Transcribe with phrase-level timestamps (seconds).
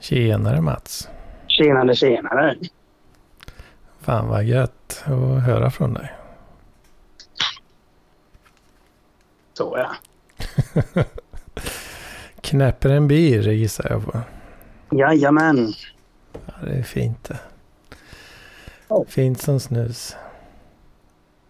[0.00, 1.08] Tjenare Mats.
[1.46, 2.56] Tjenare, tjenare.
[4.00, 6.12] Fan vad gött att höra från dig.
[9.54, 9.90] Så ja.
[12.40, 14.20] Knäpper en bir gissar jag på.
[14.96, 15.72] Jajamän.
[16.32, 17.38] Ja, det är fint det.
[19.08, 20.16] Fint som snus.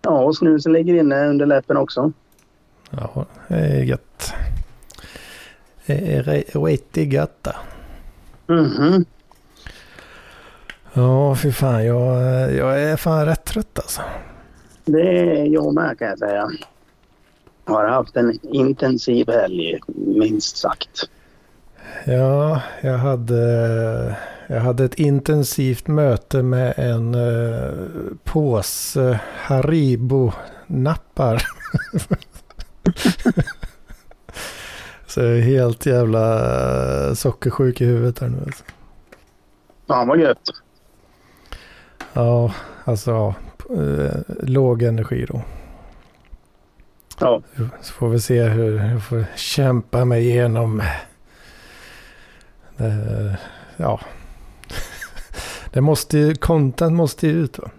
[0.03, 2.13] Ja, och snusen ligger inne under läppen också.
[2.91, 4.35] Ja, det är gött.
[5.97, 7.47] Re- riktigt gött.
[8.47, 9.05] Mhm.
[10.93, 11.85] Ja, fy fan.
[11.87, 12.23] Jag,
[12.55, 14.03] jag är fan rätt trött alltså.
[14.85, 16.51] Det är jag med kan jag säga.
[17.67, 21.11] Jag har haft en intensiv helg, minst sagt.
[22.05, 24.17] Ja, jag hade,
[24.47, 27.73] jag hade ett intensivt möte med en uh,
[28.25, 31.43] påse Haribo-nappar.
[35.19, 38.39] Är helt jävla eh, sockersjuk i huvudet här nu.
[38.47, 38.65] Alltså.
[39.87, 40.51] Fan vad gött.
[42.13, 43.35] Ja, alltså ja,
[43.77, 45.43] eh, låg energi då.
[47.21, 47.43] Ja,
[47.81, 50.83] Så får vi se hur jag får kämpa mig igenom.
[52.77, 53.39] Det,
[53.77, 54.01] ja.
[55.73, 57.71] Det måste ju, content måste ju ut va?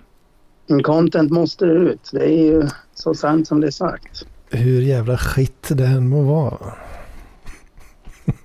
[0.83, 2.09] content måste ut.
[2.11, 4.25] Det är ju så sant som det är sagt.
[4.49, 6.73] Hur jävla skit det än må vara.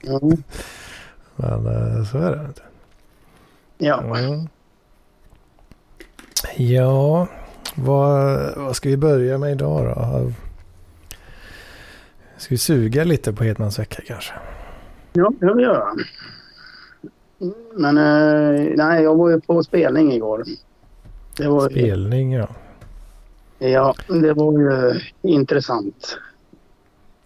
[0.06, 0.42] Mm.
[1.36, 2.48] Men eh, så är det.
[3.78, 4.18] Ja.
[4.18, 4.46] Ja.
[6.56, 7.28] Ja,
[7.74, 10.32] vad, vad ska vi börja med idag då?
[12.36, 14.32] Ska vi suga lite på Hedmans vecka kanske?
[15.12, 15.94] Ja, det kan vi göra.
[17.74, 20.44] Men eh, nej, jag var ju på spelning igår.
[21.36, 22.48] Det var, Spelning ja.
[23.58, 26.18] ja, det var ju intressant.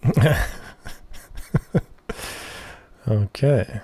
[3.11, 3.81] Okej.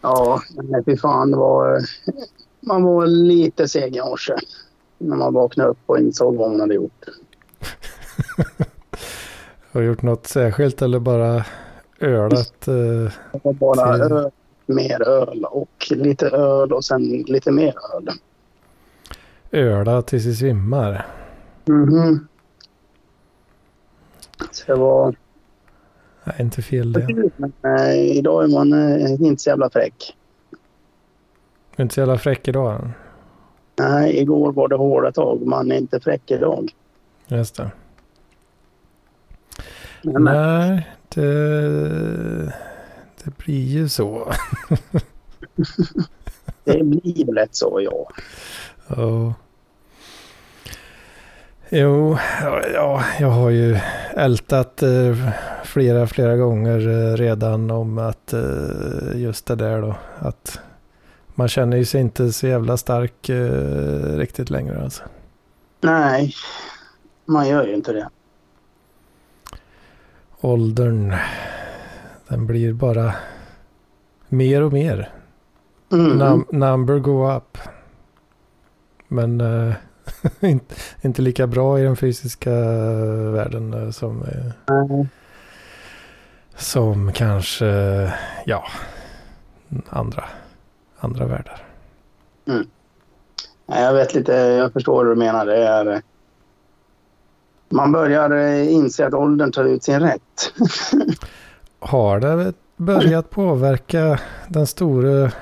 [0.00, 1.30] Ja, men fy fan.
[1.30, 1.78] Det var,
[2.60, 4.34] man var lite seg i morse
[4.98, 7.04] när man vaknade upp och insåg vad man hade gjort.
[9.72, 11.44] Har du gjort något särskilt eller bara
[12.00, 12.68] ölat?
[12.68, 13.12] eh,
[13.54, 14.30] bara Till- öl,
[14.66, 18.08] mer öl och lite öl och sen lite mer öl.
[19.50, 21.06] öla tills vi svimmar?
[21.64, 22.28] Mhm.
[24.50, 25.14] Så det var
[26.24, 27.30] Nej, inte fel det.
[27.36, 30.16] Men eh, idag är man eh, inte så jävla fräck.
[31.76, 32.90] Inte så jävla fräck idag.
[33.78, 35.46] Nej, igår var det hårda tag.
[35.46, 36.70] Man är inte fräck idag.
[37.26, 37.70] Just det.
[40.02, 42.52] Men, Nej, det,
[43.24, 44.32] det blir ju så.
[46.64, 48.08] det blir väl lätt så, ja.
[48.96, 49.34] Ja.
[51.68, 53.78] Jo, ja, ja, jag har ju
[54.16, 55.28] ältat eh,
[55.72, 59.94] flera, flera gånger eh, redan om att eh, just det där då.
[60.18, 60.60] Att
[61.34, 65.02] man känner ju sig inte så jävla stark eh, riktigt längre alltså.
[65.80, 66.34] Nej,
[67.24, 68.08] man gör ju inte det.
[70.40, 71.14] Åldern,
[72.28, 73.14] den blir bara
[74.28, 75.10] mer och mer.
[75.92, 76.18] Mm.
[76.22, 77.58] Num- number go up.
[79.08, 79.74] Men eh,
[80.40, 82.50] inte, inte lika bra i den fysiska
[83.30, 85.08] världen eh, som, eh, Nej.
[86.56, 87.66] Som kanske,
[88.44, 88.64] ja,
[89.88, 90.24] andra,
[90.98, 91.64] andra världar.
[93.66, 95.46] Nej, jag vet lite, jag förstår vad du menar.
[95.46, 96.02] Det är,
[97.68, 100.52] man börjar eh, inse att åldern tar ut sin rätt.
[101.78, 105.32] Har det börjat påverka den store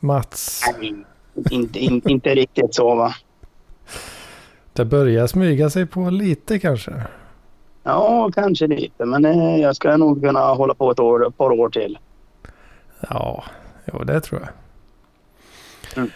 [0.00, 0.60] Mats?
[0.78, 1.04] Nej,
[1.50, 3.14] inte, in, inte riktigt så va.
[4.72, 6.92] Det börjar smyga sig på lite kanske.
[7.82, 11.50] Ja, kanske lite, men eh, jag ska nog kunna hålla på ett, år, ett par
[11.50, 11.98] år till.
[13.10, 13.44] Ja,
[13.92, 14.50] jo, det tror jag.
[15.96, 16.10] Mm.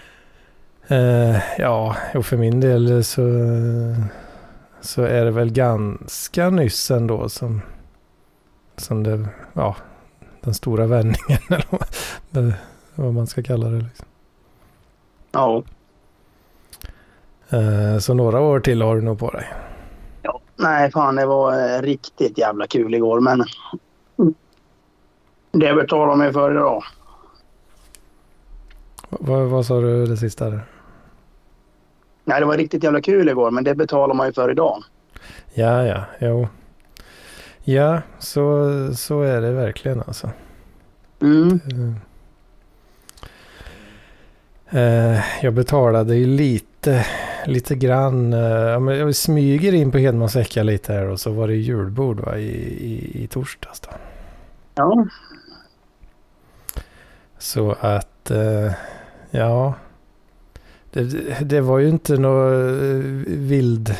[0.88, 3.22] Eh, ja, och för min del så,
[4.80, 7.62] så är det väl ganska nyss ändå som,
[8.76, 9.76] som det, ja,
[10.40, 11.38] den stora vändningen
[12.32, 12.54] eller
[12.94, 13.78] vad, man ska kalla det.
[13.78, 14.06] Liksom.
[15.32, 15.62] Ja,
[17.50, 19.46] Eh, så några år till har du nog på dig.
[20.56, 23.44] Nej, fan det var eh, riktigt jävla kul igår, men
[25.52, 26.84] det betalar mig för idag.
[29.08, 30.50] Vad, vad sa du det sista?
[30.50, 30.64] Där?
[32.24, 34.84] Nej, det var riktigt jävla kul igår, men det betalar man ju för idag.
[35.54, 36.48] Ja, ja, jo.
[37.64, 40.30] Ja, så, så är det verkligen alltså.
[41.20, 41.60] Mm.
[44.70, 47.06] Eh, jag betalade ju lite,
[47.46, 48.32] lite grann.
[48.32, 48.40] eh,
[48.96, 52.48] jag smyger in på Hedmans vecka lite här och så var det julbord va, i,
[52.84, 53.80] i, i torsdags.
[53.80, 53.88] Då.
[54.74, 55.06] Ja,
[57.38, 58.72] Så att, eh,
[59.30, 59.74] ja.
[60.90, 61.02] Det,
[61.40, 63.94] det var ju inte något eh, vild,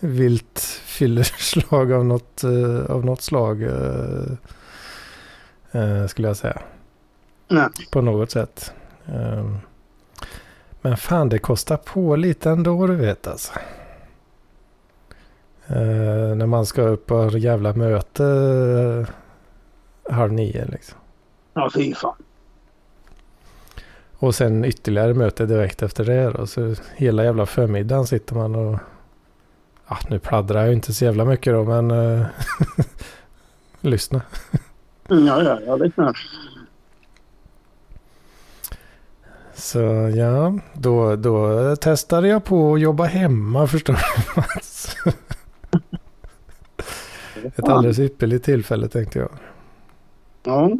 [0.00, 2.44] vilt fyllerslag av något,
[2.88, 3.64] av något slag.
[6.08, 6.60] skulle jag säga.
[7.48, 7.68] Nej.
[7.90, 8.72] På något sätt.
[9.06, 9.58] Ehm,
[10.80, 13.52] Men fan det kostar på lite ändå du vet alltså.
[15.66, 18.24] Eh, när man ska upp på jävla möte
[20.08, 20.98] eh, halv nio liksom.
[21.54, 22.14] Ja, fy fan.
[24.18, 26.46] Och sen ytterligare möte direkt efter det då.
[26.46, 28.78] Så hela jävla förmiddagen sitter man och...
[29.88, 31.90] Ja, nu pladdrar jag inte så jävla mycket då men...
[31.90, 32.26] eh,
[33.80, 34.22] lyssna.
[35.10, 35.92] Mm, Ja, ja, ja, det.
[39.58, 39.78] Så
[40.16, 44.00] ja, då, då testade jag på att jobba hemma förstår du
[44.36, 44.96] Mats.
[47.56, 49.30] Ett alldeles ypperligt tillfälle tänkte jag.
[50.42, 50.70] Ja,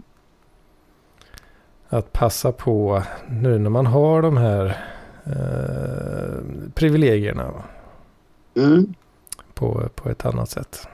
[1.88, 4.76] Att passa på nu när man har de här
[5.24, 6.42] eh,
[6.74, 7.52] privilegierna
[8.56, 8.94] mm.
[9.54, 10.88] på, på ett annat sätt.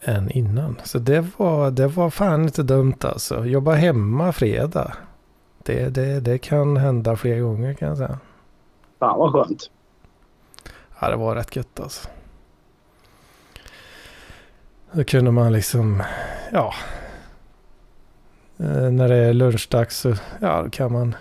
[0.00, 0.80] Än innan.
[0.84, 3.44] Så det var, det var fan inte dumt alltså.
[3.44, 4.92] Jobba hemma fredag.
[5.68, 8.18] Det, det, det kan hända fler gånger kan jag säga.
[8.98, 9.70] fan vad skönt.
[11.00, 12.08] Ja, det var rätt gött alltså.
[14.92, 16.02] Då kunde man liksom,
[16.52, 16.74] ja.
[18.58, 21.14] eh, När det är lunchdags så ja, då kan man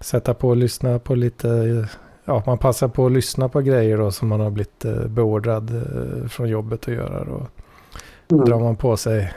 [0.00, 1.86] sätta på och lyssna på lite.
[2.24, 5.70] Ja, man passar på att lyssna på grejer då som man har blivit eh, beordrad
[5.76, 7.24] eh, från jobbet att göra.
[7.24, 7.46] Då
[8.30, 8.44] Mm.
[8.44, 9.32] drar man på sig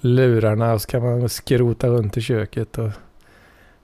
[0.00, 2.90] lurarna och så kan man skrota runt i köket och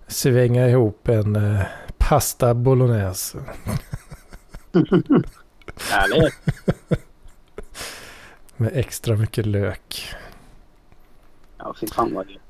[0.09, 1.63] svänga ihop en eh,
[1.99, 3.39] pasta bolognese.
[5.91, 6.35] Härligt.
[8.57, 10.15] Med extra mycket lök.
[11.59, 12.43] Ja, fy fan vad gött.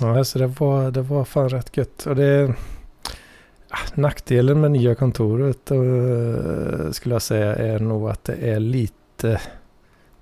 [0.00, 2.06] Ja, alltså det var, det var fan rätt gött.
[2.06, 2.54] Och det,
[3.68, 9.40] ah, nackdelen med nya kontoret eh, skulle jag säga är nog att det är lite,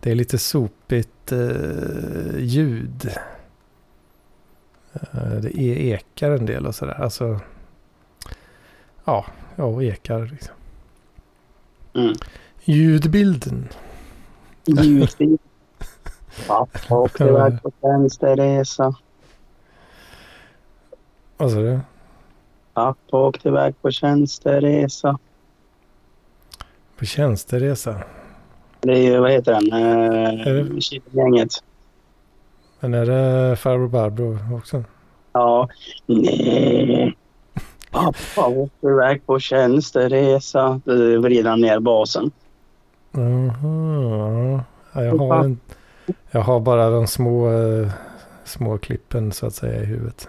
[0.00, 3.10] det är lite sopigt eh, ljud.
[4.92, 7.00] Eh, det är ekar en del och sådär.
[7.00, 7.40] Alltså,
[9.04, 9.26] ja,
[9.56, 10.54] ja, och ekar liksom.
[11.94, 12.14] Mm.
[12.64, 13.68] Ljudbilden.
[14.64, 15.40] Givetvis.
[16.46, 18.94] Pappa åkte iväg på tjänsteresa.
[21.36, 21.80] Vad sa du?
[22.74, 25.18] Pappa åkte iväg på tjänsteresa.
[26.98, 28.02] På tjänsteresa.
[28.80, 29.72] Det är ju, vad heter den?
[29.72, 31.50] Eh, Kilgänget.
[32.80, 34.84] Men är det farbror Barbro också?
[35.32, 35.68] Ja.
[36.06, 37.16] Nej.
[37.90, 40.80] Pappa åkte iväg på tjänsteresa.
[41.44, 42.30] Han ner basen.
[43.12, 44.64] Jaha.
[44.92, 45.60] Ja, jag, har en,
[46.30, 47.90] jag har bara de små, eh,
[48.44, 50.28] små klippen så att säga i huvudet.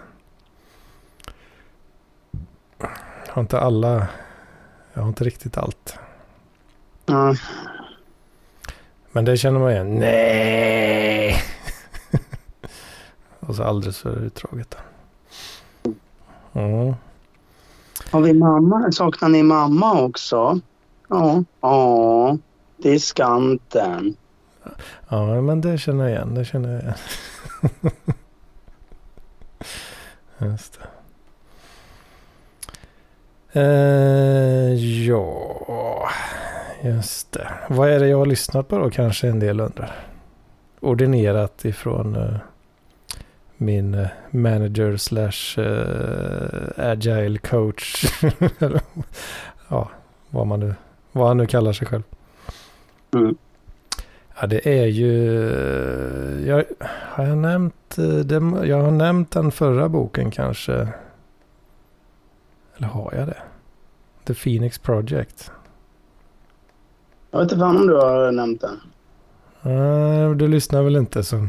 [3.26, 4.06] Jag har inte alla.
[4.92, 5.98] Jag har inte riktigt allt.
[7.06, 7.34] Ja.
[9.12, 9.94] Men det känner man igen.
[9.94, 11.51] Nej!
[13.46, 14.76] Och så alldeles för utdraget.
[16.52, 16.94] Mm.
[18.10, 18.92] Har vi mamma?
[18.92, 20.60] Saknar ni mamma också?
[21.08, 21.44] Ja.
[21.60, 22.38] Ja.
[22.76, 24.16] Diskanten.
[25.08, 26.34] Ja, men det känner jag igen.
[26.34, 26.94] Det känner jag igen.
[30.50, 30.86] Just det.
[33.60, 34.74] Eh,
[35.06, 36.08] ja,
[36.82, 37.48] just det.
[37.68, 40.06] Vad är det jag har lyssnat på då kanske en del undrar.
[40.80, 42.36] Ordinerat ifrån eh,
[43.62, 48.04] min eh, manager slash eh, agile coach.
[49.68, 49.90] ja,
[50.30, 50.74] vad man nu,
[51.12, 52.02] vad han nu kallar sig själv.
[53.14, 53.36] Mm.
[54.40, 55.12] Ja, det är ju...
[56.46, 57.98] Jag, har jag nämnt...
[57.98, 60.88] eh, Det, jag har nämnt den förra boken kanske.
[62.76, 63.42] Eller har jag det?
[64.24, 65.50] The Phoenix Project.
[67.30, 68.80] Jag vet inte fan om du har nämnt den.
[69.62, 71.48] Nej, du lyssnar väl inte som,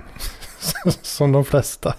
[1.01, 1.95] som de flesta.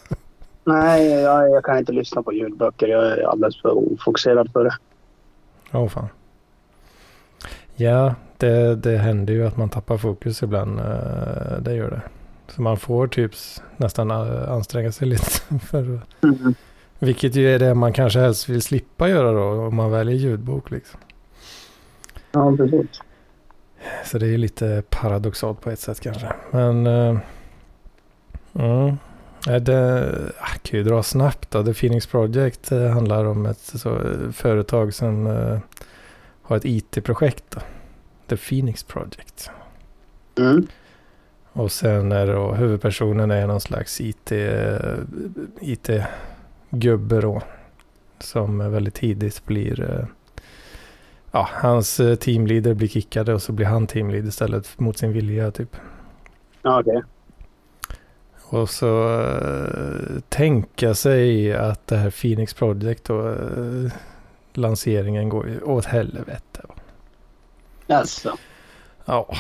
[0.65, 2.89] Nej, jag, jag kan inte lyssna på ljudböcker.
[2.89, 4.75] Jag är alldeles för ofokuserad för det.
[5.73, 6.09] Åh fan.
[7.77, 10.79] Ja, det, det händer ju att man tappar fokus ibland.
[10.81, 12.01] eh, Det gör det.
[12.49, 13.33] Så man får typ
[13.77, 15.31] nästan eh, anstränga sig lite.
[15.67, 16.55] För, Mm.
[16.99, 20.71] vilket ju är det man kanske helst vill slippa göra då om man väljer ljudbok.
[20.71, 21.01] Liksom.
[22.33, 22.87] Ja, precis.
[24.05, 26.33] Så det är ju lite paradoxalt på ett sätt kanske.
[26.51, 26.87] Men...
[28.55, 28.97] Mm,
[29.45, 31.65] det ah, kan ju dra snabbt då.
[31.65, 35.59] The Phoenix Project eh, handlar om ett så, eh, företag som eh,
[36.43, 37.45] har ett IT-projekt.
[37.51, 37.61] Då.
[38.27, 39.51] The Phoenix Project.
[40.39, 40.67] Mm.
[41.53, 44.33] Och sen är då huvudpersonen är någon slags IT,
[45.61, 47.43] IT-gubbe då.
[48.19, 50.07] Som väldigt tidigt blir...
[51.31, 55.77] Ja, hans teamleader blir kickade och så blir han teamleader istället mot sin vilja typ.
[56.63, 57.03] Ja, okej.
[58.55, 63.93] Och så eh, tänka sig att det här Phoenix Project och eh,
[64.53, 66.63] lanseringen går ju åt helvete.
[67.87, 68.37] Jaså.
[69.05, 69.37] Ja,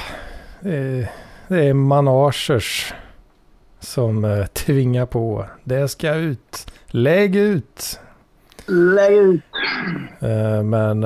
[0.61, 1.11] det är,
[1.49, 2.95] det är managers
[3.81, 5.47] som eh, tvingar på.
[5.65, 6.67] Det ska ut.
[6.87, 8.01] Lägg ut.
[8.67, 9.43] Lägg ut.
[10.65, 11.05] Men,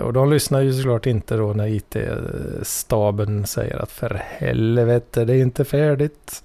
[0.00, 5.42] och de lyssnar ju såklart inte då när IT-staben säger att för helvete, det är
[5.42, 6.42] inte färdigt.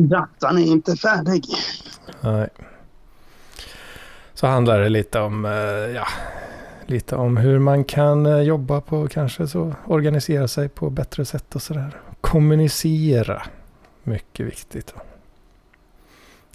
[0.00, 1.44] Datan är inte färdig.
[2.20, 2.48] Nej.
[4.34, 5.52] Så handlar det lite om, eh,
[5.94, 6.06] ja,
[6.86, 11.54] lite om hur man kan eh, jobba på kanske så organisera sig på bättre sätt
[11.54, 12.00] och sådär.
[12.20, 13.42] Kommunicera.
[14.02, 14.94] Mycket viktigt.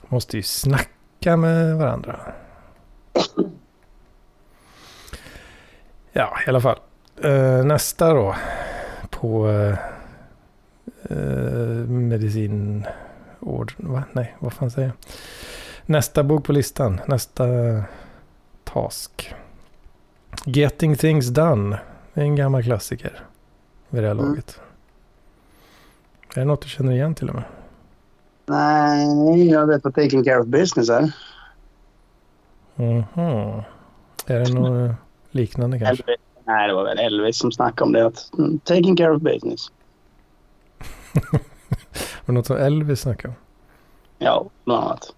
[0.07, 2.19] Måste ju snacka med varandra.
[6.12, 6.79] Ja, i alla fall.
[7.24, 8.36] Eh, nästa då.
[9.10, 9.48] På
[11.88, 12.86] medicin...
[13.41, 14.03] Ord, va?
[14.12, 14.95] Nej, vad fan säger jag?
[15.86, 17.01] Nästa bok på listan.
[17.07, 17.45] Nästa
[18.63, 19.33] task.
[20.45, 21.79] Getting things done.
[22.13, 23.19] Det är en gammal klassiker.
[23.89, 24.25] Vid det här Mm.
[24.25, 24.60] laget.
[26.36, 27.43] Är det något du känner igen till och med?
[28.45, 31.12] Nej, jag vet vad taking care of business är.
[32.75, 33.62] Mhm.
[34.25, 34.95] Är det något
[35.31, 36.03] liknande kanske?
[36.03, 36.17] Elvis.
[36.45, 38.05] Nej, det var väl Elvis som snackade om det.
[38.05, 39.71] Att, mm, taking care of business.
[42.31, 43.35] Det något som Elvis snackade om?
[44.17, 45.13] Ja, bland annat.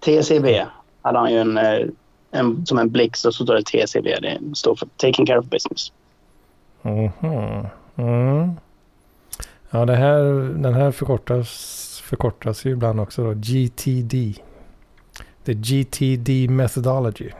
[0.00, 0.66] TCB
[1.02, 1.86] hade han ju en, eh,
[2.30, 4.20] en som en blixt och så står det TCB.
[4.20, 5.92] Det står för taking care of business.
[6.82, 7.66] Mhm.
[7.96, 8.50] Mm.
[9.70, 10.22] Ja, det här,
[10.62, 13.34] den här förkortas, förkortas ju ibland också då.
[13.34, 14.34] GTD.
[15.44, 17.30] The GTD methodology.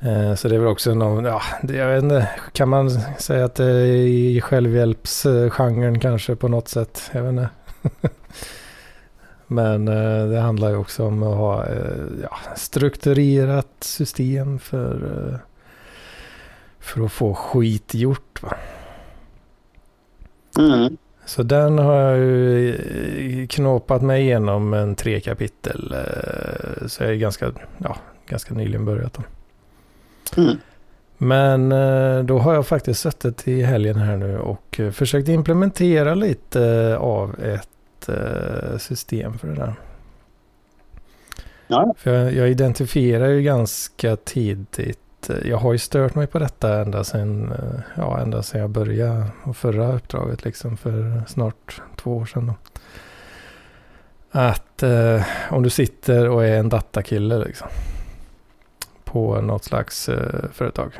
[0.00, 3.54] Eh, Så det är väl också någon, ja, jag vet inte, kan man säga att
[3.54, 7.10] det är i självhjälpsgenren kanske på något sätt?
[7.12, 7.48] Jag vet inte.
[9.46, 15.38] Men eh, det handlar ju också om att ha eh, ja, strukturerat system för,
[16.80, 18.42] för att få skit gjort.
[18.42, 18.56] Va?
[20.58, 20.96] Mm.
[21.26, 25.96] Så den har jag ju knåpat mig igenom en tre kapitel.
[26.86, 29.12] Så jag är ganska, ja, ganska nyligen börjat.
[29.14, 29.22] Då.
[30.36, 30.56] Mm.
[31.18, 36.14] Men eh, då har jag faktiskt suttit i helgen här nu och eh, försökt implementera
[36.14, 39.74] lite av ett eh, system för det där.
[41.66, 41.94] Ja.
[41.98, 44.98] För jag, jag identifierar ju ganska tidigt.
[45.44, 47.52] Jag har ju stört mig på detta ända sedan,
[47.96, 52.46] ja, ända sedan jag började och förra uppdraget liksom för snart två år sedan.
[52.46, 52.54] Då.
[54.30, 57.68] Att eh, om du sitter och är en datakille liksom.
[59.06, 60.92] På något slags eh, företag.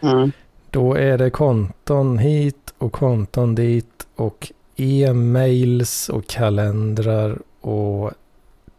[0.00, 0.32] Mm.
[0.70, 8.12] Då är det konton hit och konton dit och e-mails och kalendrar och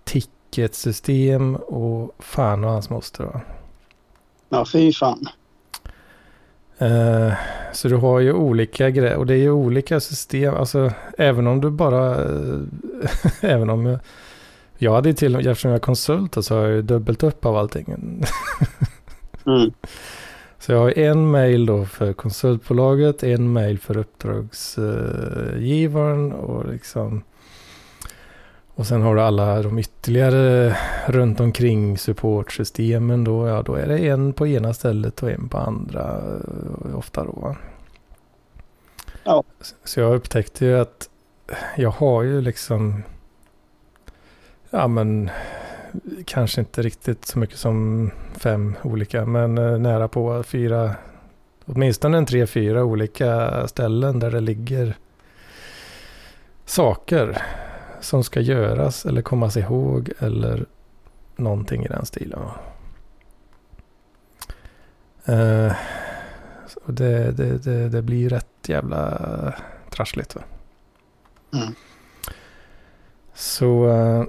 [0.03, 3.23] ticketsystem och fan och hans moster.
[3.23, 3.41] Va?
[4.49, 5.27] Ja, fy fan.
[6.77, 7.33] Eh,
[7.73, 10.55] så du har ju olika grejer och det är ju olika system.
[10.55, 12.15] Alltså även om du bara,
[13.41, 13.99] även om
[14.81, 18.23] jag, hade till eftersom jag är konsult så har jag ju dubbelt upp av allting.
[19.45, 19.71] Mm.
[20.59, 27.23] Så jag har en mail då för konsultbolaget, en mail för uppdragsgivaren och liksom
[28.75, 33.47] och sen har du alla de ytterligare runt omkring supportsystemen då.
[33.47, 36.21] Ja, då är det en på ena stället och en på andra
[36.85, 37.55] eh, ofta då.
[39.23, 39.43] Ja.
[39.83, 41.09] Så jag upptäckte ju att
[41.75, 43.03] jag har ju liksom
[44.71, 45.29] ja men
[46.25, 50.95] kanske inte riktigt så mycket som fem olika, men eh, nära på fyra,
[51.65, 54.97] åtminstone en tre, fyra olika ställen där det ligger
[56.65, 57.41] saker
[58.01, 60.65] som ska göras eller kommas ihåg eller
[61.35, 62.39] någonting i den stilen.
[66.85, 69.53] Så det, det, det, det blir rätt jävla
[69.89, 70.35] trassligt.
[70.35, 70.41] Va?
[71.53, 71.75] Mm.
[73.33, 74.23] Så eh,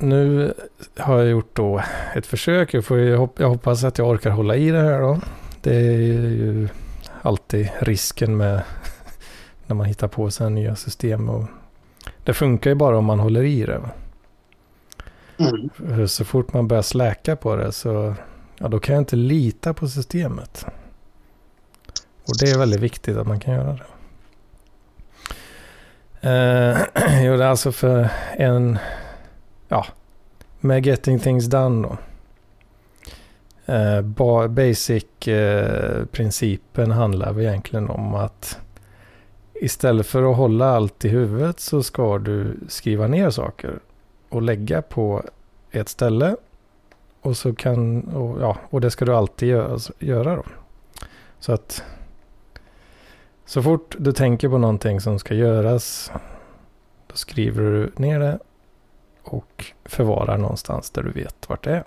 [0.00, 0.54] nu
[0.96, 1.82] har jag gjort då
[2.14, 2.74] ett försök.
[2.74, 5.20] Jag, får jag hoppas att jag orkar hålla i det här då.
[5.62, 6.68] Det är ju
[7.22, 8.62] alltid risken med
[9.66, 11.28] när man hittar på sig nya system.
[11.28, 11.44] Och
[12.24, 13.80] det funkar ju bara om man håller i det.
[15.38, 16.08] Mm.
[16.08, 18.14] Så fort man börjar släka på det så
[18.58, 20.66] ja, då kan jag inte lita på systemet.
[22.28, 23.84] Och det är väldigt viktigt att man kan göra det.
[26.20, 26.78] Eh,
[27.24, 28.78] jo, det är alltså för en...
[29.72, 29.86] Ja,
[30.60, 31.96] med Getting Things Done då.
[33.72, 34.02] Eh,
[34.48, 38.58] Basic-principen eh, handlar väl egentligen om att
[39.54, 43.78] istället för att hålla allt i huvudet så ska du skriva ner saker
[44.28, 45.22] och lägga på
[45.70, 46.36] ett ställe.
[47.20, 50.44] Och, så kan, och, ja, och det ska du alltid göra, alltså, göra då.
[51.38, 51.84] Så att
[53.46, 56.12] så fort du tänker på någonting som ska göras
[57.06, 58.38] då skriver du ner det
[59.30, 61.84] och förvarar någonstans där du vet vart det är.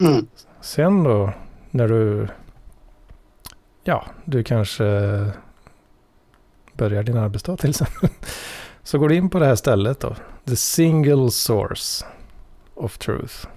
[0.00, 0.26] Mm.
[0.60, 1.32] Sen då
[1.70, 2.28] när du,
[3.84, 4.84] ja, du kanske
[6.72, 8.08] börjar din arbetsdag till exempel.
[8.82, 10.16] Så går du in på det här stället då.
[10.44, 12.04] The single source
[12.74, 13.48] of truth.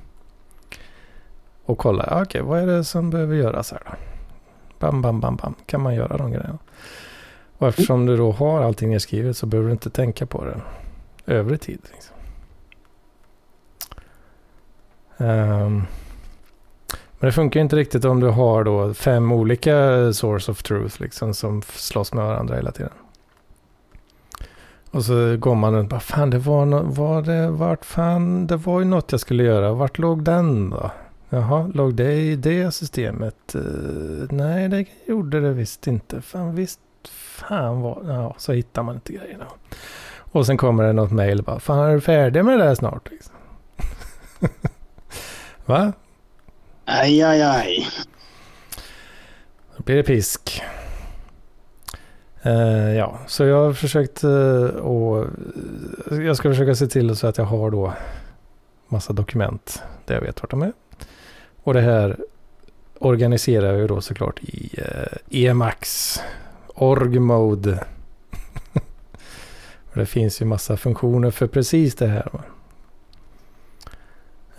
[1.66, 3.92] Och kollar, okej, okay, vad är det som behöver göras här då?
[4.80, 5.56] Bam, bam, bam, bam.
[5.66, 6.58] Kan man göra de grejerna.
[7.58, 10.62] Och eftersom du då har allting nedskrivet så behöver du inte tänka på det
[11.26, 11.80] övrig tid.
[11.94, 12.16] Liksom.
[15.22, 15.88] Um,
[17.20, 19.74] men det funkar inte riktigt om du har då fem olika
[20.13, 22.92] source of truth liksom som slåss med varandra hela tiden.
[24.92, 28.48] Och så går man runt och bara, fan det var, no var det, vart fan,
[28.48, 30.92] det var ju något jag skulle göra, vart låg den då?
[31.30, 33.56] Jaha, låg det i det systemet?
[33.56, 36.22] Uh, nej, det gjorde det visst inte.
[36.22, 39.46] Fan visst, fan var, ja, så hittar man inte grejerna.
[40.18, 43.12] Och sen kommer det något mejl bara, fan är du färdig med det här snart?
[43.12, 43.36] Liksom.
[45.65, 45.94] Va?
[46.86, 47.88] Aj, aj, aj.
[49.77, 50.62] Då blir det pisk.
[52.46, 55.27] Uh, ja, så jag har försökt uh, och
[56.12, 57.94] jag ska försöka se till så att jag har då
[58.88, 60.74] massa dokument där jag vet vart de är.
[61.64, 62.18] Och det här
[63.00, 66.20] organiserar jag ju då såklart i uh, EMAX
[66.68, 67.86] org mode.
[69.94, 72.29] det finns ju massa funktioner för precis det här.
[72.33, 72.42] Va?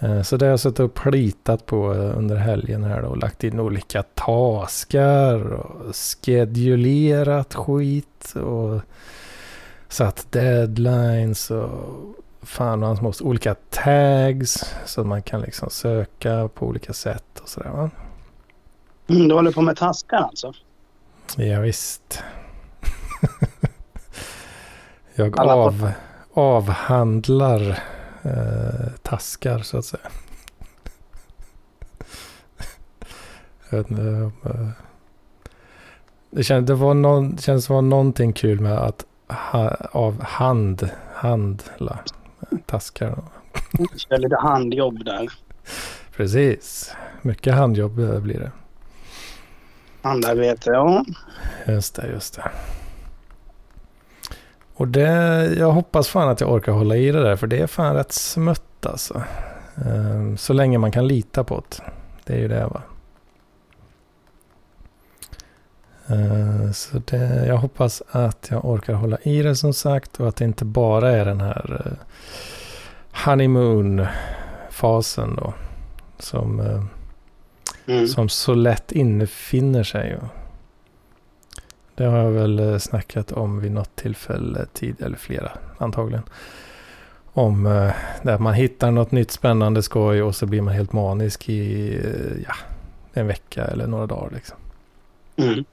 [0.02, 3.16] Eh, så det har jag suttit och plitat på eh, under helgen här då och
[3.16, 8.80] lagt in olika taskar och skedulerat skit och
[9.88, 11.70] satt deadlines och
[12.42, 17.48] fan och hans måste olika tags så man kan liksom söka på olika sätt och
[17.48, 17.90] sådär va.
[19.08, 20.52] Mm, du håller på med taskar alltså?
[21.36, 22.22] Ja, visst.
[25.14, 25.90] jag av,
[26.32, 27.78] avhandlar
[28.22, 30.08] eh, taskar så att säga.
[33.70, 34.68] Jag vet inte eh,
[36.30, 40.90] det, känns, det, var någon, det känns som någonting kul med att ha, av hand
[41.14, 41.98] handla
[42.66, 43.22] taskar.
[43.96, 45.28] Kör lite handjobb där.
[46.16, 46.94] Precis.
[47.22, 48.52] Mycket handjobb blir det.
[50.02, 51.04] Handarbete, ja.
[51.66, 52.50] Just det, just det.
[54.82, 57.66] Och det, jag hoppas fan att jag orkar hålla i det där, för det är
[57.66, 59.22] fan rätt smött alltså.
[59.74, 61.82] Um, så länge man kan lita på det.
[62.24, 62.82] Det är ju det va.
[66.10, 70.36] Uh, så det, jag hoppas att jag orkar hålla i det som sagt och att
[70.36, 71.92] det inte bara är den här uh,
[73.24, 75.54] honeymoon-fasen då.
[76.18, 76.84] Som, uh,
[77.86, 78.06] mm.
[78.06, 80.16] som så lätt infinner sig.
[80.16, 80.41] Och,
[82.02, 86.22] det har jag väl eh, snackat om vid något tillfälle tid, eller flera antagligen.
[87.32, 91.48] Om eh, där man hittar något nytt spännande skoj och så blir man helt manisk
[91.48, 92.54] i eh, ja,
[93.12, 94.30] en vecka eller några dagar.
[94.34, 94.56] Liksom.
[95.36, 95.64] Mm.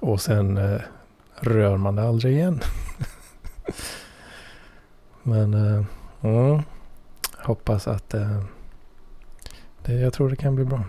[0.00, 0.80] Och sen
[1.40, 2.60] rör man det aldrig igen.
[5.22, 5.54] Men
[6.20, 6.62] mm,
[7.38, 8.14] hoppas att
[9.82, 10.84] det, jag tror det kan bli bra.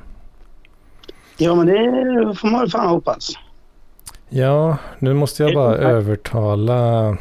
[1.37, 3.33] Ja men det får man fan hoppas.
[4.35, 7.17] Ja, nu måste jag bara övertala,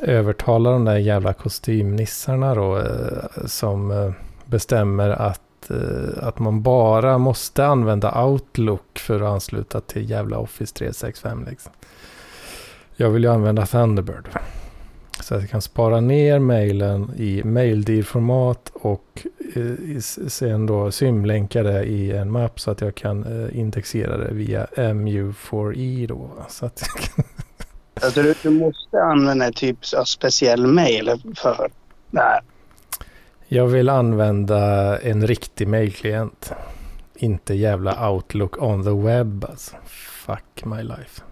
[0.00, 2.78] övertala de där jävla kostymnissarna då.
[2.78, 4.12] Eh, som eh,
[4.44, 10.74] bestämmer att, eh, att man bara måste använda Outlook för att ansluta till jävla Office
[10.74, 11.46] 365.
[11.50, 11.72] Liksom.
[12.96, 14.28] Jag vill ju använda Thunderbird.
[15.22, 21.84] Så att jag kan spara ner mejlen i maildir-format och eh, sen då symlänka det
[21.84, 26.30] i en mapp så att jag kan eh, indexera det via MU4E då.
[26.48, 26.82] Så att
[28.02, 31.70] alltså du, du måste använda typ speciell mail för
[32.10, 32.40] det här?
[33.48, 36.52] Jag vill använda en riktig mailklient.
[37.14, 39.76] Inte jävla Outlook on the web alltså.
[40.26, 41.22] Fuck my life.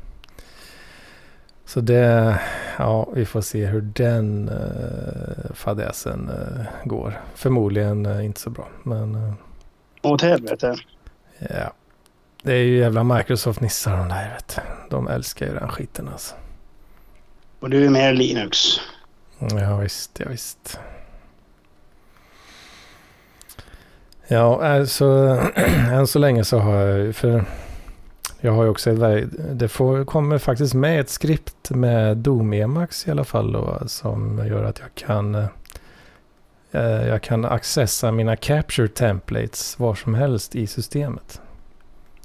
[1.71, 2.39] Så det,
[2.79, 7.21] ja, vi får se hur den uh, fadäsen uh, går.
[7.35, 9.15] Förmodligen uh, inte så bra, men...
[9.15, 9.33] Uh,
[10.03, 10.77] Åt helvete.
[11.39, 11.73] Ja.
[12.43, 14.59] Det är ju jävla Microsoft-nissar de där, vet
[14.91, 16.35] De älskar ju den skiten alltså.
[17.61, 18.59] Och du är mer Linux?
[19.39, 20.81] Ja visst, ja visst.
[24.29, 25.07] Ja, alltså
[25.91, 27.45] än så länge så har jag för
[28.41, 28.95] jag har ju också
[29.53, 34.47] det får, kommer faktiskt med ett skript med Doom Emacs i alla fall då, som
[34.47, 35.35] gör att jag kan
[36.71, 41.41] eh, jag kan accessa mina capture templates var som helst i systemet.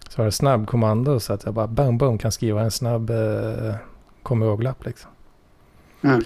[0.09, 3.75] Så har jag snabbkommando så att jag bara bam bam kan skriva en snabb eh,
[4.23, 5.11] kom ihåg-lapp liksom.
[6.03, 6.21] Mm.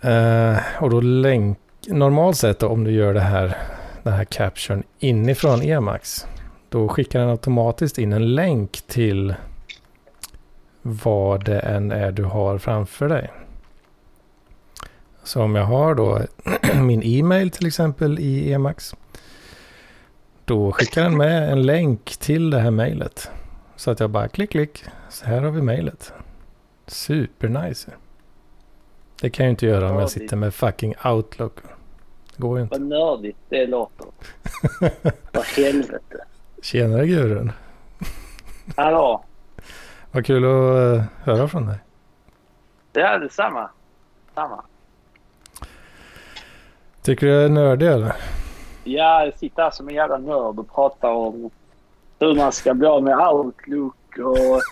[0.00, 3.56] Eh, och då länk, normalt sett då, om du gör det här,
[4.02, 6.26] den här capturen inifrån Emacs.
[6.70, 9.34] Då skickar den automatiskt in en länk till
[10.82, 13.30] vad det än är du har framför dig.
[15.22, 16.20] Så om jag har då
[16.82, 18.94] min e-mail till exempel i Emacs.
[20.44, 23.30] Då skickar den med en länk till det här mejlet.
[23.76, 24.84] Så att jag bara klick, klick.
[25.08, 26.12] Så här har vi mejlet.
[26.86, 27.90] Supernice.
[29.20, 31.56] Det kan jag ju inte göra om jag sitter med fucking Outlook.
[32.36, 32.78] Det går ju inte.
[32.78, 34.06] Vad nördigt det låter.
[35.32, 36.24] Vad helvete.
[36.62, 37.52] Tjenare Gurun.
[38.76, 39.24] Hallå.
[40.12, 41.78] Vad kul att uh, höra från dig.
[42.92, 43.70] Det är detsamma.
[44.34, 44.64] Samma.
[47.02, 48.12] Tycker du jag är nördig eller?
[48.84, 51.50] Ja, jag sitter här som en jävla nörd och pratar om
[52.18, 54.62] hur man ska bli av med Outlook och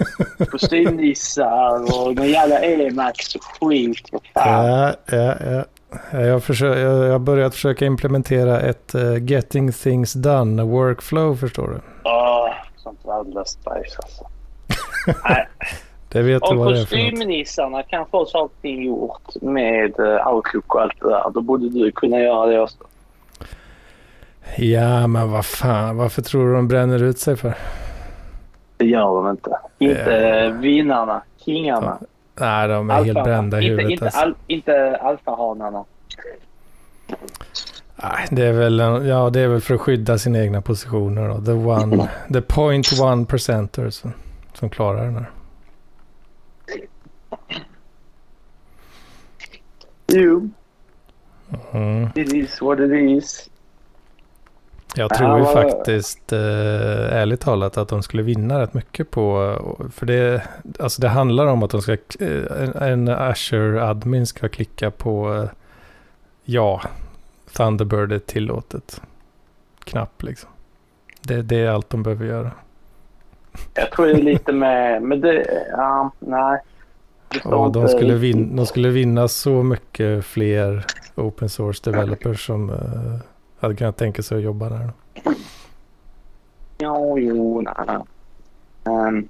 [0.51, 4.09] kostymnissar och någon jävla Emax och skit.
[4.13, 4.67] Vad fan.
[4.67, 5.65] Ja, ja, ja.
[6.13, 11.81] Jag, försöker, jag, har börjat försöka implementera ett uh, Getting Things Done workflow förstår du.
[12.05, 14.25] Åh, sånt värdelöst bajs alltså.
[15.25, 15.49] Nej.
[16.09, 20.75] Det vet du vad det är för kostymnissarna kan få saker gjort med eh, Outlook
[20.75, 22.79] och allt det där, då borde du kunna göra det också.
[24.57, 25.97] Ja, men vad fan.
[25.97, 27.55] Varför tror du de bränner ut sig för?
[28.77, 29.51] Det gör de inte.
[29.79, 30.61] Inte Ja.
[30.61, 31.99] vinnarna, kingarna.
[32.41, 33.25] Nej, de är helt Alfarna.
[33.25, 33.91] brända i inte, huvudet.
[33.91, 34.21] inte, alltså.
[34.21, 35.85] al, inte alfahanarna.
[38.03, 41.29] Nej, det är väl, ja, det är väl för att skydda sina egna positioner.
[41.29, 41.41] Då.
[41.45, 44.13] The, one, the point one percenters som,
[44.55, 45.31] som klarar den här.
[50.13, 50.49] Jo,
[51.73, 52.09] Mm.
[52.15, 53.51] it is what it is.
[54.99, 55.53] Jag tror ju Ja.
[55.53, 59.55] faktiskt, eh, ärligt talat, att de skulle vinna rätt mycket på...
[59.95, 60.43] För det,
[60.79, 65.51] alltså det handlar om att de ska, eh, en, Azure-admin ska klicka på eh,
[66.45, 66.81] ja,
[67.53, 69.01] Thunderbird är tillåtet.
[69.85, 70.51] Knapp liksom.
[71.23, 72.51] Det, det är allt de behöver göra.
[73.75, 75.03] Jag tror det är lite med...
[75.03, 75.65] Men det...
[75.71, 76.61] Ja, nej.
[77.45, 78.37] Och de skulle, riktigt.
[78.37, 82.71] vin, de skulle vinna så mycket fler open source developers som
[83.61, 84.91] hade kunnat tänka sig att jobba där.
[85.25, 85.33] Då.
[86.79, 87.99] Ja, jo, nej.
[88.85, 89.29] Ehm,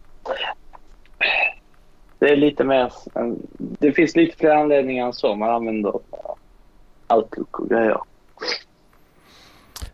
[2.19, 2.93] det är lite mer...
[3.59, 5.35] Det finns lite fler anledningar än så.
[5.35, 5.93] Man använder
[7.09, 7.99] Outlook och grejer.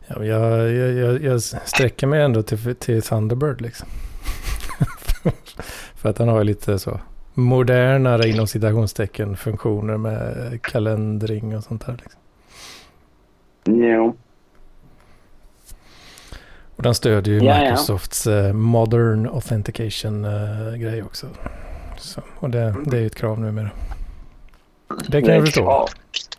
[0.07, 3.89] Ja, jag, jag, jag, jag sträcker mig ändå till, till Thunderbird liksom.
[5.95, 7.01] För att han har lite så
[7.35, 11.97] modernare inom citationstecken funktioner med kalendring och sånt där.
[12.03, 12.21] Liksom.
[13.65, 14.17] Jo.
[16.85, 17.61] Och den stödjer ju Ja, ja.
[17.63, 21.27] Microsofts eh, Modern Authentication-grej också.
[21.99, 23.71] Så, och det, det är ju ett krav numera.
[25.09, 25.87] Det kan är jag förstå.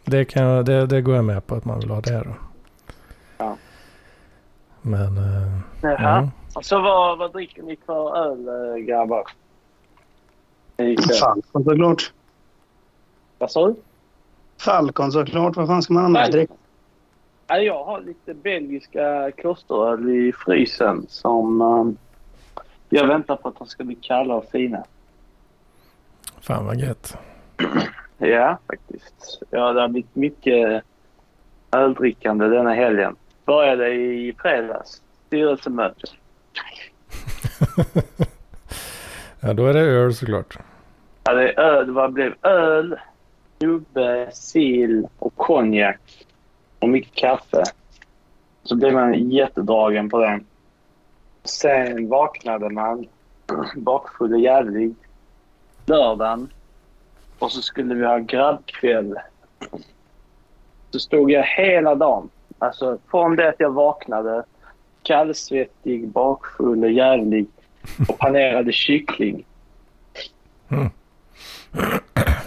[0.03, 2.35] Det, kan det, det går jag med på att man vill ha det då.
[3.37, 3.57] Ja.
[4.81, 5.17] Men...
[5.17, 6.17] eh, Jaha.
[6.17, 6.29] mm.
[6.61, 9.23] Så vad, vad dricker ni för öl, eh, grabbar?
[11.19, 12.13] Falcon såklart.
[13.37, 13.75] Vad sa du?
[14.57, 15.55] Falcon såklart.
[15.55, 16.53] Vad fan ska man annars dricka?
[17.47, 21.97] Ja, jag har lite belgiska klosteröl i frysen som um,
[22.89, 24.83] jag väntar på att de ska bli kalla och fina.
[26.41, 27.17] Fan vad gött.
[28.17, 29.41] Ja, faktiskt.
[29.49, 30.83] Ja, det har blivit mycket
[31.71, 33.15] öldrickande denna helgen.
[33.45, 35.01] Började i fredags.
[35.27, 36.07] Styrelsemöte.
[39.39, 40.57] Ja, då är det öl såklart.
[41.23, 42.95] Ja, det, är öl, det var- blev öl,
[43.59, 46.24] nubbe, sill och konjak
[46.79, 47.63] och mycket kaffe.
[48.63, 50.39] Så blev man jättedragen på det.
[51.43, 53.07] Sen vaknade man
[53.75, 54.95] bakfull och jävlig
[55.85, 56.49] lördagen.
[57.39, 59.15] Och så skulle vi ha grabbkväll.
[60.91, 62.29] Så stod jag hela dagen.
[62.59, 64.43] Alltså från det att jag vaknade
[65.03, 67.47] kallsvettig, bakfull och jävlig
[68.07, 69.45] och panerade kyckling.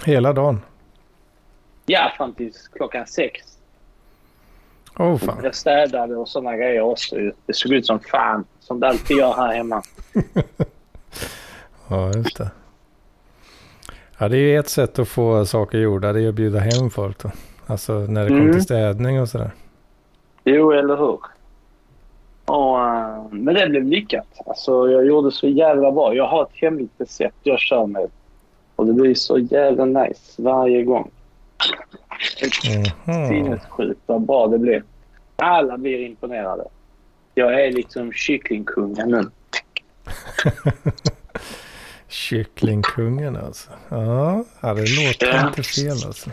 [0.05, 0.61] Hela dagen.
[1.87, 3.58] Ja, fram till klockan sex.
[4.98, 5.40] Oh, fan.
[5.42, 7.16] Jag städade och såna grejer också.
[7.46, 8.44] Det såg ut som fan.
[8.61, 9.82] Som det alltid gör här hemma.
[11.90, 12.50] Ja, just det.
[14.18, 16.12] Ja, det är ju ett sätt att få saker gjorda.
[16.12, 17.30] Det är att bjuda hem folk då.
[17.66, 18.52] Alltså när det kommer Mm.
[18.52, 19.50] till städning och sådär.
[20.44, 21.18] Jo, eller hur?
[22.44, 24.26] Och, eh, men det blev lyckat.
[24.46, 26.14] Alltså, jag gjorde så jävla bra.
[26.14, 28.06] Jag har ett hemligt recept jag kör med.
[28.76, 31.11] Och det blir så jävla nice varje gång.
[33.28, 34.85] Sinnessjukt vad bra det blir.
[35.37, 36.64] Alla blir imponerade.
[37.35, 39.31] Jag är liksom kycklingkungen nu.
[42.09, 43.70] Kycklingkungen alltså.
[43.88, 45.48] Ja, det låter Ja.
[45.48, 46.31] inte fel alltså.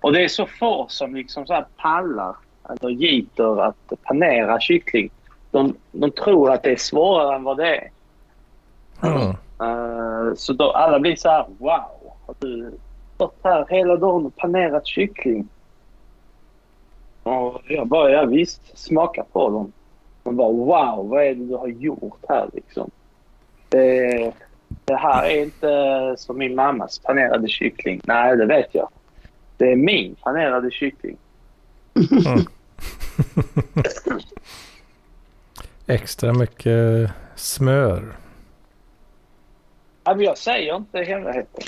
[0.00, 2.36] Och det är så få som liksom så här pallar
[2.70, 5.10] eller giter att panera kyckling.
[5.50, 7.90] De, de tror att det är svårare än vad det är.
[9.02, 9.30] Mm.
[9.60, 12.12] Eh, så då alla blir så här wow.
[12.26, 12.72] Har du
[13.16, 15.48] stått här hela dagen och panerat kyckling?
[17.22, 19.72] Och jag bara ja visst, smaka på dem.
[20.22, 22.90] Man bara wow, vad är det du har gjort här liksom?
[23.68, 24.32] Det,
[24.84, 28.00] det här är inte som min mammas panerade kyckling.
[28.04, 28.88] Nej, det vet jag.
[29.56, 31.16] Det är min panerade kyckling.
[35.86, 38.16] Extra mycket smör.
[40.04, 41.62] Ja, men jag säger inte hemligheten.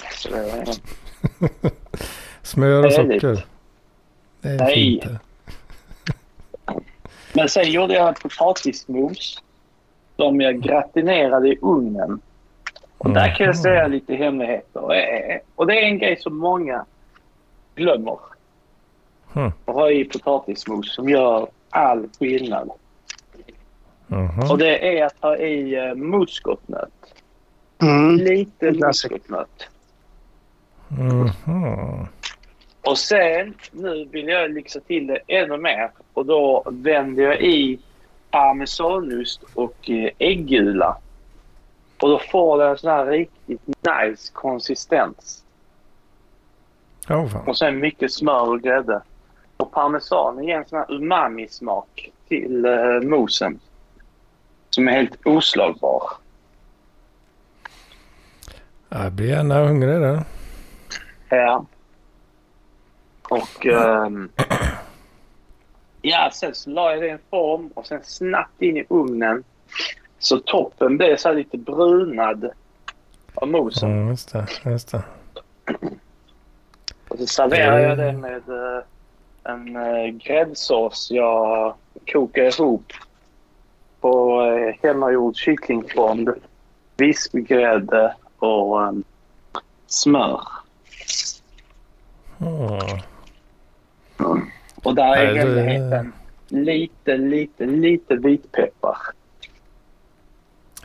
[1.41, 1.73] Så det är-
[2.43, 3.21] Smör och Härligt.
[3.23, 3.45] socker.
[4.41, 4.75] Det är Nej.
[4.75, 5.05] fint.
[7.33, 9.43] Men sen gjorde jag potatismos
[10.17, 12.21] som jag gratinerade i ugnen.
[12.99, 13.63] Och där kan jag Mhm.
[13.63, 14.81] säga lite hemligheter.
[14.85, 16.85] Och, eh, Och det är en grej som många
[17.75, 18.19] glömmer.
[19.35, 19.53] Mm.
[19.65, 22.71] Att ha i potatismos som gör all skillnad.
[24.07, 24.51] Mhm.
[24.51, 27.15] Och det är att ha i uh, muskotnöt.
[27.83, 28.17] Mm.
[28.17, 29.69] Lite muskotnöt.
[30.89, 32.07] Mhm.
[32.83, 35.91] Och sen, nu vill jag lyxa till det ännu mer.
[36.13, 37.79] Och då vänder jag i
[38.31, 40.97] parmesanost och eh, äggula.
[42.03, 45.45] Och då får det en sån här riktigt nice konsistens.
[47.07, 47.31] Fan.
[47.47, 49.01] Och sen mycket smör och grädde.
[49.57, 53.61] Och parmesan ger en sån här umami-smak till eh, mosen.
[54.71, 56.03] Som är helt oslagbar.
[58.89, 60.23] Jag blir gärna hungrig där.
[61.29, 61.65] Ja.
[63.29, 63.67] Och...
[63.67, 64.31] ehm,
[66.03, 69.45] ja, sen så la jag det i en form och sen snabbt in i ugnen.
[70.19, 72.51] Så toppen blev så här lite brunad
[73.35, 73.91] av mosen.
[73.91, 74.47] Ja, just det.
[74.65, 75.03] Just det.
[77.09, 78.21] Och så serverade jag det Mm.
[78.21, 78.83] med eh,
[79.45, 81.75] en uh, gräddsås jag
[82.13, 82.93] kokade ihop
[84.01, 86.31] på uh, hemmagjord kycklingfond,
[86.97, 88.93] vispgrädde och eh,
[89.87, 90.43] smör.
[92.41, 93.01] Mm.
[94.83, 96.13] Och där är Nej, det- hemligheten
[96.49, 98.97] lite, lite, lite vitpeppar.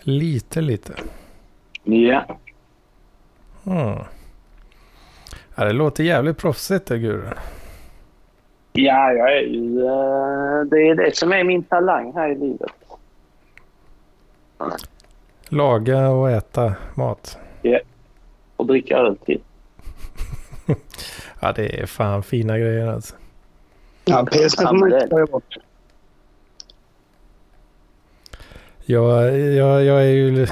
[0.01, 0.93] Lite, lite.
[1.83, 2.37] Ja.
[3.65, 3.99] Mm.
[5.55, 7.29] Ja, det låter jävligt proffsigt det Guru.
[8.73, 9.79] Ja, jag är ju...
[9.79, 12.71] eh, det är det som är min talang här i livet.
[15.49, 17.37] Laga och äta mat.
[18.55, 19.41] Och dricka öl till.
[21.39, 23.15] Ja, det är fan fina grejer alltså.
[24.05, 25.57] Ja, pilsner får man inte ta bort.
[28.85, 30.47] Jag, jag, jag är ju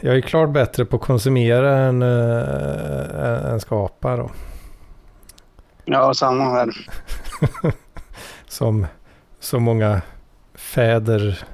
[0.00, 4.30] jag är klart bättre på att konsumera än, äh, än skapa då.
[5.84, 6.86] Ja, samma här.
[8.48, 8.86] Som
[9.40, 10.02] så många
[10.54, 11.44] fäder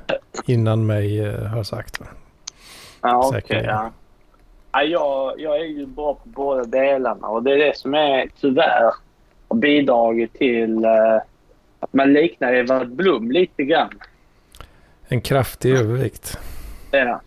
[0.47, 2.01] innan mig eh, har sagt.
[2.01, 2.07] Va?
[3.01, 3.65] Ja, okej.
[3.67, 3.93] Ja.
[4.73, 8.29] Ja, jag, jag är ju bra på båda delarna och det är det som är
[8.41, 8.93] tyvärr
[9.49, 11.17] har bidragit till eh,
[11.81, 13.91] att man liknar Edvard Blom lite grann.
[15.09, 16.39] En kraftig övervikt.
[16.91, 17.21] Ja.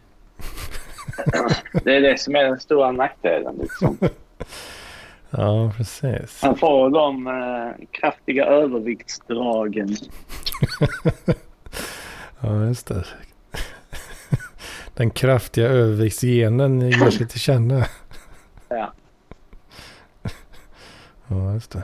[1.83, 3.55] Det är det som är den stora nackdelen.
[3.61, 3.97] Liksom.
[5.37, 6.43] Ja, precis.
[6.43, 9.89] Man får de eh, kraftiga överviktsdragen.
[12.45, 13.05] Ja, just det.
[14.93, 17.85] Den kraftiga överviktsgenen ger sig till känna.
[18.69, 18.93] Ja.
[21.27, 21.83] Ja, just det.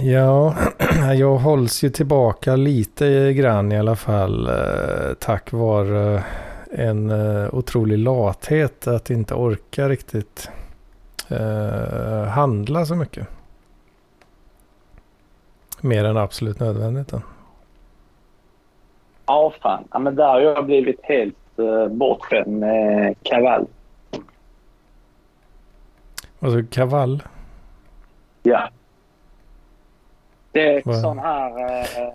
[0.00, 0.56] Ja,
[1.14, 4.48] jag hålls ju tillbaka lite grann i alla fall.
[4.48, 6.24] Eh, tack vare
[6.70, 10.48] en eh, otrolig lathet att inte orka riktigt
[11.28, 13.28] eh, handla så mycket.
[15.80, 17.08] Mer än absolut nödvändigt.
[17.08, 17.20] Då.
[19.26, 19.84] Ja, fan.
[19.92, 23.66] Ja, men där har jag blivit helt uh, bortskämd med kavall.
[26.40, 27.22] Alltså kavall.
[28.42, 28.68] Ja.
[30.52, 32.14] Det är en sån här uh,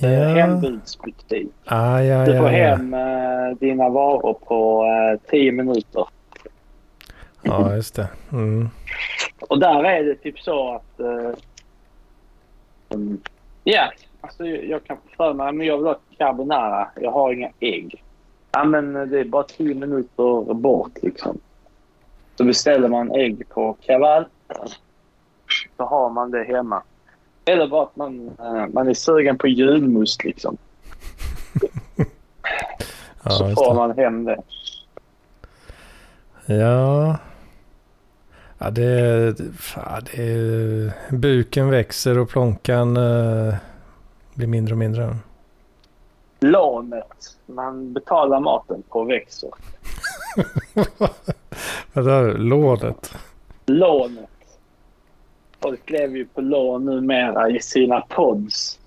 [0.00, 1.48] Ja, hembudsbutik.
[1.64, 6.06] ah, ja, Du får ja, hem eh, dina varor på uh, tio minuter.
[7.42, 8.08] Ja, just det.
[8.32, 8.68] Mm.
[9.48, 11.00] Och där är det typ så att...
[11.00, 11.30] eh,
[12.88, 13.20] mm,
[13.64, 13.92] Ja,
[14.24, 16.88] alltså jag kan få för mig men jag vill ha carbonara.
[17.00, 18.02] Jag har inga ägg.
[18.52, 21.38] Ja, men det är bara tio minuter bort liksom.
[22.36, 24.24] Så beställer man ägg på Kaval.
[25.76, 26.82] Så har man det hemma.
[27.44, 30.56] Eller bara att man, eh, man är sugen på julmust liksom.
[33.26, 33.74] Ja, så får det.
[33.74, 34.42] man hem det.
[36.46, 37.16] Ja.
[38.58, 43.54] Ja, det, fan, det Buken växer och plånkan eh,
[44.34, 45.16] blir mindre och mindre.
[46.40, 49.50] Lånet man betalar maten på växer.
[51.92, 53.14] Vadå, lånet?
[53.66, 54.30] Lånet.
[55.60, 58.78] Folk lever ju på lån numera i sina pods.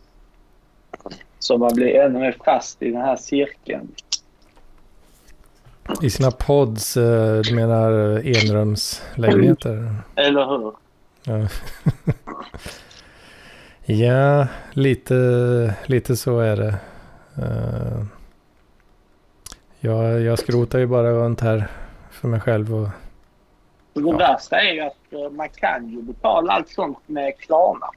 [1.39, 3.88] Så man blir ännu mer fast i den här cirkeln.
[6.01, 9.95] I sina pods, eh, du menar eh, enrumslägenheter?
[10.15, 10.73] Eller hur?
[11.23, 11.47] Ja.
[13.88, 15.15] ja, lite,
[15.86, 16.76] lite så är det.
[17.38, 18.04] Eh,
[19.80, 21.67] jag, jag skrotar ju bara runt här
[22.12, 22.76] för mig själv.
[22.76, 22.89] Och,
[23.93, 24.17] Det Ja.
[24.17, 27.88] värsta är ju att eh, man kan ju betala allt sånt med Klarna.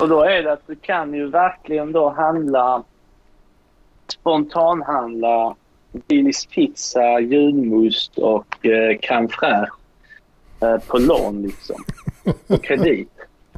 [0.00, 2.82] Och då är det att du kan ju verkligen då handla
[4.08, 5.54] spontanhandla
[6.08, 9.70] Billys pizza, julmust och eh, crème fraîche
[10.60, 11.76] eh, på lån liksom.
[12.46, 13.10] På kredit.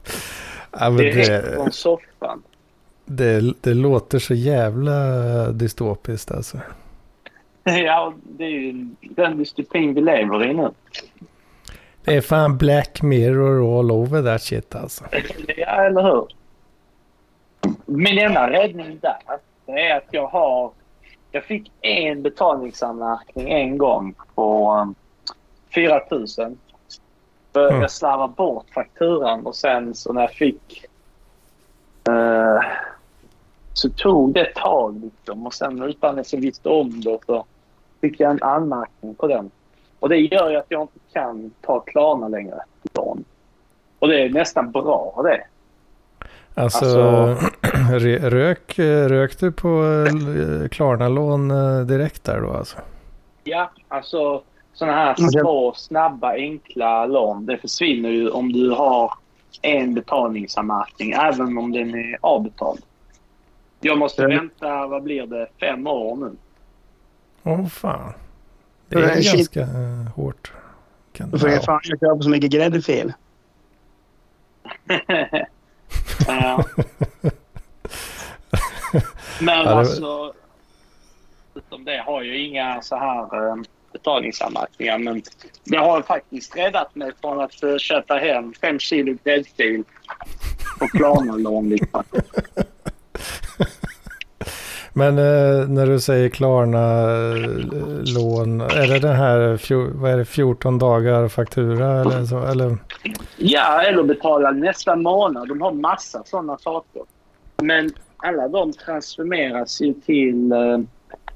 [0.72, 2.42] ja, Direkt det, från soffan.
[3.04, 4.92] det, det låter så jävla
[5.52, 6.58] dystopiskt alltså.
[7.64, 10.70] Ja, det är ju den dystopin vi lever i nu.
[12.04, 15.04] Det är fan Black Mirror all over that shit alltså.
[15.56, 16.26] Ja, eller hur?
[17.86, 19.16] Min enda räddning där
[19.66, 20.70] det är att jag har...
[21.32, 24.94] Jag fick en betalningsanmärkning en gång på um,
[25.74, 26.26] 4 000.
[27.58, 27.80] För Mm.
[27.80, 30.84] Jag slarvade bort fakturan och sen så när jag fick...
[32.08, 32.62] eh,
[33.72, 37.44] så tog det ett tag liksom och sen utan att jag visste om det så
[38.00, 39.50] fick jag en anmärkning på den.
[39.98, 42.58] Och det gör ju att jag inte kan ta Klarna längre.
[43.98, 45.44] Och det är nästan bra det.
[46.54, 47.46] Alltså, Alltså-
[47.98, 52.76] rö- rök, rök du på eh, Klarna-lån eh, direkt där då alltså?
[53.44, 54.42] Ja, alltså
[54.78, 57.46] sådana här små, snabba, enkla lån.
[57.46, 59.12] Det försvinner ju om du har
[59.62, 62.80] en betalningsanmärkning, även om den är avbetald.
[63.80, 64.28] Jag måste Ja.
[64.28, 66.32] vänta, vad blir det, fem år nu.
[67.44, 68.12] Åh fan.
[68.88, 69.34] Det Det är shit.
[69.34, 70.52] ganska eh, hårt.
[71.12, 71.60] Kan, Du får ge ja.
[71.62, 73.12] fan jag köper så mycket gräddfil.
[76.26, 76.64] Ja.
[79.40, 80.32] Men det- alltså,
[81.54, 83.56] utom det har jag inga så här eh,
[83.98, 84.98] betalningsanmärkningar.
[84.98, 85.22] Men
[85.64, 89.84] det har faktiskt räddat mig från att köpa hem fem kilo gräddfil
[90.78, 91.68] på Klarna-lån.
[91.68, 92.04] Liksom.
[94.98, 99.60] Men eh, när du säger Klarna-lån, är det den här
[100.00, 102.46] vad är det, 14 dagar faktura eller så?
[102.46, 102.76] Eller?
[103.36, 105.48] Ja, eller betala nästa månad.
[105.48, 107.02] De har massa sådana saker.
[107.62, 110.78] Men alla de transformeras ju till eh,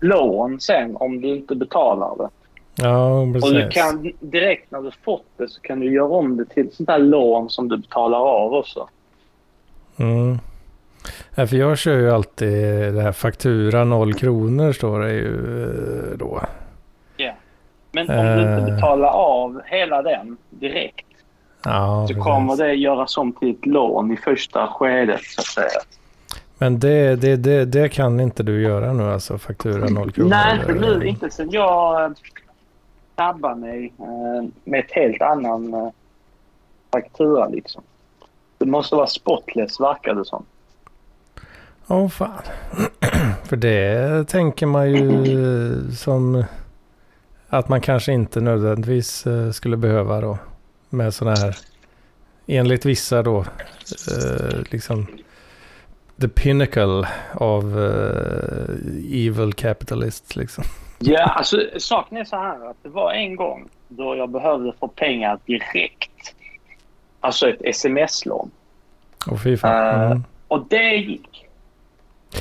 [0.01, 2.29] lån sen om du inte betalar det.
[2.77, 3.51] Ja, Och precis.
[3.53, 6.87] du kan direkt när du fått det så kan du göra om det till sånt
[6.87, 8.89] där lån som du betalar av också.
[9.97, 10.39] Mm.
[11.35, 12.49] Ja, för jag kör ju alltid
[12.95, 15.63] det här faktura 0 kronor står det ju
[16.13, 16.41] eh, då.
[17.95, 18.59] Men om du Eh.
[18.59, 21.07] inte betalar av hela den direkt
[21.65, 22.25] Ja, så precis.
[22.25, 25.81] kommer det göras om till ett lån i första skedet så att säga.
[26.59, 30.31] Men det, det, det, det kan inte du göra nu alltså, faktura 0 kronor?
[30.31, 31.07] Nej, inte nu.
[31.07, 32.15] Inte sen jag
[33.23, 35.91] tabba mig eh, med ett helt annan eh,
[36.93, 37.83] faktura liksom.
[38.59, 40.45] Det måste vara spotless verkar det som.
[41.87, 42.43] Åh fan.
[43.45, 46.45] För det tänker man ju eh, som
[47.49, 50.39] att man kanske inte nödvändigtvis eh, skulle behöva då.
[50.89, 51.57] Med sådana här,
[52.47, 55.07] enligt vissa då, eh, liksom
[56.21, 58.75] the pinnacle of eh,
[59.11, 60.65] evil capitalists liksom.
[61.05, 64.89] Ja, alltså saken är så här att det var en gång då jag behövde få
[64.89, 66.35] pengar direkt.
[67.21, 68.51] Alltså ett sms-lån.
[69.31, 70.01] Och fy fan.
[70.01, 70.25] Eh, Mm.
[70.49, 71.47] Och det gick.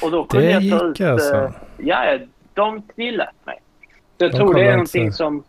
[0.03, 1.35] Och då kunde Det jag ta gick ut, alltså.
[1.35, 2.19] eh, Ja,
[2.53, 3.59] de tillät mig.
[4.17, 5.43] Så jag De tror det är någonting som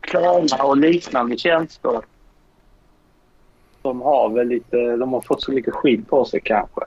[0.00, 2.00] Klarna och liknande tjänster.
[3.82, 6.80] De har väl lite, de har fått så mycket skit på sig kanske.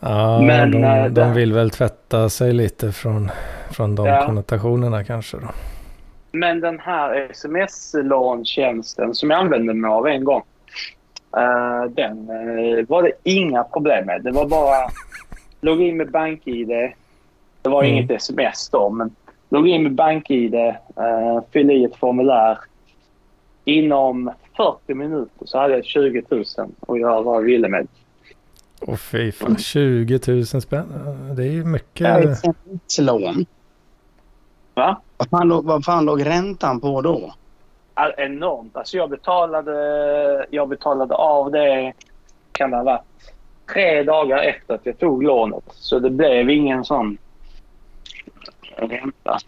[0.00, 3.30] Ja, Men, de, eh, de vill väl tvätta sig lite från,
[3.70, 4.26] från de Ja.
[4.26, 5.46] konnotationerna kanske då.
[6.32, 10.42] Men den här sms-låntjänsten som jag använde mig av en gång.
[11.36, 14.22] eh, den eh, var det inga problem med.
[14.22, 14.76] Det var bara
[15.60, 16.68] logga in med BankID.
[17.62, 17.94] Det var Mm.
[17.96, 19.10] inget sms då, men
[19.48, 20.72] logga in med BankID, uh,
[21.52, 22.58] fylla i ett formulär.
[23.64, 26.44] Inom 40 minuter så hade jag 20 000
[26.80, 27.86] och jag var ville med.
[28.80, 30.92] Åh fy fan, 20 000 spänn.
[31.36, 32.24] Det är ju mycket.
[32.24, 33.46] Sms-lån.
[34.74, 35.00] Va?
[35.16, 37.34] Vad fan, låg, vad fan låg räntan på då?
[37.94, 38.76] All, enormt.
[38.76, 41.92] Alltså jag betalade, jag betalade av det,
[42.52, 43.02] kan det ha varit,
[43.74, 45.64] tre dagar efter att jag tog lånet.
[45.70, 47.18] Så det blev ingen sån
[48.76, 49.38] ränta.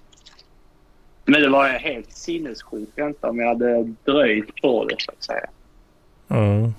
[1.24, 5.46] Men det var helt sinnessjuk ränta om jag hade dröjt på det så att säga.
[6.28, 6.74] Mm.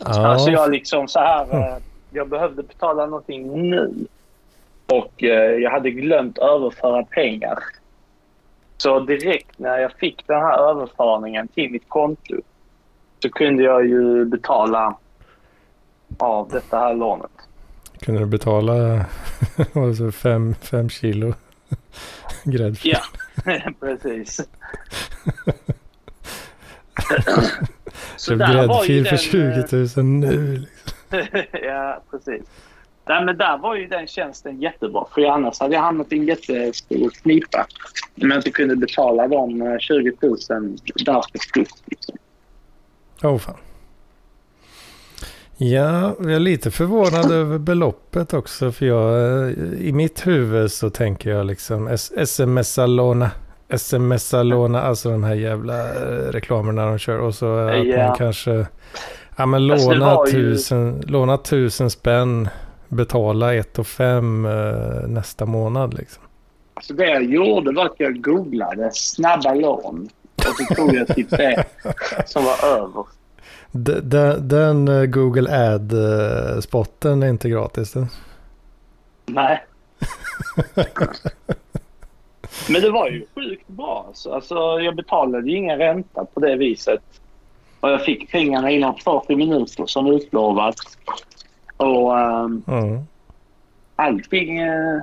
[0.00, 1.76] Alltså Ja, jag liksom så här, eh,
[2.10, 4.06] jag behövde betala någonting nu.
[4.86, 7.58] Och eh, jag hade glömt överföra pengar.
[8.76, 12.34] Så direkt när jag fick den här överföringen till mitt konto
[13.22, 14.96] så kunde jag ju betala
[16.18, 17.30] av detta här lånet.
[18.00, 18.72] kunde du betala
[19.56, 21.34] vad var det, så fem, fem kilo
[22.44, 22.96] gräddfil?
[23.44, 24.40] Ja, precis.
[28.16, 30.56] så där var ju för den, eh, 20 000 nu.
[30.56, 31.42] Liksom.
[31.62, 32.42] ja, precis.
[33.06, 35.04] Nej, men där var ju den tjänsten jättebra.
[35.14, 37.66] För annars hade jag hamnat i en jättestor knipa.
[38.22, 40.36] Om jag inte kunde betala de eh, 20 000
[40.94, 41.82] där för studs.
[41.86, 42.16] Liksom.
[43.22, 43.56] Åh fan.
[45.56, 48.72] Ja, jag är lite förvånad över beloppet också.
[48.72, 49.14] För jag,
[49.48, 49.52] eh,
[49.88, 53.30] i mitt huvud så tänker jag liksom sms-låna.
[53.68, 57.18] Sms-låna, alltså de här jävla eh, reklamerna de kör.
[57.18, 58.06] Och så att Ja.
[58.08, 58.66] man kanske,
[59.36, 62.48] ja men låna ju- tusen, låna tusen spänn,
[62.88, 66.22] betala ett och fem eh, nästa månad liksom.
[66.82, 70.08] Så det jag gjorde var att jag googlade snabba lån.
[70.36, 71.64] Och så tog jag typ det
[72.26, 73.04] som var över.
[73.76, 77.92] Den, den eh, Google Ad-spotten är inte gratis.
[77.92, 78.06] Den.
[79.26, 79.64] Nej.
[82.68, 84.04] Men det var ju sjukt bra.
[84.08, 87.02] Alltså, alltså, jag betalade ju ingen ränta på det viset.
[87.80, 90.76] Och jag fick pengarna inom 40 minuter som utlovat.
[91.76, 93.00] Och um, Mm.
[93.96, 95.00] allting uh,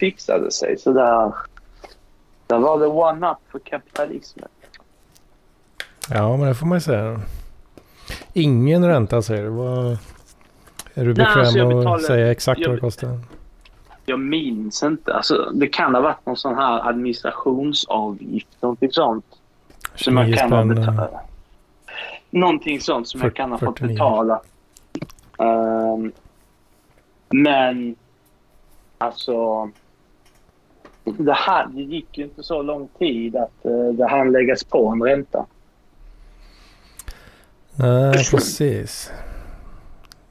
[0.00, 0.78] fixade sig.
[0.78, 1.32] Så där,
[2.46, 4.48] där var det one-up för kapitalismen.
[6.10, 7.20] Ja, men det får man ju säga.
[8.32, 9.48] Ingen ränta säger du.
[9.48, 9.86] Vad...
[9.86, 9.96] Är
[10.94, 13.18] du Nej, bekväm alltså, jag att säga exakt jag- vad det kostar?
[14.06, 15.14] Jag minns inte.
[15.14, 18.48] Alltså, det kan ha varit någon sån här administrationsavgift.
[18.60, 19.24] Någonting sånt.
[19.94, 21.10] Som man 29 kan ha eh, betalat.
[22.30, 23.94] Någonting sånt som jag Fyrt- kan ha fått 49.
[23.94, 24.40] betala.
[25.38, 26.12] Ehm,
[27.30, 27.96] men
[28.98, 29.70] alltså.
[31.04, 34.88] Det, här, det gick ju inte så lång tid att uh, det hann läggas på
[34.88, 35.46] en ränta.
[37.76, 39.12] Nej, precis.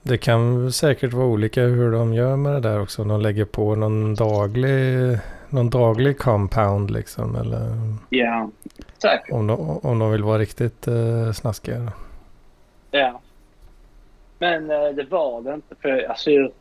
[0.03, 3.01] Det kan säkert vara olika hur de gör med det där också.
[3.01, 5.17] Om de lägger på någon daglig,
[5.49, 7.35] någon daglig compound liksom.
[7.35, 7.67] Eller
[8.09, 8.49] Ja,
[9.01, 9.31] säkert.
[9.31, 11.91] om de, om de vill vara riktigt uh, snaskiga.
[12.91, 13.21] Ja.
[14.39, 15.75] Men eh, det var det inte.
[15.81, 16.51] För, alltså, jag,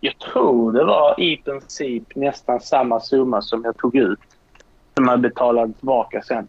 [0.00, 4.18] jag tror det var i princip nästan samma summa som jag tog ut.
[4.94, 6.48] Som jag betalade tillbaka sen.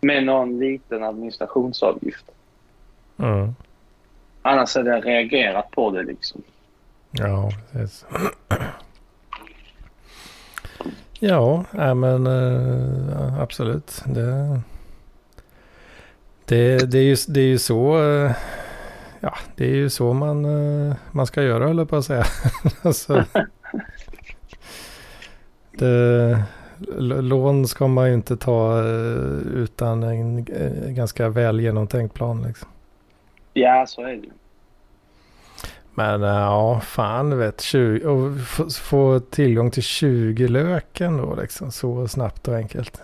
[0.00, 2.24] Med någon liten administrationsavgift.
[3.22, 3.54] Mm.
[4.42, 6.42] Annars hade jag reagerat på det liksom.
[7.10, 8.06] Ja, precis.
[11.18, 14.02] Ja, nej, men eh, absolut.
[14.06, 14.60] Det,
[16.44, 18.32] det, det, är ju, det är ju så eh,
[19.20, 22.24] ja, det är ju så man, eh, man ska göra höll jag på att säga.
[22.82, 23.24] alltså,
[25.70, 26.42] det,
[26.98, 28.82] lån ska man ju inte ta
[29.54, 32.42] utan en eh, ganska väl genomtänkt plan.
[32.42, 32.68] Liksom.
[33.60, 34.30] Ja, så är det ju.
[35.94, 37.60] Men eh, ja, fan vet.
[37.60, 41.70] 20, och få, få tillgång till 20 löken då liksom.
[41.72, 43.02] Så snabbt och enkelt.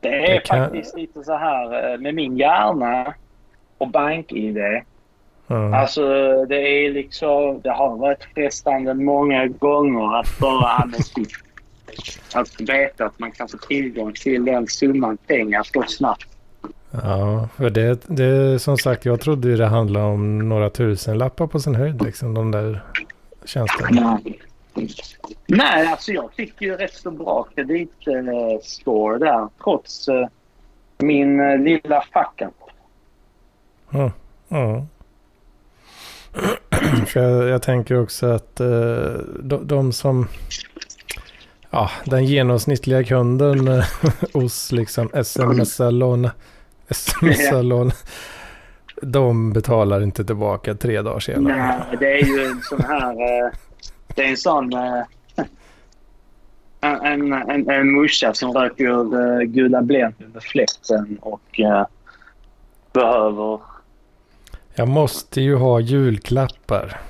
[0.00, 3.14] Det är Det kan- faktiskt lite så här eh, med min hjärna
[3.78, 4.56] och bank-id.
[5.50, 5.74] Mm.
[5.74, 6.02] Alltså
[6.44, 6.56] det
[6.86, 11.04] är liksom, det har varit frestande många gånger att bara använda
[12.34, 16.26] Att veta att man kan få tillgång till den summan pengar så snabbt.
[16.90, 21.60] Ja, för det, det som sagt, jag trodde ju det handlade om några tusenlappar på
[21.60, 22.34] sin höjd liksom.
[22.34, 22.82] De där
[23.44, 24.20] tjänsterna.
[25.46, 30.28] Nej, alltså jag fick ju rätt så bra kreditscore där trots eh,
[30.98, 32.54] min eh, lilla fuck-up.
[37.06, 38.66] För jag, jag tänker också att eh,
[39.40, 40.28] de, de som...
[41.70, 43.84] ja, den genomsnittliga kunden eh,
[44.32, 46.28] hos liksom sms-lån,
[46.88, 47.90] sms-lån,
[49.02, 51.56] de betalar inte tillbaka tre dagar senare.
[51.56, 53.10] Nej, det är ju en sån här...
[53.44, 53.50] eh,
[54.14, 54.72] Det är en sån...
[54.72, 55.02] eh,
[56.80, 61.86] En, en, en morsa som röker uh, gula Blend under fläkten och eh,
[62.92, 63.60] behöver...
[64.74, 67.00] Jag måste ju ha julklappar.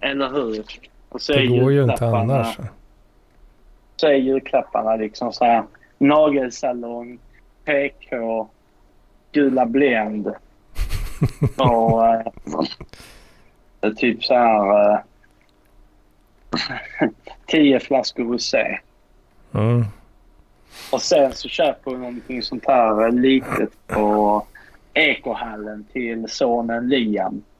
[0.00, 0.64] Eller hur?
[1.08, 2.58] Och så Det går ju inte annars.
[3.96, 5.64] Så är julklapparna liksom så här
[5.98, 7.18] nagelsalong,
[7.64, 8.48] PK,
[9.32, 10.34] gula Blend
[11.56, 12.06] och
[13.80, 14.92] eh, typ så här...
[14.92, 14.98] eh,
[17.46, 18.78] tio flaskor rosé.
[19.54, 19.84] Mm.
[20.92, 24.46] Och sen så köper hon någonting sånt här eh, litet på
[24.94, 27.42] Ekohallen till sonen Liam.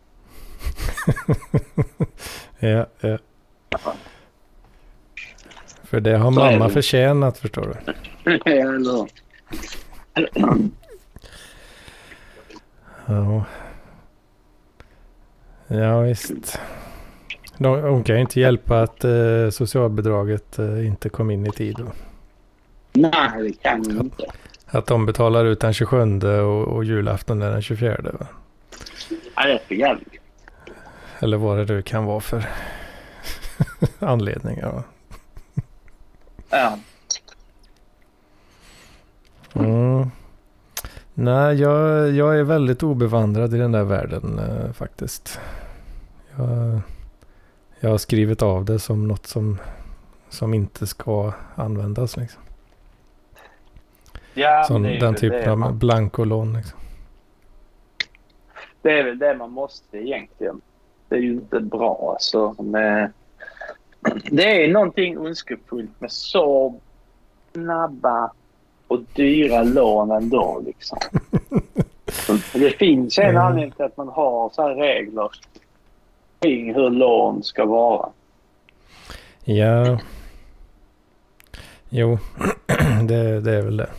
[2.62, 3.18] Ja, ja.
[5.82, 7.76] För det har mamma förtjänat förstår
[8.24, 8.40] du.
[8.50, 9.08] Eller
[13.10, 13.44] Ja.
[15.68, 16.60] Ja visst.
[17.58, 21.76] De, hon kan ju inte hjälpa att eh, socialbidraget eh, inte kom in i tid.
[21.78, 21.84] Då.
[22.92, 24.24] Nej, det kan hon inte.
[24.66, 27.96] Att de betalar ut den 27 och, och julafton är den 24.
[28.02, 28.26] Va?
[29.36, 30.08] Ja, det är för jävligt.
[31.18, 32.44] Eller vad det nu kan vara för
[33.98, 34.72] anledningar.
[34.72, 34.82] Va?
[36.50, 36.78] Ja.
[39.54, 40.10] Mm.
[41.22, 45.40] Nej, jag, jag är väldigt obevandrad i den där världen eh, faktiskt.
[46.36, 46.80] Jag,
[47.80, 49.58] jag har skrivit av det som något som,
[50.28, 52.16] som inte ska användas.
[52.16, 52.42] Liksom.
[54.34, 56.52] Ja, Som det är den typen det av man- blankolån.
[56.52, 56.78] Liksom.
[58.82, 60.60] Det är väl det man måste egentligen.
[61.08, 62.62] Det är ju inte bra alltså.
[62.62, 63.12] Med...
[64.30, 66.74] Det är någonting ondskefullt med så
[67.52, 68.32] snabba
[68.90, 70.62] och dyra lån ändå.
[70.66, 70.98] Liksom.
[72.52, 73.42] Det finns en Mm.
[73.42, 75.28] anledning till att man har så här regler
[76.40, 78.08] kring hur lån ska vara.
[79.44, 79.98] Ja.
[81.88, 82.18] Jo,
[83.08, 83.90] det, det är väl det.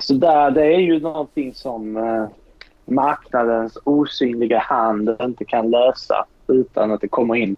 [0.00, 2.26] Så där, det är ju någonting som eh,
[2.84, 7.56] marknadens osynliga hand inte kan lösa utan att det kommer in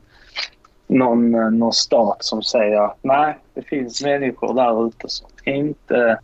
[0.87, 6.19] någon, eh, någon stat som säger att nej, det finns människor där ute som inte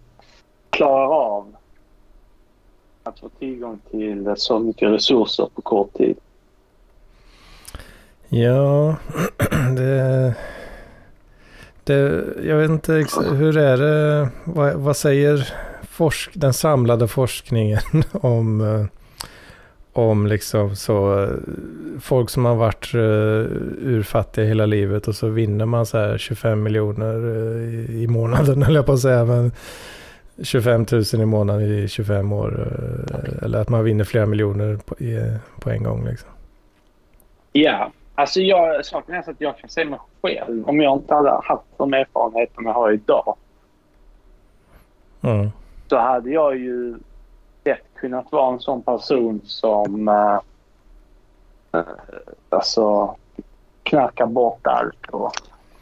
[0.71, 1.57] klarar av
[3.03, 6.17] att få tillgång till så mycket resurser på kort tid.
[8.29, 8.97] Ja,
[9.77, 10.35] det...
[11.85, 12.93] det jag vet inte
[13.35, 15.55] hur är det, vad, vad säger
[15.97, 17.81] forsk, den samlade forskningen
[18.13, 18.87] om, eh,
[19.93, 21.29] om liksom så eh,
[22.01, 23.53] folk som har varit eh,
[23.89, 27.27] urfattiga hela livet och så vinner man så här 25 miljoner
[27.91, 29.25] i, i månaden höll jag på att säga.
[29.25, 29.53] Men
[30.43, 32.61] 25 000 i månaden i 25 år.
[32.61, 36.29] eh, eller att man vinner flera miljoner på, i, på en gång liksom.
[37.53, 41.15] Ja, alltså jag, saken är så att jag kan se mig själv om jag inte
[41.15, 43.37] hade haft de erfarenheterna jag har idag
[45.23, 45.51] Mm.
[45.89, 46.99] så hade jag ju
[47.65, 50.41] lätt kunnat vara en sån person som uh,
[52.49, 53.17] alltså
[53.83, 55.33] knarkar bort allt och,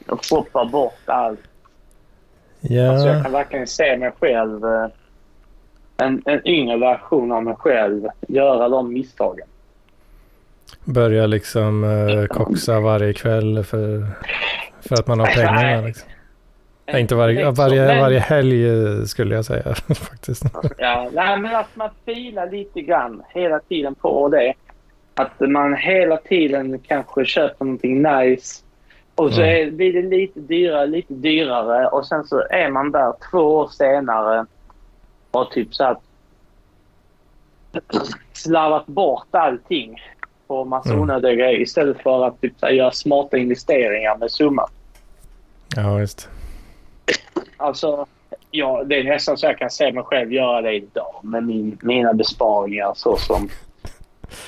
[0.08, 1.40] och shoppar bort allt.
[2.68, 2.90] Ja.
[2.90, 4.86] Alltså jag kan verkligen se mig själv, eh,
[5.96, 9.46] en, en yngre version av mig själv, göra de misstagen.
[10.84, 14.06] Börja liksom eh, koxa varje kväll för,
[14.80, 15.86] för att man har pengarna.
[15.86, 16.08] Liksom.
[16.86, 20.44] Nej, inte varje, varje, varje helg eh, skulle jag säga faktiskt.
[20.78, 24.54] Ja, nej, men att man filar lite grann hela tiden på det.
[25.14, 28.64] Att man hela tiden kanske köper någonting nice.
[29.14, 31.88] Och så är, blir det lite dyrare, lite dyrare.
[31.88, 34.46] Och sen så är man där två år senare
[35.30, 36.00] och typ så att
[38.32, 40.02] slarvat bort allting
[40.46, 41.02] på massa Mm.
[41.02, 44.68] onödiga grejer istället för att typ, här, göra smarta investeringar med summan.
[45.76, 46.28] Ja, visst.
[47.56, 48.06] Alltså,
[48.50, 51.78] ja, det är nästan så jag kan se mig själv göra det idag med min,
[51.82, 53.48] mina besparingar så som...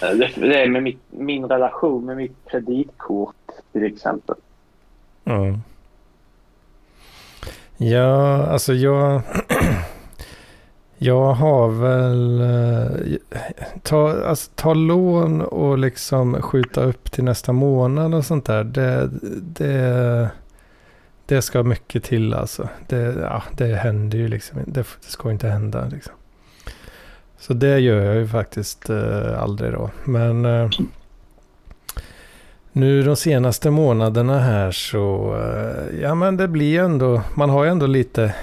[0.03, 3.35] eh, Det, det är med mitt, min relation med mitt kreditkort
[3.73, 4.37] till exempel.
[5.27, 5.63] Mm.
[7.77, 9.23] Ja, alltså jag...
[10.99, 12.41] Jag har väl...
[12.41, 13.19] Eh,
[13.83, 18.65] ta, alltså, ta lån och liksom skjuta upp till nästa månad och sånt där.
[18.65, 19.11] Det,
[19.41, 20.31] det,
[21.27, 22.69] det ska mycket till alltså.
[22.89, 24.59] Det, ja, det händer ju liksom.
[24.67, 26.15] Det, det ska inte hända liksom.
[27.39, 29.91] Så det gör jag ju faktiskt eh, aldrig då.
[30.05, 30.45] Men...
[30.45, 30.71] Eh,
[32.77, 37.71] nu de senaste månaderna här så, eh, ja men det blir ändå, man har ju
[37.71, 38.35] ändå lite,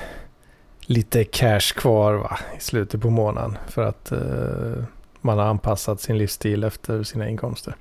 [0.81, 3.57] lite cash kvar va, i slutet på månaden.
[3.67, 4.84] För att uh,
[5.21, 7.75] man har anpassat sin livsstil efter sina inkomster.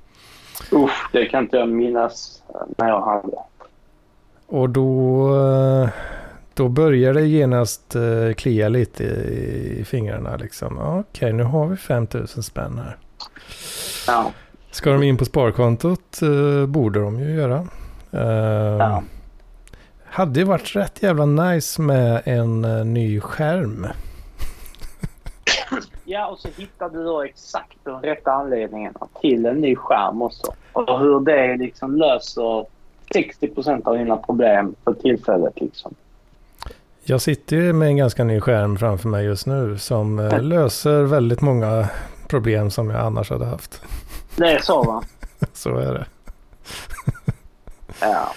[0.72, 2.42] Usch, det kan inte jag minnas
[2.78, 3.36] när jag hade.
[4.46, 5.88] Och då, uh,
[6.55, 10.78] då börjar det genast uh, klia lite i, fingrarna liksom.
[10.78, 12.96] Okej, nu har vi 5000 spänn här.
[14.07, 14.32] Ja.
[14.73, 17.66] Ska de in på sparkontot uh, borde de ju göra.
[18.14, 19.03] Uh, ja.
[20.05, 23.87] Hade ju varit rätt jävla nice med en uh, ny skärm.
[26.05, 30.53] Ja, och så hittade du då exakt de rätta anledningarna till en ny skärm också.
[30.73, 32.66] Och hur det liksom löser
[33.12, 35.95] 60 procent av dina problem för tillfället liksom.
[37.05, 41.41] Jag sitter ju med en ganska ny skärm framför mig just nu som löser väldigt
[41.41, 41.89] många
[42.29, 43.83] problem som jag annars hade haft.
[44.37, 45.03] Det är så va?
[45.53, 46.07] så är det.
[48.01, 48.35] ja.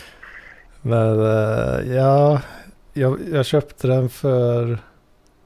[0.82, 2.42] Men uh, ja,
[2.94, 4.78] jag, jag, köpte den för,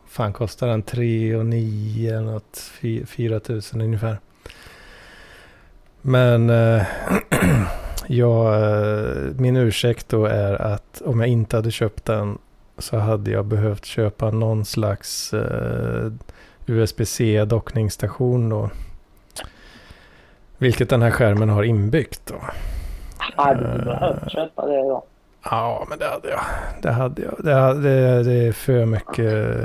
[0.07, 2.71] fan kostar den 3 och 9 eller något,
[3.07, 4.19] 4 000 ungefär.
[6.01, 6.83] Men uh,
[8.07, 12.37] ja, uh, min ursäkt då är att om jag inte hade köpt den
[12.77, 15.33] så hade jag behövt köpa någon slags
[16.65, 18.69] USB-C dockningsstation då.
[20.59, 22.35] Vilket den här skärmen har inbyggt då.
[23.17, 25.03] Hade du behövt köpa det då?
[25.43, 26.41] Ja, men det hade jag.
[26.81, 27.35] Det hade jag.
[27.39, 29.57] Det, hade, det är för mycket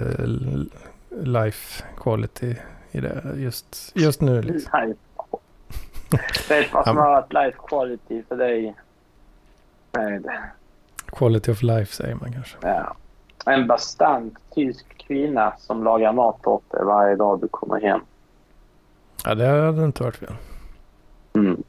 [1.11, 2.57] life quality
[2.93, 4.43] i det just, just nu.
[4.43, 4.95] Liksom.
[6.49, 8.75] Vet vad som har varit life quality för dig?
[9.93, 10.21] Nej.
[11.07, 12.57] Quality of life säger man kanske.
[12.63, 12.97] Ja.
[13.47, 18.01] En bastant tysk kvinna som lagar mat åt dig varje dag du kommer hem.
[19.25, 20.35] Ja, det hade inte varit fel.
[21.35, 21.63] Mm.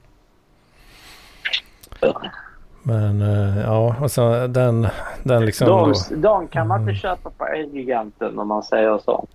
[2.84, 4.88] Men uh, ja, och så den,
[5.24, 5.68] den liksom...
[5.68, 7.00] De, de kan man inte mm.
[7.00, 9.28] köpa på Elgiganten om man säger så.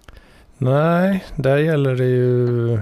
[0.59, 2.81] Nej, där gäller det ju...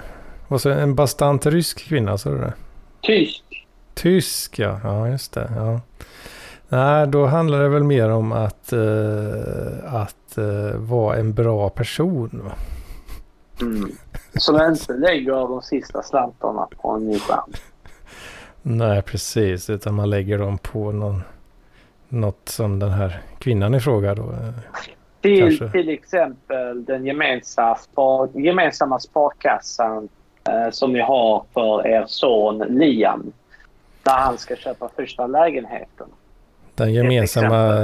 [0.49, 2.53] Vad så, en bastant rysk kvinna, sa du det?
[3.01, 3.67] Tysk.
[3.95, 4.81] Tysk, ja.
[4.85, 5.51] Ja, just det.
[5.57, 5.81] Ja.
[6.69, 12.41] Nej, då handlar det väl mer om att, uh, att uh, vara en bra person.
[12.45, 12.53] Va?
[13.61, 13.91] Mm.
[14.35, 17.53] Som inte lägger de sista slantarna på en ny skärm.
[18.63, 19.71] Nej, precis.
[19.71, 21.23] Utan man lägger dem på någon,
[22.09, 24.23] något som den här kvinnan i fråga då.
[24.23, 24.55] Eh,
[25.21, 30.09] till, till exempel den gemensamma, spar, gemensamma sparkassan
[30.49, 33.33] eh, som ni har för er son Liam.
[34.05, 36.07] När han ska köpa första lägenheten.
[36.75, 37.75] Den gemensamma,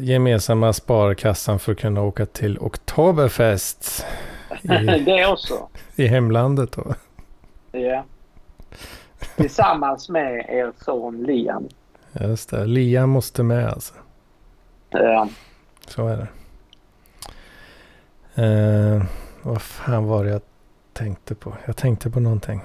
[0.00, 4.06] gemensamma sparkassan för att kunna åka till Oktoberfest.
[4.62, 4.68] I,
[5.06, 5.68] det också.
[5.96, 6.94] I hemlandet då.
[7.72, 8.04] Ja.
[9.36, 11.68] Tillsammans med er son Liam.
[12.12, 12.66] Just det.
[12.66, 13.94] Liam måste med alltså.
[14.90, 15.28] Ja.
[15.86, 16.28] Så är det.
[18.42, 19.02] Eh,
[19.42, 20.42] vad fan var det jag
[20.92, 21.52] tänkte på?
[21.66, 22.60] Jag tänkte på någonting.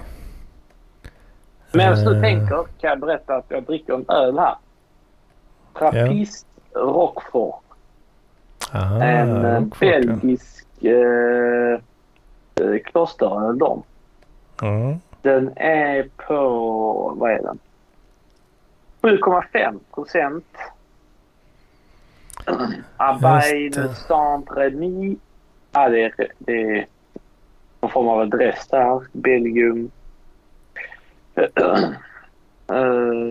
[1.72, 4.56] Medan du eh, tänker kan jag berätta att jag dricker en öl här.
[5.78, 6.80] Trappist ja.
[6.80, 7.54] Rockford.
[8.72, 11.80] Aha, en eh, Rockford, belgisk eh,
[12.60, 13.82] eh klosteröl de.
[14.62, 14.98] Mm.
[15.22, 17.58] Den är på, vad är den?
[19.02, 20.44] 7,5 procent.
[22.96, 23.72] Abain
[24.08, 25.16] Saint-Remy.
[25.72, 26.86] Ja, det är, det är
[27.80, 29.00] någon form av adress där.
[29.12, 29.90] Belgium.
[31.38, 31.46] Uh,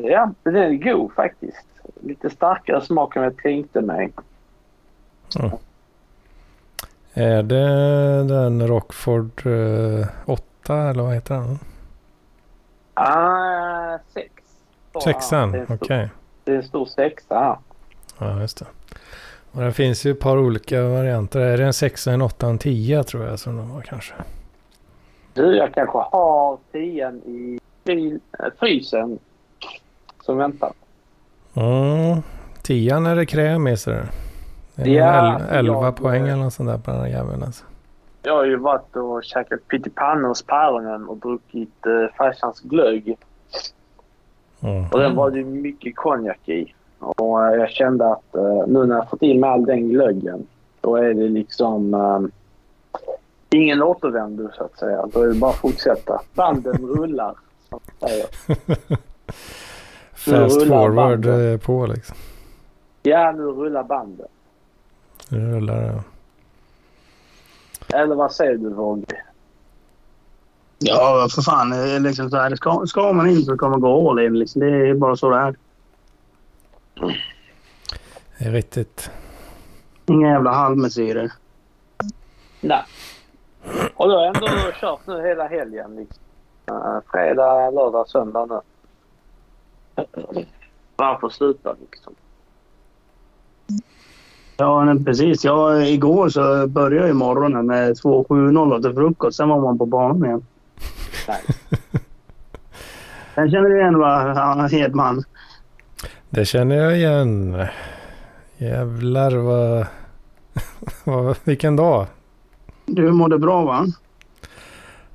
[0.11, 1.67] ja, den är god faktiskt.
[2.01, 4.13] Lite starkare smak än jag tänkte mig.
[5.39, 5.51] Mm.
[7.13, 11.59] Är det den Rockford uh, 8 eller vad heter den?
[12.93, 14.29] Ah, sex.
[15.03, 15.75] Sexan, okej.
[15.75, 16.07] Okay.
[16.43, 17.59] Det är en stor sexa.
[18.17, 18.65] Ja, just det.
[19.51, 21.39] Och det finns ju ett par olika varianter.
[21.39, 24.13] Är det en sexa, en åtta, en tia tror jag som de har kanske?
[25.33, 29.19] Du, jag kanske har tian i äh, frysen
[30.21, 30.73] som väntar.
[31.53, 32.21] Mm,
[32.61, 34.01] tian är det kräm i sig.
[34.75, 37.65] Ja, 11 poäng eller något sånt där på den här jäveln alltså.
[38.23, 43.17] Jag har ju varit och käkat pyttipanna hos päronen och druckit eh, farsans glögg.
[44.61, 44.85] Mm.
[44.91, 46.73] Och den var det mycket konjak i.
[46.99, 50.47] Och eh, jag kände att eh, nu när jag fått i mig all den glöggen
[50.81, 52.19] då är det liksom eh,
[53.49, 55.05] ingen återvändo så att säga.
[55.13, 56.21] Då är det bara att fortsätta.
[56.33, 57.35] Banden rullar,
[57.69, 58.27] som man säger.
[60.13, 61.59] Fast forward banden.
[61.59, 62.17] på liksom.
[63.03, 64.27] Ja, nu rullar banden.
[65.33, 66.03] Nu rullar det.
[67.97, 69.05] Eller vad säger du Våg?
[70.79, 72.03] Ja, för fan.
[72.03, 74.39] Liksom så här, ska, ska man in så ska man gå all in.
[74.39, 74.61] Liksom.
[74.61, 75.55] Det är bara så det är.
[78.37, 79.11] Det är riktigt.
[80.05, 81.31] Inga jävla halvmesyrer.
[82.61, 82.83] Nej.
[83.95, 84.47] Och du har ändå
[84.81, 85.95] kört nu hela helgen.
[85.95, 86.23] Liksom.
[86.71, 88.59] Uh, fredag, lördag, söndag nu.
[90.95, 92.15] Varför sluta liksom?
[94.57, 95.45] Ja, men precis.
[95.45, 99.37] Ja, igår så började ju morgonen med 2.70 till frukost.
[99.37, 100.45] Sen var man på banan igen.
[101.27, 101.41] Nej.
[103.35, 105.23] Sen känner du igen va, Hedman?
[106.29, 107.65] Det känner jag igen.
[108.57, 109.85] Jävlar vad...
[111.03, 112.05] vad vilken dag.
[112.85, 113.85] Du mådde bra va?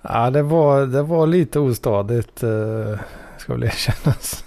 [0.03, 2.43] Ja, det var, det var lite ostadigt.
[2.45, 2.99] Uh,
[3.37, 4.45] ska väl erkännas.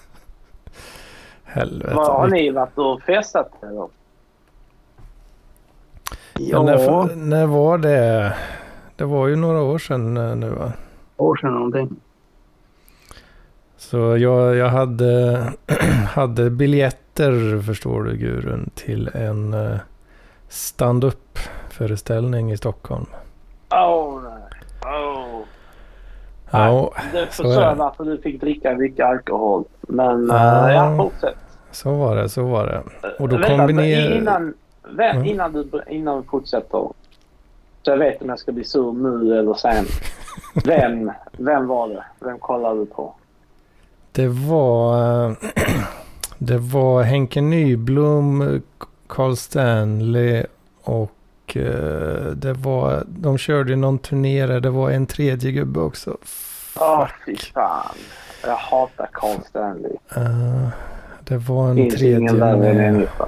[1.44, 1.96] Helvete.
[1.96, 4.01] Vad har ni varit och festat eller?
[6.50, 6.64] Ja.
[6.64, 8.34] När, när var det?
[8.96, 10.72] Det var ju några år sedan eh, nu va?
[11.22, 11.96] år sedan någonting.
[13.78, 15.44] Så jag, jag hade,
[16.08, 19.78] hade biljetter, förstår du Gurun, till en uh,
[20.48, 21.40] stand-up
[21.70, 23.06] föreställning i Stockholm.
[23.70, 24.94] Oh, nej.
[24.94, 25.42] Oh.
[26.52, 27.76] Ja, det det.
[27.78, 29.64] varför du fick dricka mycket alkohol.
[29.82, 30.68] Men Ja.
[30.68, 31.38] uh, ja, fortsätt.
[31.72, 33.08] Så var det, så var det.
[33.20, 34.12] Och då Vänta, kombinerar...
[34.12, 35.26] Innan, vä, Ja.
[35.26, 36.90] innan, du, innan du fortsätter.
[37.84, 39.86] Så jag vet om jag ska bli sur nu eller sen.
[40.66, 42.04] Vem, vem var det?
[42.20, 43.14] Vem kollade du på?
[44.12, 45.26] Det var...
[45.30, 45.34] eh,
[46.38, 48.62] Det var Henke Nyblom,
[49.08, 50.44] Carl Stanley
[50.84, 53.04] och eh, det var...
[53.08, 54.60] De körde någon turné där.
[54.60, 56.18] Det var en tredje gubbe också.
[56.80, 57.96] Åh, fy fan.
[58.44, 59.92] Jag hatar Carl Stanley.
[60.16, 60.68] Eh,
[61.24, 63.26] det var en Finns tredje ingen värre människa.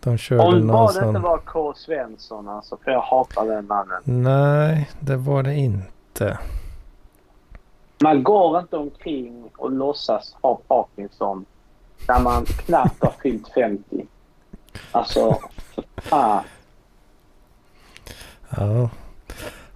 [0.00, 1.74] De körde Om någon det inte var K.
[1.76, 2.78] Svensson alltså.
[2.84, 4.02] För jag hatar den mannen.
[4.04, 6.38] Nej, det var det inte.
[8.02, 11.44] Man går inte omkring och låtsas ha Parkinson
[12.08, 14.06] när man knappt har fyllt 50.
[14.92, 15.38] Alltså,
[15.96, 16.44] fan.
[18.56, 18.90] Ja.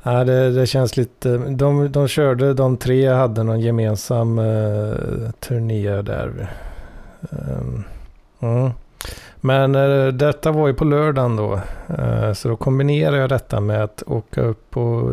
[0.02, 1.38] Ja, det, det känns lite...
[1.38, 6.50] De, de körde, de tre hade någon gemensam uh, turné där.
[7.30, 7.84] Ehm,
[8.40, 8.70] mm.
[9.44, 11.60] Men eh, detta var ju på lördagen då.
[11.98, 15.12] Eh, så då kombinerade jag detta med att åka upp på,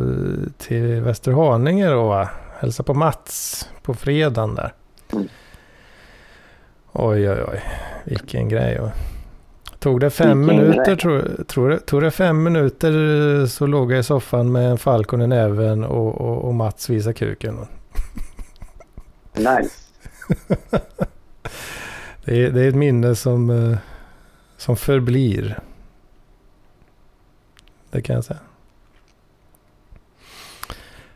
[0.58, 2.30] till Västerhaninge då va?
[2.60, 4.74] Hälsa på Mats på fredagen där.
[5.14, 5.28] Mm.
[6.92, 7.62] Oj oj oj,
[8.04, 8.80] vilken grej.
[8.80, 8.92] va.
[9.80, 14.00] Tog det fem Vilken minuter tror, tror det, tog det fem minuter så låg jag
[14.00, 17.58] i soffan med en Falcon i näven och, och, och Mats visade kuken.
[19.36, 19.76] Nice.
[22.30, 23.78] Det är, det är ett minne som, eh,
[24.58, 25.60] som förblir.
[27.90, 28.40] Det kan jag säga.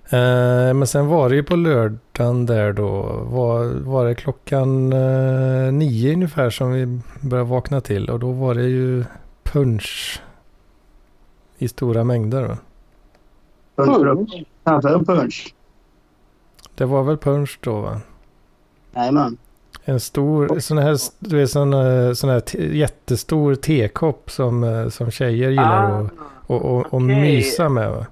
[0.05, 3.01] Eh, men sen var det ju på lördagen där då.
[3.23, 8.09] Var, var det klockan eh, nio ungefär som vi började vakna till.
[8.09, 9.05] Och då var det ju
[9.43, 10.21] punch
[11.57, 12.57] i stora mängder.
[13.75, 14.45] Punch.
[14.63, 15.55] Kaffe och punch.
[16.75, 18.01] Det var väl punch då va?
[18.95, 19.37] Jajamän.
[19.85, 24.89] En stor, sån här, du vet, sån, eh, sån här te, jättestor tekopp som, eh,
[24.89, 26.11] som tjejer gillar att
[26.47, 27.21] och, och, och Ah, okej.
[27.21, 27.91] mysa med.
[27.91, 28.05] Va?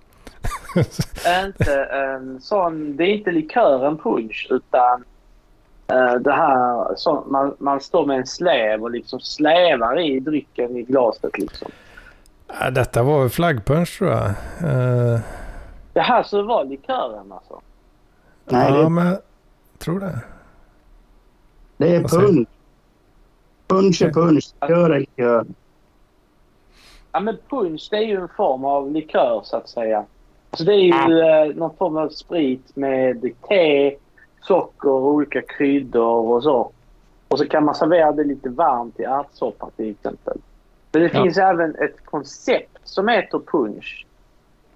[1.45, 5.03] inte en sån, det är inte likören punch utan
[5.87, 10.77] eh, det här, så, man, man står med en släv och liksom slävar i drycken
[10.77, 11.71] i glaset liksom.
[12.59, 14.25] Ja, Detta var väl flaggpunch tror jag.
[14.25, 15.19] Eh,
[15.93, 17.61] Det här så var likören alltså.
[18.45, 19.19] Nej, ja, det, men jag
[19.79, 20.19] tror det.
[21.81, 22.47] Det är punch.
[23.67, 24.53] Punch är punch.
[24.61, 25.45] Likör är likör.
[27.11, 30.05] Ja men punch det är ju en form av likör så att säga.
[30.53, 30.77] Så det är
[31.09, 33.95] ju eh, någon form av sprit med te,
[34.41, 36.71] socker, olika kryddor och så.
[37.27, 40.37] Och så kan man servera det lite varmt i ärtsoppa till exempel.
[40.91, 41.23] Men det Ja.
[41.23, 44.05] finns även ett koncept som heter punch.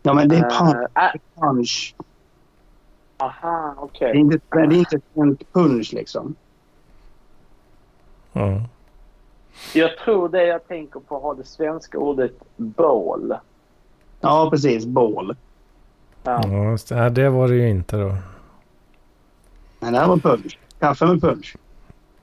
[0.04, 0.88] Ja, men det är Eh, punch.
[0.96, 1.96] ä- punch.
[3.18, 4.10] aha, Det okej.
[4.10, 6.36] är inte, det är inte en punch liksom.
[8.36, 8.62] Mm.
[9.74, 13.36] Jag tror det jag tänker på har det svenska ordet bål.
[14.22, 14.86] Ja, precis.
[14.86, 15.36] Bål.
[16.24, 16.42] Ja.
[16.90, 17.30] Ja, det.
[17.30, 18.16] Var det ju inte då.
[19.80, 20.60] Men det här var punch.
[20.80, 21.56] Kaffe med punch.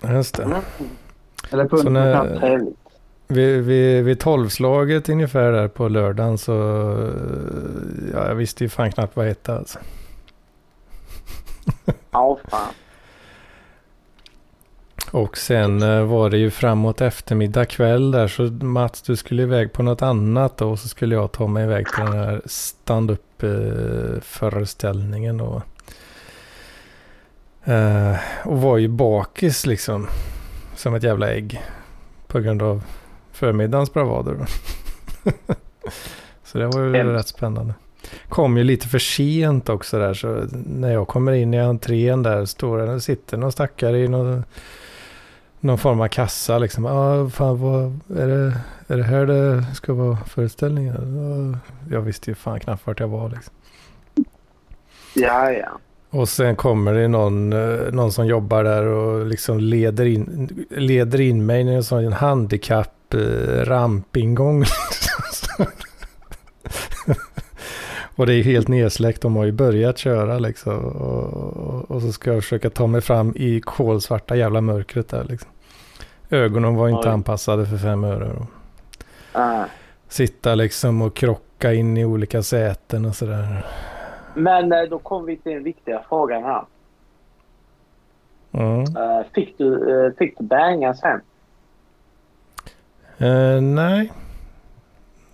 [0.03, 0.43] Just det.
[0.43, 0.61] Mm,
[1.51, 2.67] Eller punch med kaffe.
[3.29, 6.53] Vid, vid, vid tolvslaget ungefär där på lördagen så...
[8.13, 9.79] Ja, jag visste ju fan knappt vad det hette alltså.
[12.11, 12.73] Ja, fan.
[15.13, 19.73] Och sen eh, var det ju framåt eftermiddag kväll där så Mats du skulle iväg
[19.73, 23.43] på något annat då och så skulle jag ta mig iväg till den här stand-up
[23.43, 25.63] eh, föreställningen då.
[27.65, 30.07] Eh, och var ju bakis liksom.
[30.77, 31.63] Som ett jävla ägg.
[32.27, 32.83] På grund av
[33.33, 34.37] förmiddagens bravader.
[36.45, 37.15] så det var ju Hemskt.
[37.15, 37.75] rätt spännande.
[38.29, 42.45] Kom ju lite för sent också där så när jag kommer in i entrén där
[42.45, 44.45] står det, sitter någon stackare i någon,
[45.63, 46.87] någon form av kassa liksom.
[46.87, 48.55] Ah, fan vad, är det,
[48.87, 50.95] är det här det ska vara föreställningen?
[50.95, 51.59] Ah,
[51.91, 53.55] jag visste ju fan knappt vart jag var liksom.
[55.15, 55.79] Ja, ja.
[56.11, 61.21] Och sen kommer det någon, eh, någon som jobbar där och liksom leder in, leder
[61.21, 63.19] in mig i en sån handikapp eh,
[63.65, 64.65] rampingång.
[68.17, 70.85] och det är helt nedsläckt, de har ju börjat köra liksom.
[70.85, 71.25] Och,
[71.57, 75.52] och, och så ska jag försöka ta mig fram i kolsvarta jävla mörkret där liksom.
[76.33, 77.13] Ögonen var inte Oj.
[77.15, 78.31] anpassade för fem öre.
[79.33, 79.65] Ah.
[80.09, 83.67] sitta liksom och krocka in i olika säten och sådär.
[84.35, 86.65] Men eh, då kommer vi till den viktiga frågan här.
[88.53, 88.81] Mm.
[88.81, 91.21] Eh, fick, du, eh, fick du banga sen?
[93.19, 94.13] Eh, nej.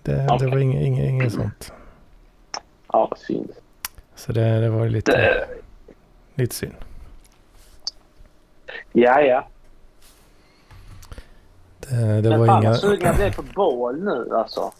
[0.03, 0.49] Det, det Okej.
[0.49, 1.73] var inget, inget, inget sånt.
[2.93, 3.51] Ja, vad synd.
[4.15, 5.47] Så det, det var lite, Det,
[6.35, 6.75] lite synd.
[8.93, 9.47] ja, ja.
[11.91, 12.69] Det, det Men var fan inga...
[12.69, 14.71] vad sugen jag blev på bål nu alltså.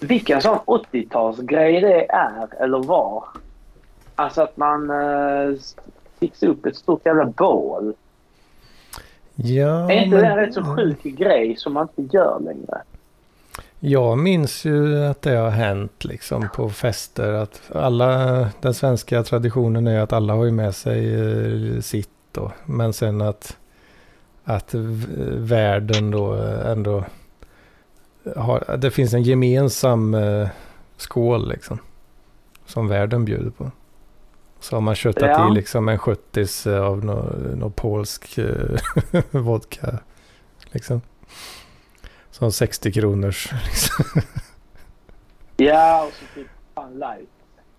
[0.00, 3.24] Vilken sån 80-talsgrej det är eller var.
[4.14, 5.56] Alltså att man eh,
[6.20, 7.94] fixar upp ett stort jävla bål.
[9.34, 12.82] Ja, är inte men- det en rätt så sjuk grej som man inte gör längre?
[13.82, 17.32] Jag minns ju att det har hänt liksom på fester.
[17.32, 18.08] Att alla,
[18.60, 21.14] den svenska traditionen är att alla har ju med sig
[21.74, 22.52] eh, sitt då.
[22.66, 23.56] Men sen att,
[24.56, 24.74] att
[25.38, 26.32] världen då
[26.64, 27.04] ändå
[28.36, 30.48] har, det finns en gemensam eh,
[30.96, 31.78] skål liksom.
[32.66, 33.70] Som världen bjuder på.
[34.60, 35.50] Så har man köttat Ja.
[35.50, 39.98] i liksom en 70 av någon nå polsk eh, vodka.
[40.70, 41.00] Liksom.
[42.30, 43.52] Som 60 kronors.
[43.64, 44.04] Liksom.
[45.56, 47.28] Ja, och så typ fan light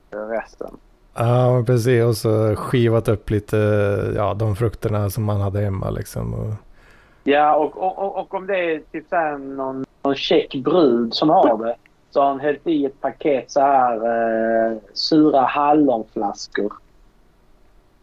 [0.09, 0.77] resten.
[1.13, 2.03] Ja, precis.
[2.03, 3.57] Och så skivat upp lite,
[4.15, 6.33] ja, de frukterna som man hade hemma liksom.
[6.33, 6.53] Och,
[7.23, 11.29] Ja, och, och, och, om det är typ så här någon, någon check brud som
[11.29, 11.75] har det
[12.09, 16.73] så har han hällt i ett paket så här eh, sura hallonflaskor.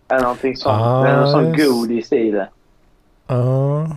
[0.09, 0.80] Eller någonting sånt.
[0.80, 2.48] Ah, Eller någon sån godis i det.
[3.26, 3.88] ja.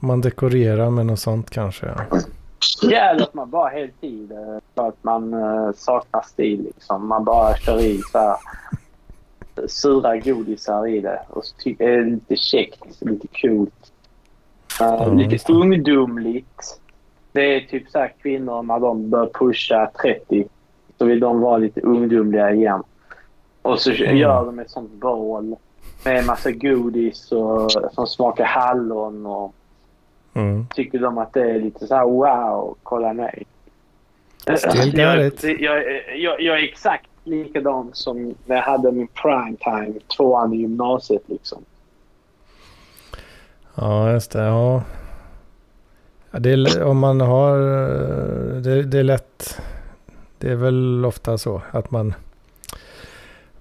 [0.00, 1.86] Man dekorerar med något sånt kanske.
[1.86, 2.18] Ja.
[2.92, 7.06] Eller att man bara hällt i det för att man eh, saknar stil liksom.
[7.08, 8.36] Man bara kör i så här
[9.66, 11.20] sura godisar i det.
[11.30, 13.92] Och ty- är det lite käckt, lite coolt.
[14.80, 15.52] Eh, Ja, lite det.
[15.52, 16.80] ungdomligt.
[17.32, 20.48] Det är typ så här kvinnor när de bör pusha 30
[20.98, 22.82] så vill de vara lite ungdomliga igen.
[23.62, 24.16] Och så Mm.
[24.16, 25.56] gör de ett sånt bål
[26.04, 29.54] med en massa godis och, som smakar hallon och
[30.36, 30.66] Mm.
[30.74, 33.46] tycker de att det är lite så här wow, kolla mig.
[34.56, 35.84] Still jag, jag,
[36.18, 41.22] jag, jag är exakt likadan som när jag hade min prime time, tvåan i gymnasiet
[41.26, 41.64] liksom.
[43.74, 44.42] Ja, just det.
[44.42, 44.82] Ja.
[46.30, 47.58] Det är, om man har...
[47.58, 49.60] eh, Det, det är lätt.
[50.38, 52.14] Det är väl ofta så att man...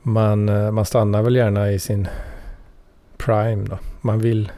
[0.02, 2.08] Man, eh, man stannar väl gärna i sin
[3.18, 3.78] prime då.
[4.02, 4.52] Man vill,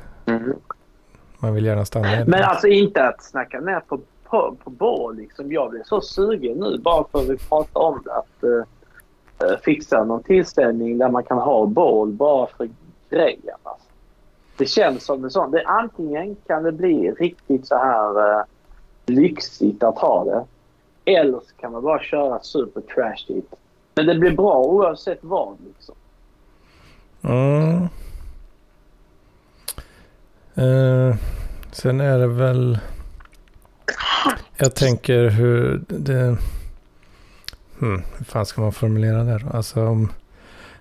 [1.40, 2.26] man vill gärna stanna.
[2.28, 5.52] Men alltså inte att snacka ner på, på, på bål liksom.
[5.52, 8.14] Jag blir så sugen nu bara för att vi pratar om det.
[8.14, 12.70] Att eh, fixa någon tillställning där man kan ha bål bara för
[13.10, 13.58] grejen.
[13.64, 13.88] Alltså.
[14.58, 15.52] Det känns som det sånt.
[15.52, 18.46] Det, antingen kan det bli riktigt så här eh,
[19.06, 20.46] lyxigt att ha det.
[21.12, 23.54] Eller så kan man bara köra super trashigt.
[23.96, 25.96] Men det blir bra oavsett vad liksom.
[27.22, 27.88] Mm.
[30.58, 31.16] Eh,
[31.72, 32.80] sen är det väl...
[34.58, 36.38] Jag tänker hur det...
[37.80, 39.58] Hmm, hur fan ska man formulera det då?
[39.58, 40.12] Alltså om...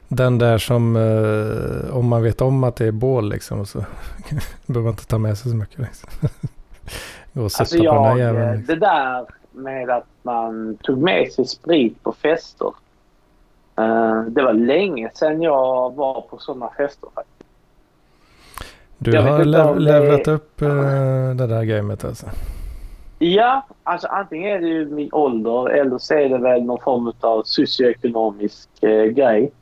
[0.08, 0.96] Den där som...
[0.96, 3.78] eh, om man vet om att det är bål liksom så
[4.66, 5.78] behöver man inte ta med sig så mycket.
[5.78, 6.08] Liksom.
[7.32, 8.48] Gå och Alltså sitta på den här jag, jäveln.
[8.48, 8.74] eh, Liksom.
[8.74, 12.72] det där med att man tog med sig sprit på fester.
[13.78, 17.35] eh, det var länge sedan jag var på sådana fester faktiskt.
[18.98, 20.68] Du har lev- det- levlat upp eh,
[21.34, 22.26] det där gamet alltså.
[23.18, 27.12] Ja, alltså antingen är det ju min ålder eller så är det väl någon form
[27.20, 29.52] av socioekonomisk eh, grej.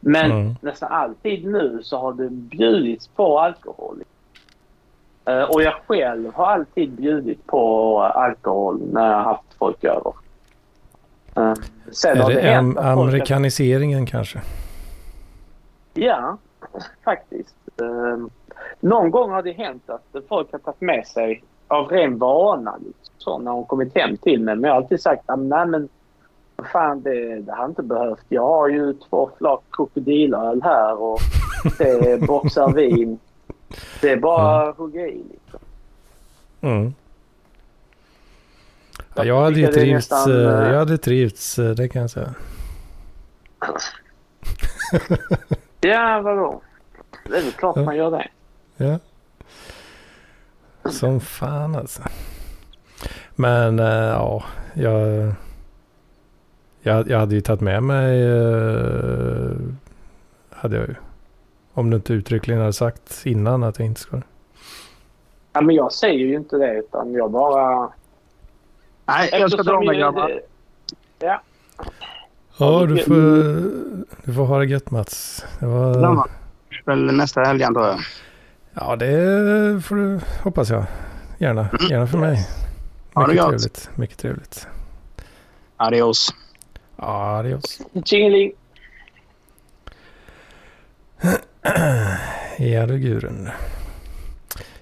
[0.00, 0.54] Men Mm.
[0.60, 4.02] nästan alltid nu så har det bjudits på alkohol.
[5.24, 10.12] Eh, och jag själv har alltid bjudit på alkohol när jag har haft folk över.
[11.36, 11.54] Eh,
[11.92, 14.40] sen Är det hänt am- amerikaniseringen kanske?
[15.94, 16.38] Ja,
[17.04, 17.54] faktiskt.
[17.76, 18.30] Um,
[18.80, 23.14] någon gång har det hänt att folk har tagit med sig av ren vana liksom,
[23.18, 24.54] så, när de kommit hem till mig.
[24.56, 25.88] Men jag har alltid sagt att nej men
[26.72, 28.24] fan det, det har inte behövt.
[28.28, 31.18] Jag har ju två flak krokodilöl här och
[31.78, 33.18] det är boxar vin.
[34.00, 35.22] Det är bara att hugga i.
[35.30, 35.60] Liksom.
[36.60, 36.94] Mm.
[39.14, 42.10] Ja, Jag hade ju trivts, nästan, eh, eh, jag hade trivts, eh, det kan jag
[42.10, 42.34] säga.
[45.80, 46.60] Ja, vadå?
[47.28, 47.82] Det är väl klart Ja.
[47.84, 48.28] man gör det.
[48.80, 48.98] Ja.
[50.90, 52.02] Som fan alltså.
[53.36, 55.32] Men eh, ja, jag,
[56.82, 59.50] jag, jag hade ju tagit med mig, eh,
[60.50, 60.94] hade jag ju.
[61.72, 64.22] Om du inte uttryckligen hade sagt innan att jag inte skulle.
[65.52, 67.88] Ja, men jag säger ju inte det utan jag bara...
[69.06, 70.28] Nej, jag ska Eftersom dra mig grabbar.
[70.28, 71.42] det- Ja,
[72.58, 73.14] Ja, du får,
[74.24, 75.44] du får ha det gött Mats.
[75.58, 76.30] Det var.
[76.84, 77.98] Väl nästa helg antar jag.
[78.74, 80.84] Ja, det får du hoppas jag.
[81.38, 82.46] Gärna, gärna för mig.
[83.16, 84.66] Mycket trevligt, mycket trevligt.
[85.76, 86.34] Adios.
[86.96, 87.80] Adios.
[88.04, 88.52] Tjingeling!
[92.58, 93.48] Ja du Gurun.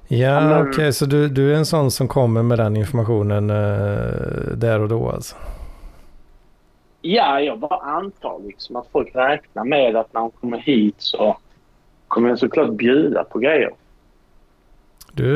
[0.09, 4.81] Ja, okej, så du, du är en sån som kommer med den informationen eh, där
[4.81, 5.37] och då alltså?
[7.01, 11.37] Ja, jag bara antar liksom att folk räknar med att när de kommer hit så
[12.09, 13.71] kommer jag såklart bjuda på grejer.
[15.13, 15.27] Du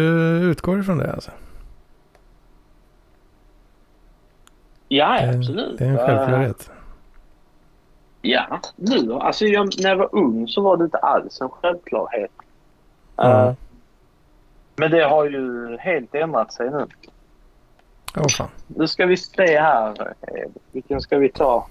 [0.50, 1.30] utgår ifrån det alltså?
[4.88, 5.78] Ja, Det- absolut.
[5.78, 6.70] Det är en Eh, självklarhet.
[8.22, 12.30] Ja, nu alltså jag, när jag var ung så var det inte alls en självklarhet.
[13.18, 13.54] Eh, Mm.
[14.76, 16.86] Men det har ju helt ändrat sig nu.
[18.16, 18.48] Åh fan.
[18.66, 20.14] Nu ska vi se här.
[20.20, 21.66] Eh, Vilken ska vi ta?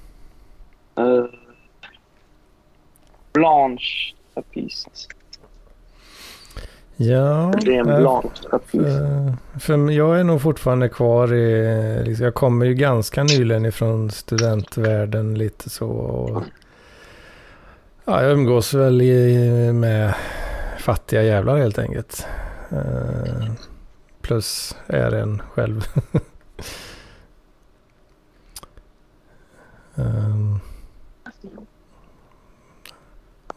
[1.00, 1.26] Uh,
[3.34, 4.14] Blanche
[6.96, 8.76] Ja, är en eh, Blanche Trapist.
[8.76, 14.12] eh, för jag är nog fortfarande kvar i, liksom, jag kommer ju ganska nyligen ifrån
[14.12, 15.90] studentvärlden lite så.
[15.90, 16.44] Och,
[18.06, 20.14] ja, jag umgås väl i, med
[20.80, 22.28] fattiga jävlar helt enkelt.
[22.70, 23.52] Eh,
[24.22, 25.88] plus är en själv.
[29.96, 30.60] um,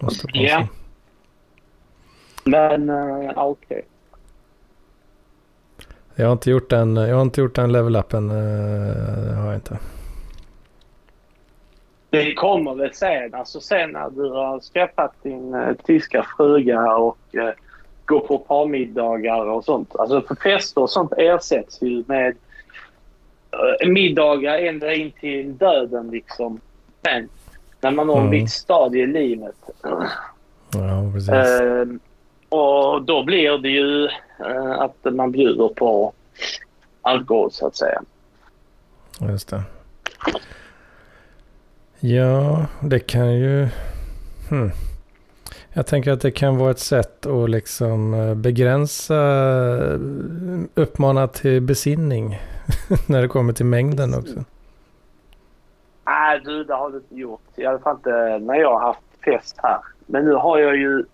[0.05, 0.42] måste pausa.
[0.42, 0.66] Ja.
[2.44, 3.84] Men uh, okej.
[6.16, 8.28] Jag har inte gjort den, jag har inte gjort den level-upen.
[8.28, 9.78] Det har jag inte.
[12.11, 13.34] Det kommer väl sen.
[13.34, 17.50] Alltså sen när du har skaffat din uh, tyska fruga och uh,
[18.05, 19.96] går på parmiddagar och sånt.
[19.96, 22.36] Alltså för fester och sånt ersätts ju med
[23.86, 26.61] uh, middagar ända in till döden liksom.
[27.02, 27.28] Men
[27.85, 28.24] när man når Mm.
[28.24, 29.55] en viss stadie i livet.
[30.72, 31.28] Ja, precis.
[31.30, 31.87] Eh,
[32.49, 34.05] och då blir det ju
[34.51, 36.12] eh, att man bjuder på
[37.03, 38.03] alkohol så att säga.
[39.20, 39.62] Just det.
[42.01, 43.68] Ja, det kan ju...
[44.51, 44.70] Hmm.
[45.72, 49.99] Jag tänker att det kan vara ett sätt att liksom eh, begränsa, eh,
[50.74, 52.39] uppmana till besinning
[53.07, 54.45] när det kommer till mängden också.
[56.35, 57.41] Nej du, det har du inte gjort.
[57.57, 59.78] I alla fall inte när jag har haft fest här.
[60.07, 61.05] Men nu har jag ju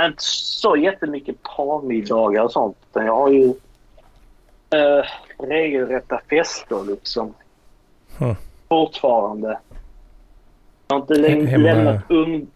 [0.00, 2.76] inte så jättemycket parmiddagar och sånt.
[2.90, 3.44] Utan jag har ju
[4.70, 5.04] eh,
[5.38, 7.34] regelrätta fester liksom.
[8.18, 8.34] Hmm.
[8.68, 9.58] Fortfarande.
[10.88, 12.46] Jag har inte Hemma- lämnat ung...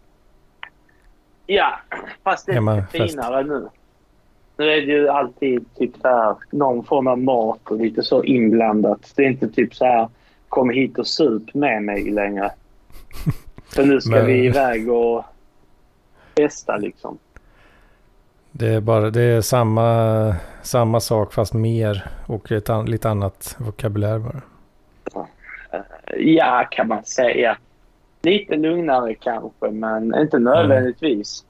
[1.45, 1.79] Ja,
[2.23, 3.67] fast det är lite finare nu.
[4.57, 8.23] Nu är det ju alltid typ så här, någon form av mat och lite så
[8.23, 9.13] inblandat.
[9.15, 10.09] Det är inte typ så här
[10.51, 12.51] kom hit och sup med mig längre.
[13.65, 15.23] För nu ska Men- vi iväg och
[16.37, 17.17] festa liksom.
[18.51, 23.55] Det är, bara, det är samma, samma sak fast mer och ett an, lite annat
[23.59, 24.41] vokabulär bara.
[26.17, 27.57] Ja, kan man säga.
[28.21, 31.45] Lite lugnare kanske, men inte nödvändigtvis.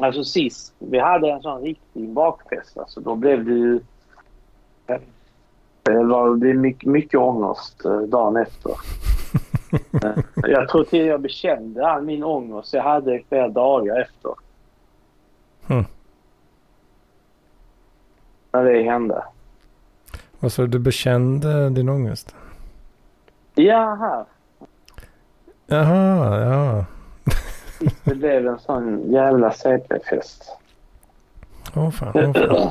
[0.00, 3.80] Alltså sist vi hade en sån riktig bakfest, alltså, då blev det ju...
[5.84, 8.72] Det var det är mycket, mycket ångest eh, dagen efter.
[10.34, 14.34] Jag tror till jag bekände all min ångest jag hade flera dagar efter.
[15.66, 15.84] Hmm.
[18.52, 19.24] När det hände.
[20.40, 22.34] Vad sa du, du bekände din ångest?
[23.54, 24.24] Ja, här.
[25.66, 26.84] Jaha, ja.
[28.04, 30.56] Det blev en sån jävla CP-fest.
[31.76, 32.70] Åh fan, åh fan.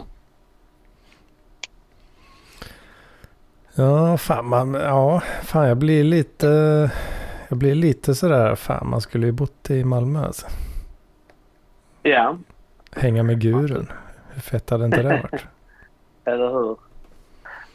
[3.75, 6.47] Ja, fan man, ja, fan jag blir lite,
[7.49, 10.47] jag blir lite sådär, fan man skulle ju bott i Malmö alltså.
[12.03, 12.37] Ja,
[12.95, 13.87] Hänga med gurun.
[14.33, 15.45] Hur fett hade inte det varit?
[16.25, 16.77] eller hur?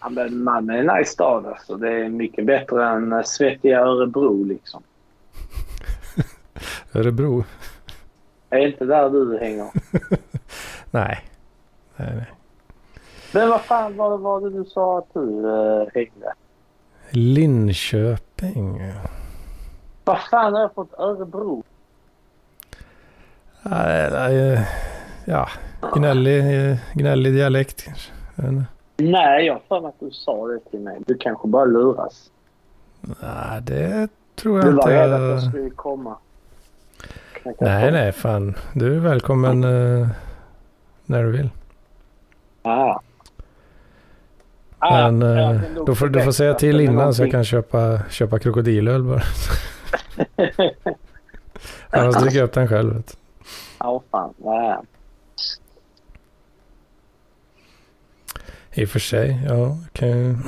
[0.00, 1.76] Ja, men Malmö är en nice stad alltså.
[1.76, 4.82] Det är mycket bättre än eh, svettiga Örebro liksom.
[6.94, 7.44] Örebro?
[8.50, 9.70] Är inte där du hänger?
[10.90, 11.24] Nej.
[11.96, 12.26] Nej, nej.
[13.32, 15.42] Men vad fan var det, var det du sa att du
[15.94, 16.32] hängde?
[17.10, 18.92] Linköping?
[20.04, 21.62] Vad fan har jag fått Örebro?
[23.62, 24.68] Nej, nej,
[25.24, 25.48] Ja,
[25.94, 26.42] gnällig,
[26.94, 28.12] gnällig dialekt kanske.
[28.34, 28.62] Jag.
[28.96, 30.98] Nej, jag har för mig att du sa det till mig.
[31.06, 32.30] Du kanske bara luras.
[33.00, 34.92] Nej, det tror Du jag var inte.
[35.02, 36.16] rädd att jag skulle komma.
[37.58, 38.54] Nej, nej, fan.
[38.74, 40.08] Du är välkommen eh,
[41.06, 41.50] när du vill.
[42.62, 42.98] Ah.
[44.78, 47.30] Ah, Men eh, då får, du får säga till innan så jag någonting.
[47.30, 49.22] kan köpa, köpa krokodilöl bara.
[51.90, 53.02] Annars dricker jag upp den själv.
[53.78, 54.34] Ja, fan.
[54.36, 54.76] Nej.
[58.72, 59.76] I och för sig, ja.
[60.06, 60.36] Ju...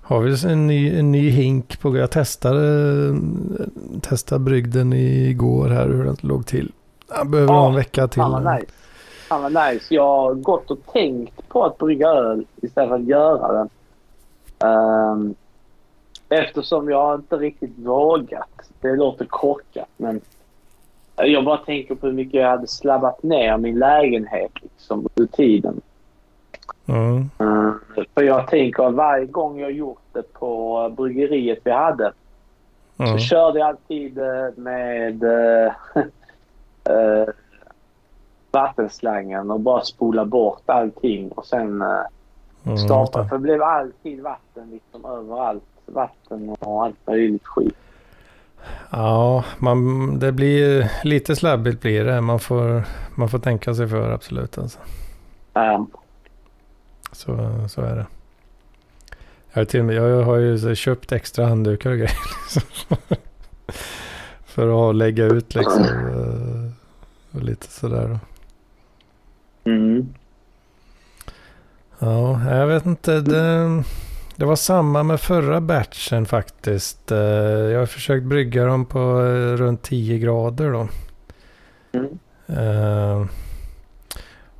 [0.00, 3.14] Har vi en ny, en ny hink på Jag testade,
[4.02, 6.72] testade brygden igår här hur den låg till.
[7.08, 8.22] Jag behöver ha en vecka till.
[8.22, 8.66] Fan vad nice.
[9.34, 9.94] Fan vad nice.
[9.94, 13.68] Jag har gått och tänkt på att brygga öl istället för att göra det.
[14.66, 15.34] Ehm,
[16.28, 18.70] eftersom jag inte riktigt vågat.
[18.80, 20.20] Det låter korkat men
[21.16, 25.80] jag bara tänker på hur mycket jag hade slabbat ner min lägenhet liksom under tiden.
[26.86, 27.30] Mm.
[27.38, 27.74] Mm.
[28.14, 32.12] För jag tänker att varje gång jag gjort det på bryggeriet vi hade
[32.98, 33.12] Mm.
[33.12, 35.72] så körde jag alltid eh, med eh,
[36.94, 37.28] eh,
[38.54, 41.88] vattenslangen och bara spola bort allting och sen eh,
[42.66, 43.28] Mm, starta.
[43.28, 45.62] För det blev alltid vatten liksom överallt.
[45.86, 47.74] Vatten och allt möjligt skit.
[48.90, 52.20] Ja, man, det blir lite slabbigt blir det.
[52.20, 52.84] Man får,
[53.14, 54.58] man får tänka sig för absolut.
[54.58, 54.78] Alltså.
[55.52, 55.86] Um,
[57.12, 57.36] Så,
[57.68, 58.06] så är det.
[59.52, 62.18] Jag har, till med, jag har ju så köpt extra handdukar och grejer.
[62.54, 62.96] Liksom.
[64.44, 65.82] för att lägga ut liksom.
[65.84, 68.18] eh, Och lite sådär.
[69.64, 70.14] Mm.
[71.98, 73.20] Ja, jag vet inte.
[73.20, 73.82] Det,
[74.36, 77.12] det var samma med förra batchen faktiskt.
[77.12, 80.88] Eh, Jag har försökt brygga dem på eh, runt 10 grader då.
[81.92, 82.18] Mm.
[82.46, 83.26] Eh,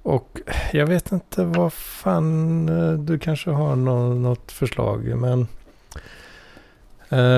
[0.02, 0.40] och
[0.72, 2.66] jag vet inte vad fan,
[3.06, 5.04] du kanske har nå- något förslag.
[5.16, 5.46] Men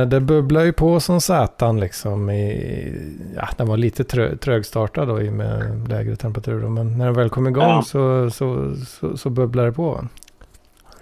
[0.09, 2.31] det bubblar ju på som satan liksom.
[2.31, 2.95] I,
[3.37, 6.63] ja, den var lite trö, trögstartad då i med lägre temperatur.
[6.63, 7.83] Då, men när den väl kom igång Ja.
[7.83, 10.07] så, så, så, så bubblar det på.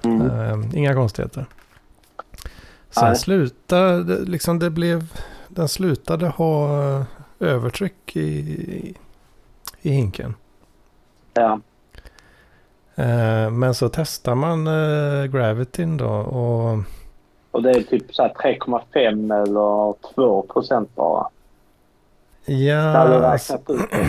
[0.05, 0.31] Mm.
[0.31, 1.47] Eh, inga konstigheter.
[2.91, 3.17] Sen Nej.
[3.17, 5.13] slutade, liksom det blev,
[5.49, 7.05] den slutade ha eh,
[7.41, 8.95] övertryck i, i,
[9.83, 10.35] i hinken.
[11.35, 11.61] Ja.
[12.95, 16.79] Eh, men så testar man eh, Gravityn då och
[17.55, 21.29] Och det är typ så här 3,5 eller 2 procent bara.
[22.45, 23.39] ja,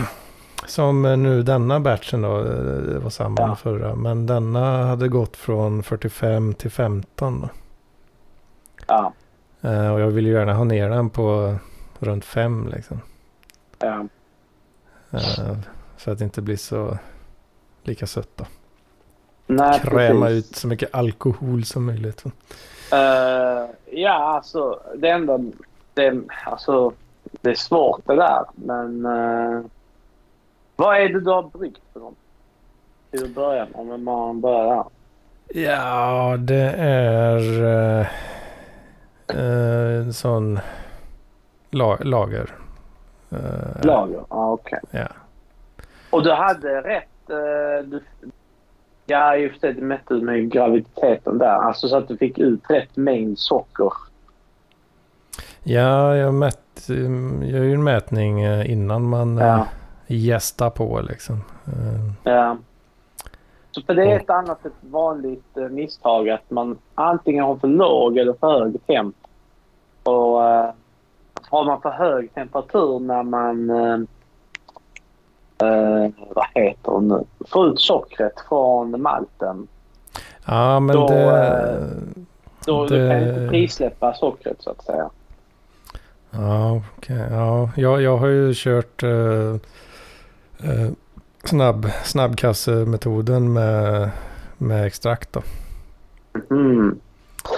[0.68, 2.44] som eh, nu denna batchen då, eh,
[2.82, 3.56] det var samma Ja.
[3.56, 3.96] förra.
[3.96, 7.50] Men denna hade gått från 45 till 15 då.
[8.88, 9.14] Ja.
[9.62, 11.56] Eh, och jag vill ju gärna ha ner den på
[12.00, 13.02] runt 5 liksom.
[13.80, 14.06] ja.
[15.12, 15.58] Eh,
[15.98, 16.98] så att det inte blir så
[17.84, 18.46] lika sött då.
[19.48, 20.50] Nej, Kräma precis.
[20.52, 22.24] ut så mycket alkohol som möjligt.
[22.92, 25.40] Eh, ja, alltså det enda...
[25.94, 26.94] Det, alltså,
[27.42, 29.06] det är svårt det där, men...
[29.06, 29.62] eh,
[30.76, 32.16] vad är det du har bryggt för något?
[33.12, 34.84] Till att börja med, om man börjar där.
[35.62, 37.64] Ja, det är
[38.00, 38.08] eh,
[39.98, 40.60] en sån
[41.70, 42.56] la, lager.
[43.84, 44.24] Lager?
[44.30, 44.80] Ja, okej.
[44.92, 45.08] Ja.
[46.10, 47.28] Och du hade rätt...
[47.86, 48.04] du,
[49.06, 51.48] ja, för sig, du mätte med graviditeten där.
[51.58, 53.92] Alltså så att du fick ut rätt mängd socker.
[55.64, 59.68] ja, jag mätt, jag gör ju en mätning eh, innan man eh, Ja.
[60.08, 61.36] gästar på liksom.
[61.68, 62.58] Eh, Ja.
[63.72, 68.18] Så för det är ett annat ett vanligt misstag att man antingen har för låg
[68.18, 69.16] eller för hög temp.
[70.04, 70.38] Och
[71.50, 73.70] har man för hög temperatur när man
[75.62, 77.24] eh, vad heter det nu?
[77.48, 79.68] Får ut sockret från malten.
[80.46, 81.24] ja, men Då, det...
[81.24, 81.86] eh,
[82.66, 85.10] Då Det- kan inte frisläppa sockret så att säga.
[86.32, 87.28] Ja, okej.
[87.32, 89.56] Ja, jag, jag har ju kört eh,
[90.64, 90.90] eh,
[91.44, 94.10] snabb, snabbkassemetoden med,
[94.58, 95.42] med extrakt då.
[96.50, 97.00] Mm.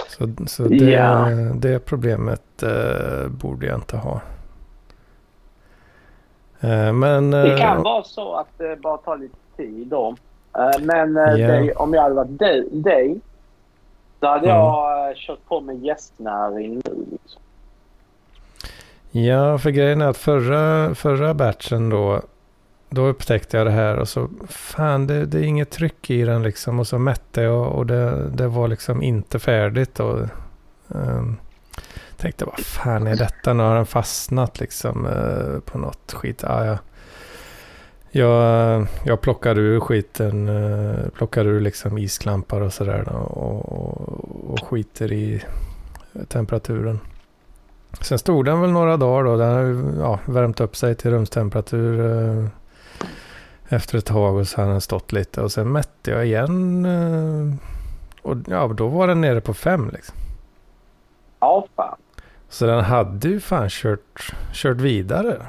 [0.08, 1.28] Så, så det, Ja.
[1.54, 4.20] det problemet eh, borde jag inte ha.
[6.60, 7.30] Eh, men...
[7.30, 10.16] Det eh, kan vara så att det bara tar lite tid då.
[10.58, 11.36] Eh, Men Ja.
[11.36, 13.20] det, om jag hade varit dig, dig
[14.20, 14.56] så hade Mm.
[14.56, 17.06] jag kört på med gästnäring nu.
[17.10, 17.42] Liksom.
[19.10, 22.20] Ja, för grejen är att förra, förra batchen då,
[22.90, 26.42] då upptäckte jag det här och så fan det, det är inget tryck i den
[26.42, 30.18] liksom och så mätte jag och det, det var liksom inte färdigt och
[30.88, 31.36] um,
[32.18, 33.52] tänkte vad fan är detta?
[33.52, 36.44] Nu har den fastnat liksom eh, på något skit.
[36.44, 36.78] Ah, ja.
[38.10, 44.68] jag, jag plockade ur skiten, uh, plockade ur liksom isklampar och sådär och, och, och
[44.68, 45.44] skiter i
[46.28, 47.00] temperaturen.
[48.00, 49.36] Sen stod den väl några dagar då.
[49.36, 52.48] Den har ja, värmt upp sig till rumstemperatur eh,
[53.68, 55.42] efter ett tag och så har den stått lite.
[55.42, 56.84] Och sen mätte jag igen.
[56.84, 57.54] Eh,
[58.22, 60.16] och ja, då var den nere på fem liksom.
[61.40, 61.96] Ja, fan.
[62.48, 65.46] Så den hade ju fan kört, kört vidare.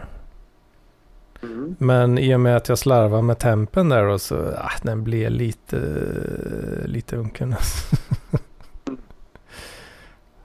[1.44, 1.76] Mm.
[1.80, 5.32] Men i och med att jag slarvade med tempen där då så ah, den blev
[5.32, 5.78] lite,
[6.86, 7.56] lite unken.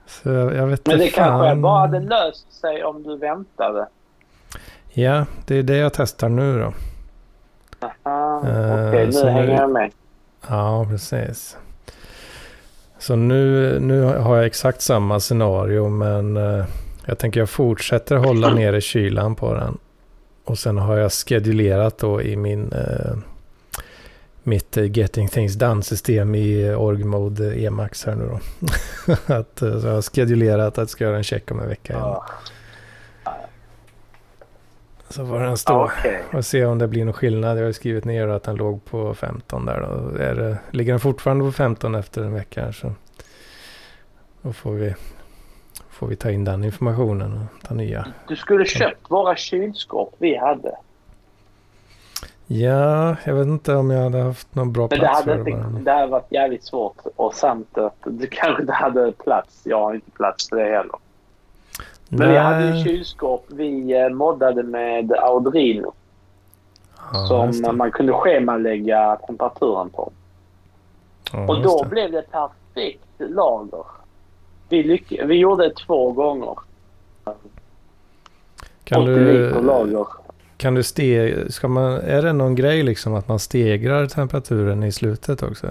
[0.07, 1.61] så jag, jag vet Men det inte kanske fan.
[1.61, 3.87] bara hade löst sig om du väntade.
[4.93, 6.73] Ja, det är det jag testar nu då.
[8.03, 9.91] Aha, Eh, Okej, nu- hänger jag med.
[10.49, 11.57] Ja, precis.
[13.05, 16.65] Så nu, nu har jag exakt samma scenario men eh,
[17.05, 19.77] jag tänker jag fortsätter hålla nere kylan på den.
[20.43, 23.17] Och sen har jag skedulerat då i min eh,
[24.43, 28.39] mitt eh, Getting Things Done-system i eh, org mode Emax här nu då.
[29.33, 31.93] att, eh, så jag har skedulerat att jag ska göra en check om en vecka.
[31.93, 32.25] Ja.
[35.15, 35.83] Så får den stå.
[35.83, 36.23] Okej.
[36.33, 37.59] Och se om det blir någon skillnad.
[37.59, 40.17] Jag har skrivit ner att den låg på 15 där då.
[40.23, 42.91] Är det, ligger den fortfarande på 15 efter en vecka så
[44.41, 44.95] då får vi,
[45.89, 48.07] får vi ta in den informationen och ta nya.
[48.27, 50.75] Du skulle köpt våra kylskåp vi hade.
[52.47, 55.43] Ja, jag vet inte om jag hade haft någon bra Men det plats hade, för
[55.43, 55.79] det inte, bara.
[55.79, 56.97] det hade varit jävligt svårt.
[57.15, 59.61] Och samt att du kanske inte hade plats.
[59.63, 61.04] Jag har inte plats för det heller.
[62.09, 65.93] Men vi hade ju kylskåp vi eh, moddade med Arduino.
[67.13, 67.53] Ja, det.
[67.53, 70.11] som man kunde schemalägga temperaturen på.
[71.33, 71.89] Ja, Och då det.
[71.89, 73.83] blev det perfekt lager.
[74.69, 76.55] Vi, lyck- vi gjorde det två gånger.
[78.83, 80.07] Kan 80 du, lager.
[80.57, 80.83] kan du
[81.49, 85.67] ska man, är det någon grej liksom att man stegrar temperaturen i slutet också?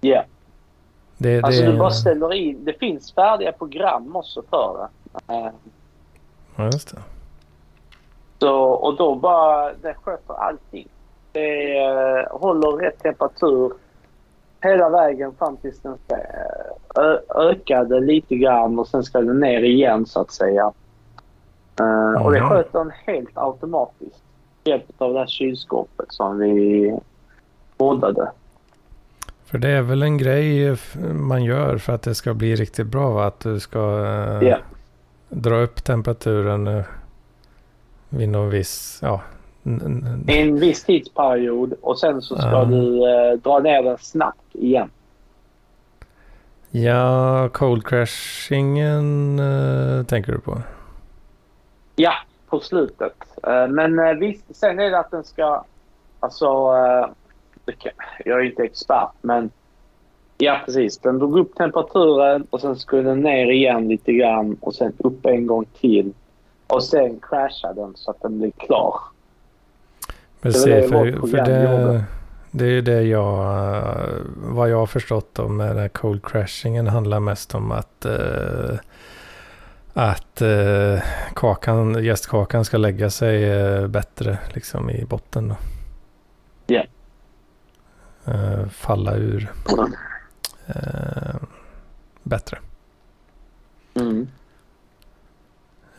[0.00, 0.24] Ja.
[1.18, 2.64] Det, Alltså det, du bara ställer in.
[2.64, 5.03] Det finns färdiga program också för det.
[5.26, 7.02] Ja, just det.
[8.38, 10.88] Så, och då bara, det sköter allting.
[11.32, 13.72] Det eh, håller rätt temperatur
[14.60, 19.62] hela vägen fram tills den eh, ö- ökade lite grann och sen ska den ner
[19.62, 20.72] igen så att säga.
[21.80, 24.22] Eh, och det sköter den helt automatiskt.
[24.64, 26.98] Hjälp av det här kylskåpet som vi
[27.78, 28.30] moddade.
[29.44, 30.76] För det är väl en grej
[31.14, 33.26] man gör för att det ska bli riktigt bra va?
[33.26, 34.56] Att du ska eh, Ja.
[35.28, 36.82] Dra upp temperaturen
[38.08, 39.20] vid någon viss, ja.
[40.28, 42.64] I en viss tidsperiod och sen så ska Ja.
[42.64, 44.90] du eh, dra ner den snabbt igen.
[46.70, 50.58] Ja, cold crashingen eh, tänker du på?
[51.96, 52.12] Ja,
[52.48, 53.14] på slutet.
[53.42, 55.64] Eh, Men eh, visst, sen är det att den ska...
[56.20, 57.08] Alltså, eh,
[58.24, 59.50] jag är inte expert, men
[60.38, 60.98] ja precis.
[60.98, 65.26] Den drog upp temperaturen och sen skulle den ner igen lite grann och sen upp
[65.26, 66.12] en gång till.
[66.66, 69.00] Och sen crashade den så att den blev klar.
[70.40, 72.04] Precis, det vårt för, för det,
[72.50, 76.26] det är ju det jag, eh, vad jag har förstått om med den här cold
[76.26, 78.78] crashingen handlar mest om att eh,
[79.96, 81.02] att eh,
[81.34, 85.54] kakan, gästkakan ska lägga sig eh, bättre liksom i botten.
[86.66, 86.84] Ja.
[88.24, 89.52] Eh, falla ur
[90.66, 91.36] eh,
[92.22, 92.58] bättre.
[93.94, 94.28] Mm.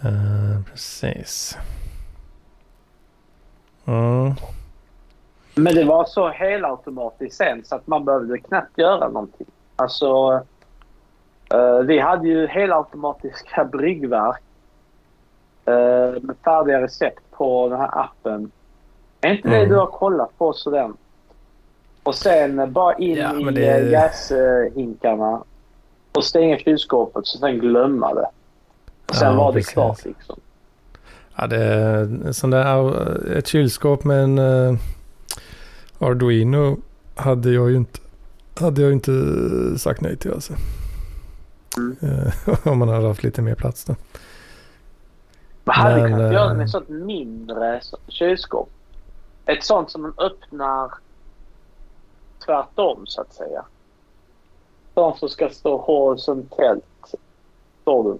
[0.01, 1.57] Eh, precis.
[3.85, 4.33] Mm.
[5.55, 9.47] Men det var så helautomatiskt sen så att man behövde knappt göra någonting.
[9.75, 10.41] Alltså,
[11.53, 14.41] eh, vi hade ju helautomatiska bryggverk
[15.65, 18.51] eh, med färdiga recept på den här appen.
[19.21, 19.69] Är inte det Mm.
[19.69, 20.97] du har kollat på så den?
[22.05, 23.91] Och sen eh, bara in Ja, i det- det...
[23.91, 25.43] gashinkarna
[26.11, 28.27] och stänga kylskåpet och sen glömma det.
[29.13, 29.73] Sen Ja, var det precis.
[29.73, 30.39] klart liksom.
[31.35, 34.77] Ja, det är sån där, ett kylskåp med en uh,
[35.99, 36.77] Arduino
[37.15, 37.99] hade jag ju inte,
[38.59, 39.11] hade jag inte
[39.79, 40.53] sagt nej till alltså.
[41.77, 41.95] Mm.
[42.01, 42.33] Eh,
[42.71, 43.95] om man hade haft lite mer plats då.
[45.63, 48.69] Man hade Men, kunnat göra det med eh, ett sånt mindre kylskåp.
[49.45, 50.91] Ett sånt som man öppnar
[52.45, 53.65] tvärtom så att säga.
[54.93, 56.83] Sånt som ska stå horisontellt.
[57.81, 58.11] Står du.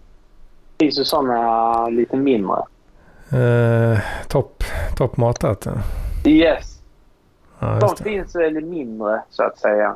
[0.78, 2.58] Det finns ju såna lite mindre.
[3.32, 4.64] Eh, topp,
[4.98, 5.68] toppmatat.
[6.26, 6.82] Yes.
[7.60, 8.04] ja det.
[8.04, 9.96] finns väl mindre så att säga.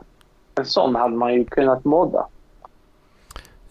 [0.56, 2.28] En sån hade man ju kunnat modda.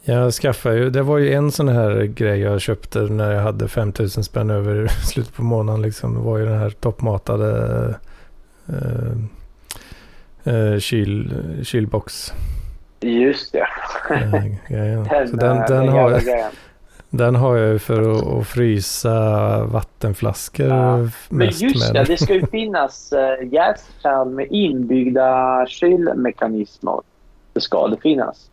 [0.03, 3.69] Jag skaffade ju, det var ju en sån här grej jag köpte när jag hade
[3.69, 6.15] 5000 spänn över i slutet på månaden liksom.
[6.15, 7.89] Det var ju den här toppmatade
[8.69, 9.13] eh,
[10.49, 11.33] eh, kyl,
[11.65, 12.33] kylbox.
[13.01, 13.66] Just det.
[14.11, 15.05] eh, grejen.
[15.31, 16.51] Så Den, den, eh, den, den har, jag-
[17.11, 20.97] den har jag ju för att, att frysa vattenflaskor Ja.
[20.99, 22.07] mest Men just det, med.
[22.07, 27.01] det ska ju finnas äh, jäskärl med inbyggda kylmekanismer.
[27.53, 28.51] Det ska det finnas.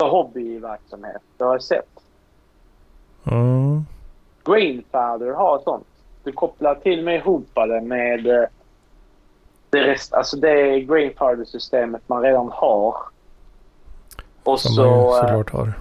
[0.00, 1.22] För hobbyverksamhet.
[1.38, 1.88] Det har jag sett.
[3.30, 3.84] Mm.
[4.44, 5.86] Greenfather har sånt.
[6.24, 8.44] Du kopplar till och med ihop det med eh,
[9.74, 12.96] det, rest, alltså det Greenfather-systemet man redan har.
[14.42, 14.82] Och Som så...
[14.84, 15.72] man eh, såklart har.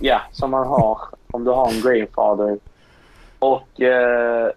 [0.00, 0.98] Ja, som man har
[1.32, 2.58] om du har en grandfather.
[3.38, 4.50] Och, eh,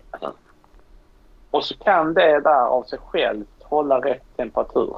[1.52, 4.94] och så kan det där av sig självt hålla rätt temperatur.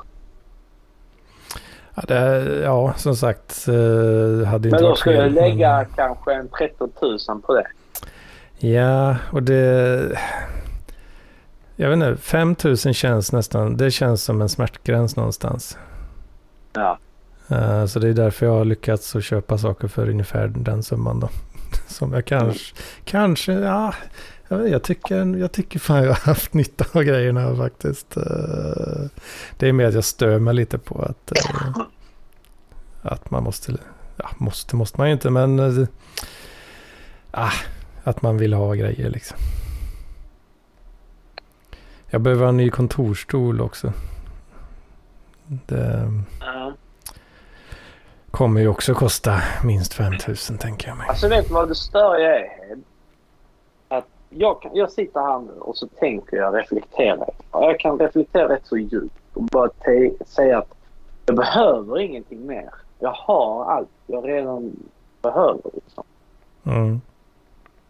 [1.96, 3.68] Ja, det, ja som sagt.
[3.68, 7.68] eh, hade inte Men då ska jag lägga men- kanske en 13 000 på det.
[8.68, 10.20] Ja, och det...
[11.82, 15.78] Jag vet inte, 5000 känns nästan, det känns som en smärtgräns någonstans.
[16.74, 17.00] Ja.
[17.50, 21.20] Eh, så det är därför jag har lyckats att köpa saker för ungefär den summan
[21.20, 21.30] då.
[21.88, 22.76] Som jag kanske,
[23.06, 23.94] kanske, ja.
[24.48, 28.18] Jag, vet, jag, tycker, jag tycker fan jag har haft nytta av grejerna faktiskt.
[28.18, 28.24] Eh,
[29.58, 31.78] det är mer att jag stör mig lite på att, eh,
[33.12, 33.78] att man måste,
[34.18, 35.88] ja måste måste man ju inte men
[37.32, 37.52] ah,
[38.04, 39.38] att man vill ha grejer liksom.
[42.12, 43.94] Jag behöver en ny kontorstol också.
[45.68, 46.74] Det Ja.
[48.32, 51.08] kommer ju också kosta minst 5000 tänker jag mig.
[51.10, 52.50] Alltså vet du vad det störiga är?
[53.88, 57.26] Att jag, jag sitter här nu och så tänker jag reflektera.
[57.52, 59.70] Jag kan reflektera rätt så djupt och bara
[60.26, 60.74] säga att
[61.26, 62.70] jag behöver ingenting mer.
[63.00, 64.72] Jag har allt jag redan
[65.22, 65.62] behöver.
[65.74, 66.04] Liksom.
[66.66, 67.02] Mm.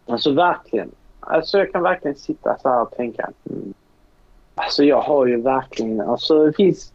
[0.08, 0.92] Alltså verkligen.
[1.20, 3.30] Alltså jag kan verkligen sitta så här och tänka.
[3.50, 3.74] Mm.
[4.64, 6.92] Alltså jag har ju verkligen, alltså det finns.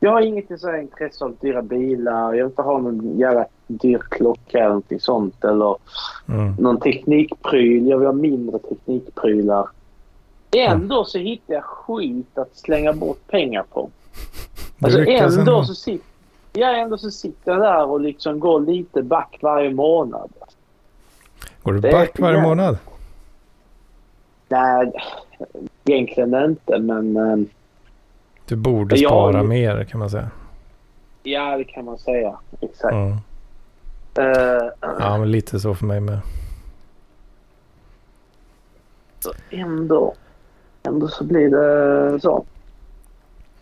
[0.00, 2.22] Jag har inget så här intresse av dyra bilar.
[2.24, 5.44] Jag vill inte ha någon jävla dyr klocka eller någonting sånt.
[5.44, 5.76] Eller
[6.28, 6.54] Mm.
[6.58, 7.86] någon teknikpryl.
[7.88, 9.68] Jag vill ha mindre teknikprylar.
[10.56, 13.90] Ändå så hittar jag skit att slänga bort pengar på.
[14.80, 16.02] Alltså ändå så, sit,
[16.52, 20.30] ja, ändå så sitter jag där och liksom går lite back varje månad.
[21.62, 22.78] Går du back varje månad?
[24.48, 24.92] Nej,
[25.84, 27.36] egentligen inte men eh,
[28.46, 30.30] Du borde Jag spara ju- mer kan man säga.
[31.22, 32.38] ja det kan man säga.
[32.60, 32.94] Exakt.
[32.94, 33.12] Mm.
[34.18, 36.18] Eh, Ja, men lite så för mig med.
[39.20, 40.14] så ändå,
[40.82, 42.44] ändå så blir det så.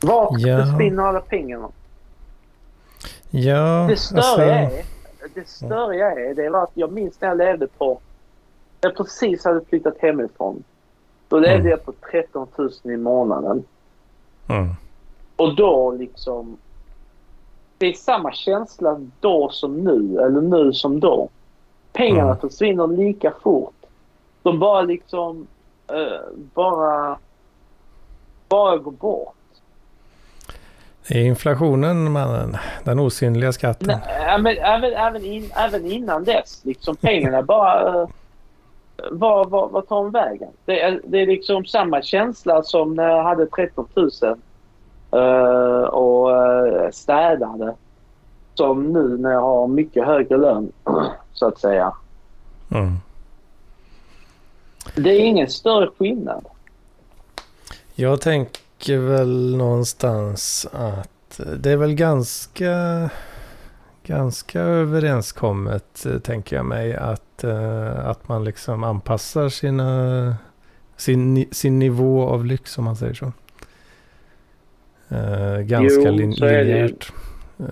[0.02, 0.58] Vart Ja.
[0.66, 1.68] försvinner alla pengarna?
[3.30, 4.24] Ja, Det störiga
[4.64, 4.84] alltså, är,
[5.34, 8.00] det störiga är, det var att jag minns när jag levde på,
[8.80, 10.64] jag precis hade flyttat hemifrån.
[11.34, 11.70] Då levde Mm.
[11.70, 13.64] jag på 13 000 i månaden.
[14.48, 14.68] Mm.
[15.36, 16.56] Och då liksom,
[17.78, 21.28] det är samma känsla då som nu, eller nu som då.
[21.92, 22.40] Pengarna Mm.
[22.40, 23.74] försvinner lika fort.
[24.42, 25.46] De bara liksom,
[25.88, 26.20] eh,
[26.54, 27.18] bara,
[28.48, 29.34] bara går bort.
[31.08, 32.56] Det är inflationen mannen.
[32.84, 33.86] Den osynliga skatten.
[34.06, 36.60] Nej, men även, även, in, även innan dess.
[36.64, 38.02] Liksom pengarna bara...
[38.02, 38.08] Uh,
[39.10, 40.50] vad, vad, vad tar de vägen?
[40.64, 44.10] Det är, det är liksom samma känsla som när jag hade 13 000
[45.10, 47.74] eh, och uh, städade.
[48.54, 50.72] Som nu när jag har mycket högre lön,
[51.32, 51.92] så att säga.
[52.70, 52.96] Mm.
[54.96, 56.44] Det är ingen större skillnad.
[57.94, 62.70] Jag tänker väl någonstans att det är väl ganska,
[64.06, 70.36] ganska överenskommet eh, tänker jag mig att, eh, att man liksom anpassar sina,
[70.96, 73.32] sin, sin nivå av lyx om man säger så.
[75.08, 77.12] Eh, ganska Jo, lin, linjärt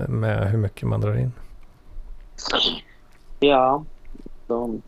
[0.09, 1.33] med hur mycket man drar in.
[3.41, 3.85] Ja,
[4.47, 4.83] de,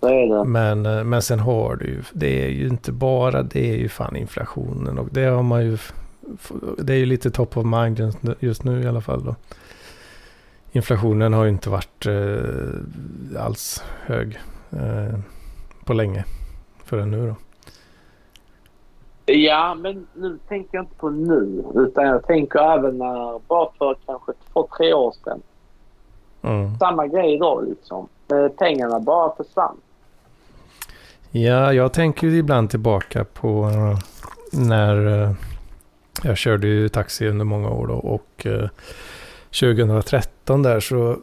[0.00, 0.44] Så är det.
[0.44, 4.16] Men, men sen har du ju, det är ju inte bara, det är ju fan
[4.16, 5.78] inflationen och det har man ju,
[6.78, 9.34] det är ju lite top of mind just nu i alla fall då.
[10.76, 14.38] Inflationen har ju inte varit eh, alls hög
[14.70, 15.18] eh,
[15.84, 16.24] på länge
[16.84, 17.36] förrän nu då.
[19.32, 21.64] Ja, men nu tänker jag inte på nu.
[21.74, 25.42] Utan jag tänker även när, bara för kanske två, tre år sedan.
[26.42, 26.78] Mm.
[26.78, 28.08] Samma grej då liksom.
[28.32, 29.76] Eh, Pengarna bara försvann.
[31.30, 33.98] Ja, jag tänker ju ibland tillbaka på eh,
[34.52, 35.32] när eh,
[36.22, 38.46] jag körde ju taxi under många år då och
[39.50, 41.18] 2013 där så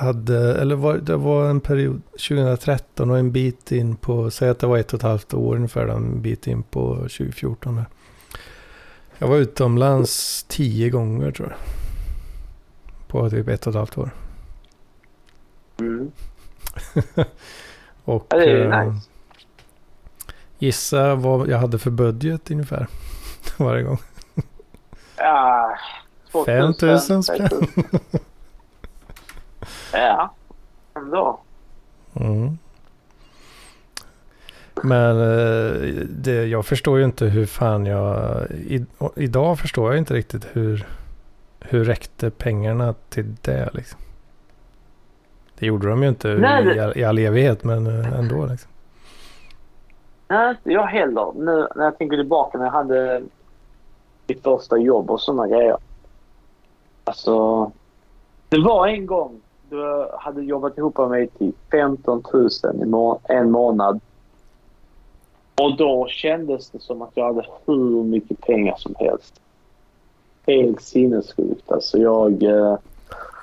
[0.00, 4.58] hade, eller var, det var en period 2013 och en bit in på, säg att
[4.58, 7.86] det var ett och ett halvt år ungefär, en bit in på 2014 där.
[9.18, 11.58] Jag var utomlands tio gånger tror jag.
[13.08, 14.10] På typ ett och ett halvt år.
[15.80, 16.10] Mm.
[18.04, 19.08] och Ja, det är ju eh, nice.
[20.58, 22.86] gissa vad jag hade för budget ungefär
[23.56, 23.98] varje gång.
[25.16, 25.76] Ja,
[26.46, 27.48] 5 000 spänn.
[29.92, 30.34] Ja,
[30.94, 31.40] ändå.
[32.14, 32.58] Mm.
[34.82, 35.72] Men eh,
[36.08, 38.42] det, jag förstår ju inte hur fan jag...
[38.50, 38.84] I,
[39.16, 40.86] idag förstår jag inte riktigt hur,
[41.60, 44.00] hur räckte pengarna till det liksom.
[45.58, 48.70] Det gjorde de ju inte Nej, i, all, i all evighet men eh, ändå liksom.
[50.28, 51.32] Nej, inte jag heller.
[51.34, 53.22] Nu när jag tänker tillbaka när jag hade
[54.26, 55.76] mitt första jobb och sådana grejer.
[57.04, 57.64] Alltså,
[58.48, 62.48] det var en gång jag hade jobbat ihop med mig till 15 000
[62.82, 64.00] i må- en månad.
[65.54, 69.40] Och då kändes det som att jag hade hur mycket pengar som helst.
[70.46, 71.70] Helt sinnessjukt.
[71.72, 72.42] Alltså jag...
[72.42, 72.76] eh,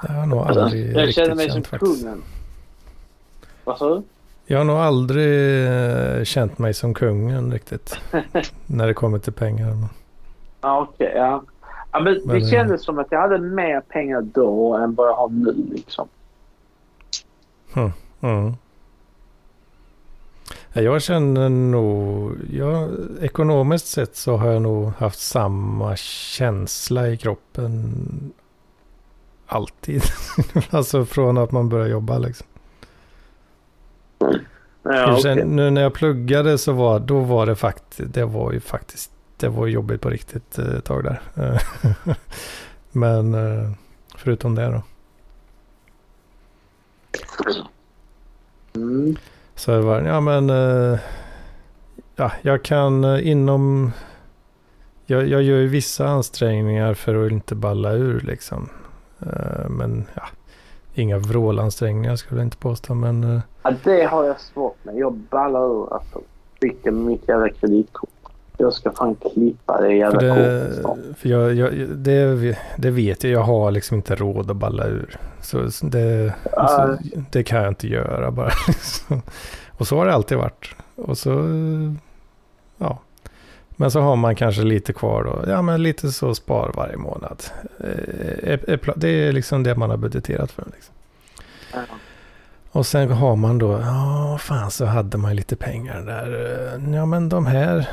[0.07, 2.01] Jag har nog Alltså, aldrig jag riktigt kände mig som faktiskt.
[2.03, 2.23] kungen.
[3.63, 4.01] Vad sa du?
[4.45, 7.95] Jag har nog aldrig eh, känt mig som kungen riktigt.
[8.67, 9.77] när det kommer till pengar.
[10.61, 11.13] Ja, okej.
[11.15, 11.43] ja.
[11.91, 15.07] Ja, men Men, det eh, kändes som att jag hade mer pengar då än vad
[15.07, 15.55] jag har nu.
[15.71, 16.07] Liksom.
[18.21, 18.53] mm.
[20.73, 22.89] Ja, Jag känner nog, jag,
[23.21, 27.93] ekonomiskt sett så har jag nog haft samma känsla i kroppen
[29.45, 30.01] alltid.
[30.69, 32.47] alltså från att man börjar jobba liksom.
[34.83, 35.45] Ja, okej.
[35.45, 39.49] Nu när jag pluggade så var, då var det faktiskt, det var ju faktiskt, det
[39.49, 41.21] var jobbigt på riktigt eh, ett tag där.
[41.35, 41.61] Eh,
[42.91, 43.71] Men eh,
[44.15, 44.81] förutom det då.
[48.75, 49.15] Mm.
[49.55, 50.49] Så det var, ja men,
[52.15, 53.91] ja, jag kan inom,
[55.05, 58.69] jag, jag gör ju vissa ansträngningar för att inte balla ur liksom.
[59.69, 60.23] Men ja,
[60.93, 62.93] inga vrålansträngningar skulle jag inte påstå.
[62.93, 64.97] Men Ja, det har jag svårt med.
[64.97, 66.21] Jag ballar ur alltså.
[66.61, 68.18] Vilken mitt jävla kreditkort.
[68.61, 70.97] Jag ska fan klippa det jävla för, kortet det, snart.
[71.17, 75.17] för jag, jag, det, det vet jag, jag har liksom inte råd att balla ur.
[75.41, 76.97] Så det, så,
[77.31, 78.51] det kan jag inte göra bara.
[78.67, 79.21] Liksom.
[79.77, 80.75] Och så har det alltid varit.
[80.95, 81.29] Och så,
[82.77, 82.99] ja.
[83.69, 85.51] Men så har man kanske lite kvar då.
[85.51, 87.43] Ja, men lite så spar varje månad.
[87.79, 90.65] Eh, pla- Det är liksom det man har budgeterat för.
[90.73, 90.93] Liksom.
[92.71, 96.55] Och sen har man då, ja fan så hade man lite pengar där.
[96.85, 97.89] Eh, Ja men de här,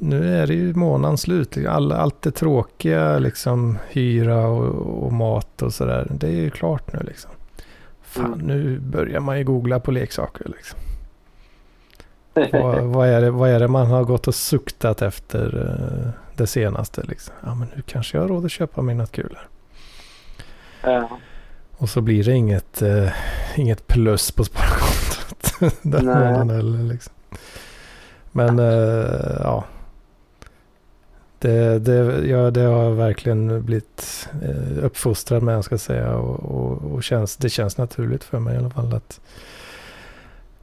[0.00, 1.56] nu är det ju månadens slut.
[1.68, 6.06] All, allt det tråkiga, liksom hyra och, och mat och sådär.
[6.10, 7.30] Det är ju klart nu liksom.
[8.02, 8.46] Fan, Mm.
[8.46, 10.78] nu börjar man ju googla på leksaker liksom.
[12.62, 15.68] vad, vad, är det, vad är det man har gått och suktat efter
[16.06, 17.34] eh, det senaste liksom?
[17.44, 19.48] Ja men nu kanske jag har råd att köpa mig något kul här.
[20.92, 21.08] Ja.
[21.76, 23.08] Och så blir det inget, eh,
[23.56, 26.78] inget plus på sparkontot den månaden heller.
[26.92, 27.12] Liksom.
[28.32, 29.64] Men eh, ja.
[31.38, 36.14] Det, det, ja, det har jag verkligen blivit eh, uppfostrad med, jag ska säga.
[36.16, 39.20] Och, och, och känns, det känns naturligt för mig i alla fall att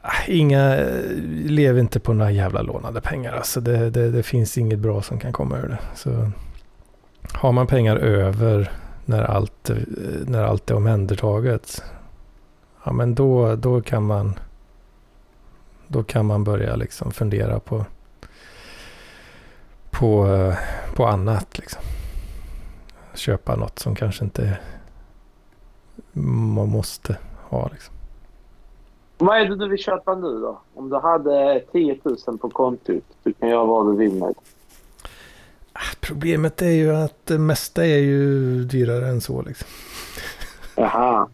[0.02, 1.02] ah, Inga, eh,
[1.46, 3.34] lev inte på några jävla lånade pengar.
[3.34, 5.80] Alltså det, det, det finns inget bra som kan komma ur det.
[5.96, 6.32] Så
[7.34, 8.72] har man pengar över
[9.06, 9.78] när allt, eh,
[10.26, 11.84] när allt är omhändertaget.
[12.84, 14.40] Ja men då, då kan man
[15.88, 17.86] då kan man börja liksom fundera på
[19.92, 20.56] på, eh,
[20.96, 21.82] på annat liksom.
[23.16, 24.58] Köpa något som kanske inte
[26.54, 27.18] man måste
[27.50, 27.94] ha liksom.
[29.18, 30.62] Vad är det du vill köpa nu då?
[30.74, 34.34] Om du hade 10 000 på kontot, du kan göra vad du vill med.
[35.74, 39.68] Ah, Problemet är ju att det mesta är ju dyrare än så liksom.
[40.76, 41.28] Jaha.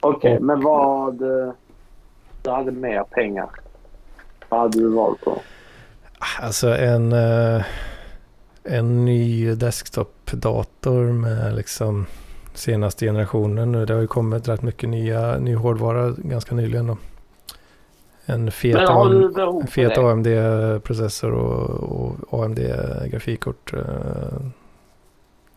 [0.00, 1.22] Okej, Och- men vad...
[1.22, 1.52] eh,
[2.42, 3.48] du hade mer pengar,
[4.48, 5.42] vad hade du valt då?
[6.40, 7.64] Alltså en, eh,
[8.62, 12.06] en ny desktop-dator med liksom
[12.54, 13.86] senaste generationen nu.
[13.86, 16.86] Det har ju kommit rätt mycket nya, ny hårdvara ganska nyligen.
[16.86, 16.96] Då.
[18.26, 19.98] En fet, AM, fet?
[19.98, 23.72] AMD-processor och, och AMD-grafikkort.
[23.72, 23.80] eh,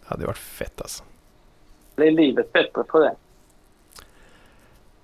[0.05, 1.03] hade varit fett alltså.
[1.95, 3.15] Blir livet bättre för det?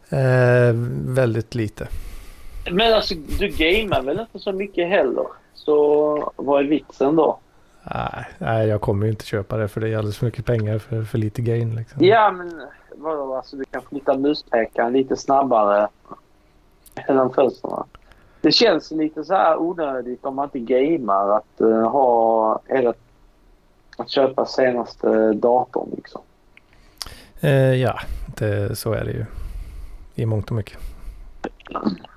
[0.09, 0.73] Eh,
[1.15, 1.87] väldigt lite.
[2.71, 5.25] Men alltså, du gamear väl inte så mycket heller?
[5.53, 7.39] Så vad är vitsen då?
[7.93, 10.79] Nej, nej, jag kommer ju inte köpa det för det är alldeles för mycket pengar
[10.79, 11.75] för, för lite gain.
[11.75, 12.05] Liksom.
[12.05, 12.61] Ja, men
[12.95, 13.35] vadå?
[13.35, 15.87] Alltså, du kan flytta muspekaren lite snabbare
[17.07, 17.83] mellan fönstren.
[18.41, 22.93] Det känns lite så här onödigt om man inte gamear att uh, ha eller
[23.97, 26.21] att köpa senaste datorn liksom.
[27.39, 27.99] Eh, ja,
[28.37, 29.25] det, så är det ju.
[30.15, 30.77] I mångt och mycket.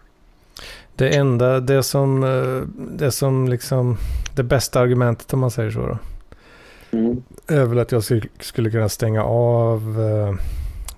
[0.99, 3.97] Det enda, det som, eh, det som liksom,
[4.37, 5.99] det bästa argumentet om man säger så då.
[6.91, 7.23] Mm.
[7.47, 8.03] Är väl att jag
[8.41, 10.35] skulle, kunna stänga av, eh,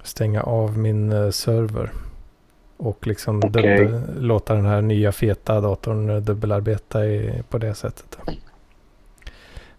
[0.02, 1.92] stänga av min eh, server.
[2.76, 3.50] Och liksom Okej.
[3.50, 8.18] dubbel, låta den här nya feta datorn dubbelarbeta i, på det sättet.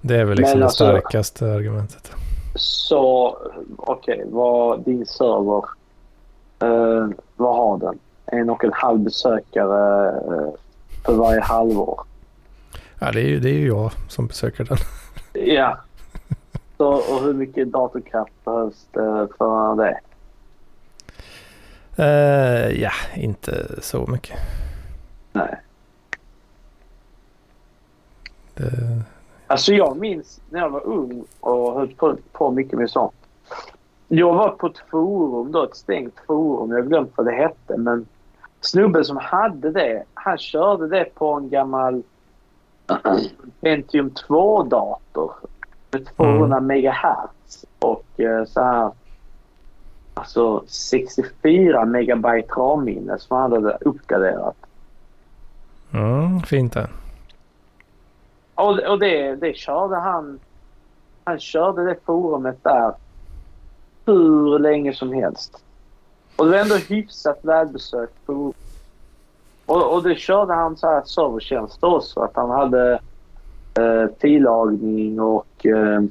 [0.02, 2.11] Det är väl liksom Men det alltså- starkaste argumentet.
[2.56, 3.38] Så
[3.77, 5.64] okej, vad din server,
[6.60, 7.99] eh, vad har den?
[8.32, 10.53] En och en halv besökare eh,
[11.06, 12.03] för varje halvår.
[12.99, 14.78] Ja, det är ju, det är ju jag som besöker den.
[15.34, 15.78] Ja.
[16.78, 19.99] Så, och hur mycket datorkraft behövs det för det?
[21.98, 24.38] Eh, ja, inte så mycket.
[25.34, 25.56] Nej.
[28.53, 29.02] Det,
[29.48, 33.14] Alltså jag minns när jag var ung och höll på, på mycket med sånt.
[34.08, 36.72] Jag var på ett forum då, ett stängt forum.
[36.72, 37.78] Jag har glömt vad det hette.
[37.78, 38.06] Men
[38.61, 42.03] snubben som hade det, han körde det på en gammal
[43.61, 45.33] Pentium 2-dator.
[45.91, 48.91] Med 200 megahertz och eh, så här...
[50.13, 54.55] Alltså 64 megabyte RAM-minne som han hade uppgraderat.
[55.93, 56.89] mm, fint det.
[58.55, 60.39] Och, och det, det körde han.
[61.23, 62.93] Han körde det forumet där
[64.05, 65.63] hur länge som helst.
[66.41, 68.53] Och det var ändå hyfsat välbesökt forum.
[69.65, 72.19] Och, och det körde han så här servertjänster också.
[72.19, 72.99] Att han hade
[73.80, 76.01] eh, tillagning och eh,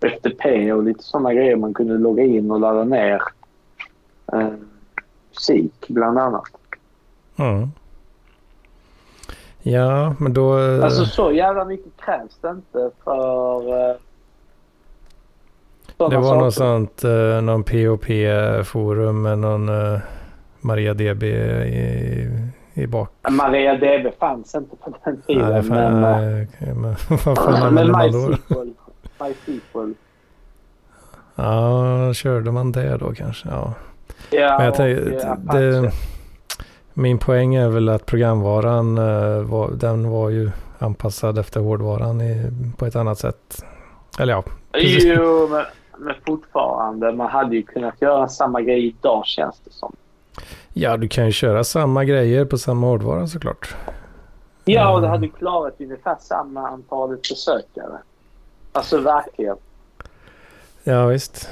[0.00, 3.22] FTP och lite sådana grejer man kunde logga in och ladda ner.
[4.32, 4.48] Eh,
[5.30, 6.50] musik bland annat.
[7.36, 7.68] Mm.
[9.62, 10.58] Ja, men då...
[10.58, 13.90] eh, Alltså så jävla mycket krävs det inte för...
[13.90, 13.96] Eh,
[15.98, 16.44] sådana det var saker.
[16.44, 19.98] något sånt, eh, någon POP-forum med någon uh,
[20.60, 22.30] MariaDB i,
[22.74, 23.10] i bak.
[23.30, 25.48] MariaDB fanns inte på den tiden.
[25.52, 28.28] Nej, fan, men, eh, okej, men vad fan men använder man då?
[28.28, 28.74] MySQL.
[29.20, 29.94] MySQL.
[31.34, 33.48] Ja, körde man det då kanske?
[33.48, 33.74] Ja.
[34.30, 35.92] Ja, Men jag tänkte, eh, det,
[36.94, 42.86] min poäng är väl att programvaran eh, den var ju anpassad efter hårdvaran i, på
[42.86, 43.64] ett annat sätt.
[44.18, 45.04] Eller ja, precis.
[45.04, 45.64] Jo, men,
[45.98, 47.12] men fortfarande.
[47.12, 49.92] Man hade ju kunnat göra samma grej idag känns det som.
[50.72, 53.74] ja du kan ju köra samma grejer på samma hårdvara såklart.
[54.64, 55.20] Ja, och det Mm.
[55.20, 57.98] hade klarat ungefär samma antalet besökare.
[58.72, 59.56] Alltså verkligen.
[60.84, 61.48] Ja visst.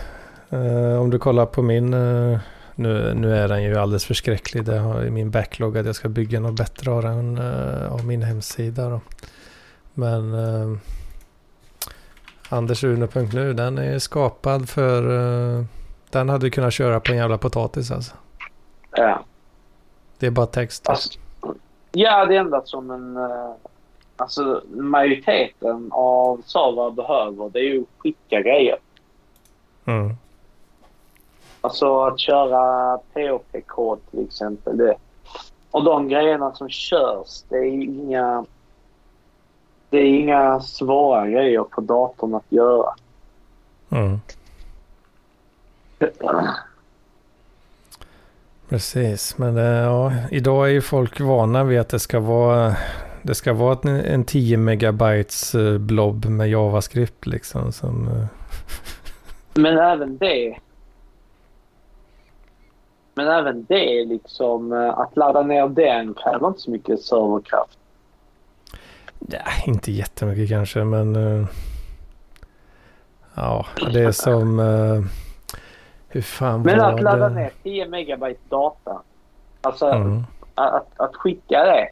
[0.50, 2.38] Eh, om du kollar på min, eh,
[2.74, 4.64] nu, nu är den ju alldeles förskräcklig.
[4.64, 8.04] Det har i min backlog att jag ska bygga något bättre av den, eh, av
[8.06, 9.00] min hemsida då.
[9.94, 10.76] Men uh,
[12.48, 15.02] andersrune.nu den är skapad för,
[15.58, 15.64] eh,
[16.10, 18.14] den hade du kunnat köra på en jävla potatis alltså.
[18.90, 19.24] Ja.
[20.18, 20.88] Det är bara text.
[20.88, 21.18] Alltså,
[21.92, 23.16] ja, det enda som en...
[23.16, 23.50] eh,
[24.18, 28.76] Alltså majoriteten av servrar behöver det är ju skicka grejer.
[29.84, 30.16] Mm.
[31.60, 34.76] Alltså att köra POP-kod till exempel.
[34.76, 34.96] Det.
[35.70, 38.44] Och de grejerna som körs, det är inga...
[39.90, 42.94] Det är inga svåra grejer på datorn att göra.
[43.90, 44.20] Mm.
[48.68, 52.74] Precis, men eh, ja, idag är ju folk vana vid att det ska vara
[53.22, 57.72] det ska vara en, en 10 megabytes eh, blob med JavaScript liksom.
[57.72, 58.26] Som, eh,
[59.54, 60.58] Men även det...
[63.14, 67.78] Men även det liksom, att ladda ner den kräver inte så mycket serverkraft.
[69.28, 71.46] Ja, inte jättemycket kanske, men eh,
[73.34, 75.02] ja, det är som eh,
[76.08, 77.34] hur fan Men var att ladda det?
[77.34, 79.02] ner 10 megabyte data.
[79.60, 80.22] Alltså Mm.
[80.54, 81.88] att, att skicka det.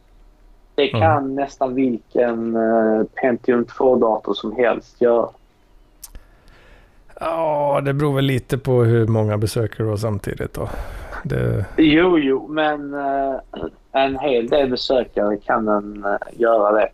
[0.75, 1.01] Det Mm.
[1.01, 5.29] kan nästan vilken uh, Pentium 2-dator som helst göra.
[7.21, 10.69] Ja, det beror väl lite på hur många besökare du har samtidigt då.
[11.25, 13.35] Det, Jo, jo, men eh,
[13.93, 16.89] en hel del besökare kan den eh, göra det.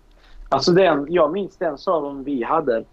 [0.53, 2.85] Alltså den, jag minns den servern vi hade.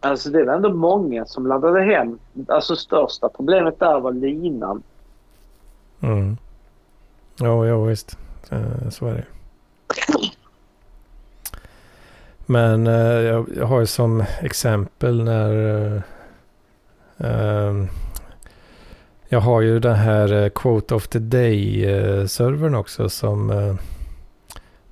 [0.00, 2.18] Alltså det var ändå många som laddade hem.
[2.48, 4.82] Alltså största problemet där var linan.
[6.00, 6.36] mm.
[7.38, 8.18] Ja, ja visst.
[8.50, 9.24] Eh, så är det.
[12.46, 12.94] Men eh,
[13.56, 16.02] jag, har ju som exempel när eh,
[17.18, 17.88] ehm,
[19.28, 23.50] jag har ju den här Quote of the Day-servern också som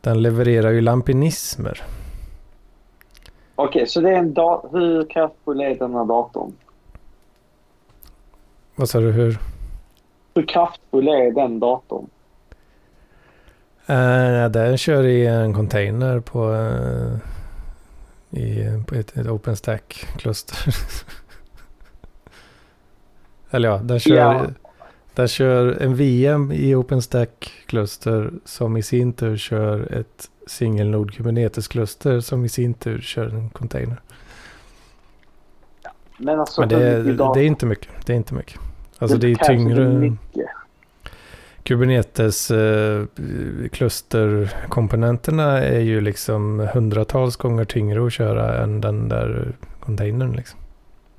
[0.05, 1.82] den levererar ju lampinismer.
[3.55, 4.78] Okej, så det är en dator.
[4.78, 6.52] Hur kraftfull är den här datorn?
[8.74, 9.12] Vad sa du?
[9.12, 9.39] Hur?
[10.35, 12.06] Hur kraftfull är den datorn?
[13.90, 17.18] Uh, den kör i en container på, eh,
[18.40, 20.56] i, på ett, ett OpenStack-kluster.
[23.51, 24.47] Eller ja, den kör, Ja.
[25.15, 32.45] Den kör en VM i OpenStack-kluster som i sin tur kör ett singelnod Kubernetes-kluster som
[32.45, 34.01] i sin tur kör en container.
[36.19, 37.35] Men alltså Men det, är- dator?
[37.35, 37.89] det är inte mycket.
[38.07, 38.61] Det är inte mycket.
[38.99, 39.89] Alltså det är krävs inte tyngre.
[39.89, 40.47] mycket.
[41.62, 43.05] Kubernetes eh,
[43.73, 50.59] klusterkomponenterna är ju liksom hundratals gånger tyngre att köra än den där containern liksom.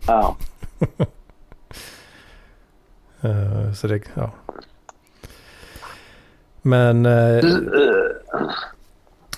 [0.08, 0.36] Ja.
[3.26, 4.32] Eh, så det, ja.
[6.62, 8.42] Men Du, eh,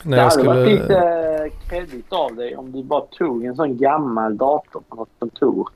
[0.04, 0.82] när det jag hade varit skulle...
[0.82, 5.70] lite kredit av dig om du bara tog en sån gammal dator på något kontor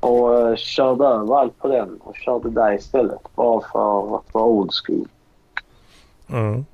[0.00, 3.20] och körde över allt på den och körde där istället.
[3.34, 5.08] Bara för att vara old school.
[6.28, 6.64] Mm.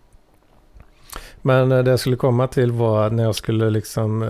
[1.43, 4.29] Men det jag skulle komma till var när jag skulle liksom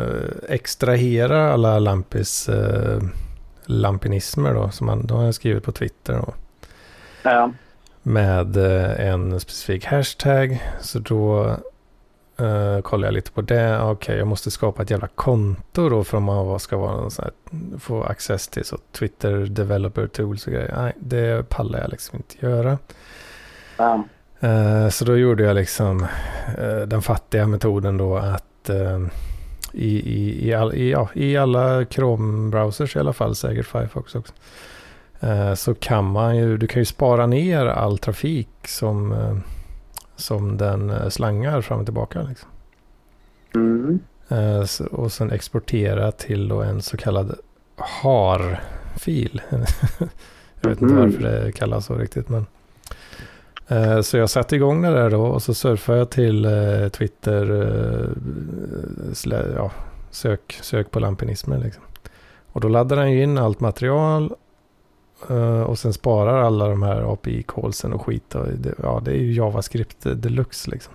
[0.48, 3.00] extrahera alla Lampis eh,
[3.66, 4.70] lampinismer då.
[4.70, 6.34] Som då har jag skrivit på Twitter då.
[7.22, 7.52] Ja.
[8.02, 10.62] med eh, en specifik hashtag.
[10.80, 11.56] Så då
[12.38, 13.80] eh, kollar jag lite på det.
[13.80, 17.24] Okej, jag måste skapa ett jävla konto då för om man ska vara någon sån
[17.24, 20.74] här, få access till så Twitter Developer Tools och grejer.
[20.76, 22.78] Nej, det pallar jag liksom inte göra.
[23.76, 24.04] ja.
[24.40, 26.06] Eh, så då gjorde jag liksom
[26.58, 28.70] eh, den fattiga metoden då att
[29.76, 34.32] i, i, i, all, i, ja, i alla Chrome-browsers i alla fall, säkert Firefox också.
[35.20, 39.36] Eh, så kan man ju, du kan ju spara ner all trafik som, eh,
[40.16, 42.22] som den eh, slangar fram och tillbaka.
[42.22, 42.48] Liksom.
[43.54, 43.98] Mm.
[44.28, 47.34] Eh, så, och sen exportera till en så kallad
[47.76, 49.42] HAR-fil.
[50.60, 50.96] jag vet inte Mhm.
[51.04, 52.28] varför det kallas så riktigt.
[52.28, 52.46] Men,
[53.68, 57.50] Eh, så jag satte igång det där då och så surfade jag till eh, Twitter,
[59.32, 59.70] eh, ja,
[60.10, 61.82] sök, sök på Lampinismen Liksom.
[62.52, 64.34] Och då laddar den ju in allt material
[65.66, 68.34] och sen sparar alla de här API-callsen och skit.
[68.34, 70.92] Och det, ja, det är ju JavaScript deluxe liksom.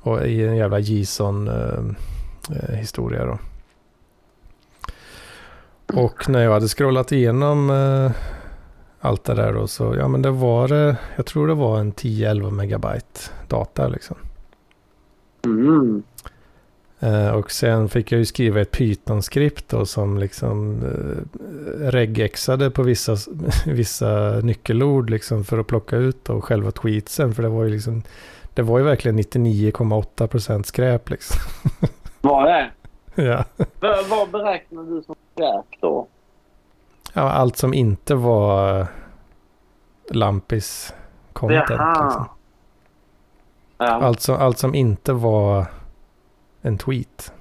[0.00, 3.38] Och i en jävla JSON-historia då.
[5.94, 7.70] Och när jag hade scrollat igenom
[9.06, 11.92] allt det där då så, ja men det var det, jag tror det var en
[11.92, 14.16] 10-11 megabyte data liksom.
[15.44, 16.02] Mm.
[17.00, 22.82] Eh, och sen fick jag ju skriva ett Python-skript då som liksom eh, regexade på
[22.82, 23.16] vissa,
[23.66, 27.34] vissa nyckelord liksom för att plocka ut då själva tweetsen.
[27.34, 28.02] För det var ju liksom,
[28.54, 31.40] det var ju verkligen 99,8% skräp liksom.
[32.20, 32.72] Vad är
[33.14, 33.44] ja.
[33.80, 36.08] vad, vad beräknar du som skräp då?
[37.16, 38.86] Ja, allt som inte var
[40.10, 40.94] Lampis
[41.32, 41.68] content.
[41.70, 42.24] Liksom.
[43.78, 43.86] Ja.
[43.86, 45.66] Allt, som, allt som inte var
[46.62, 47.32] en tweet.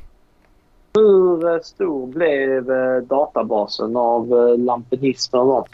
[0.93, 5.65] Hur eh, stor blev eh, databasen av eh, lampinismer då?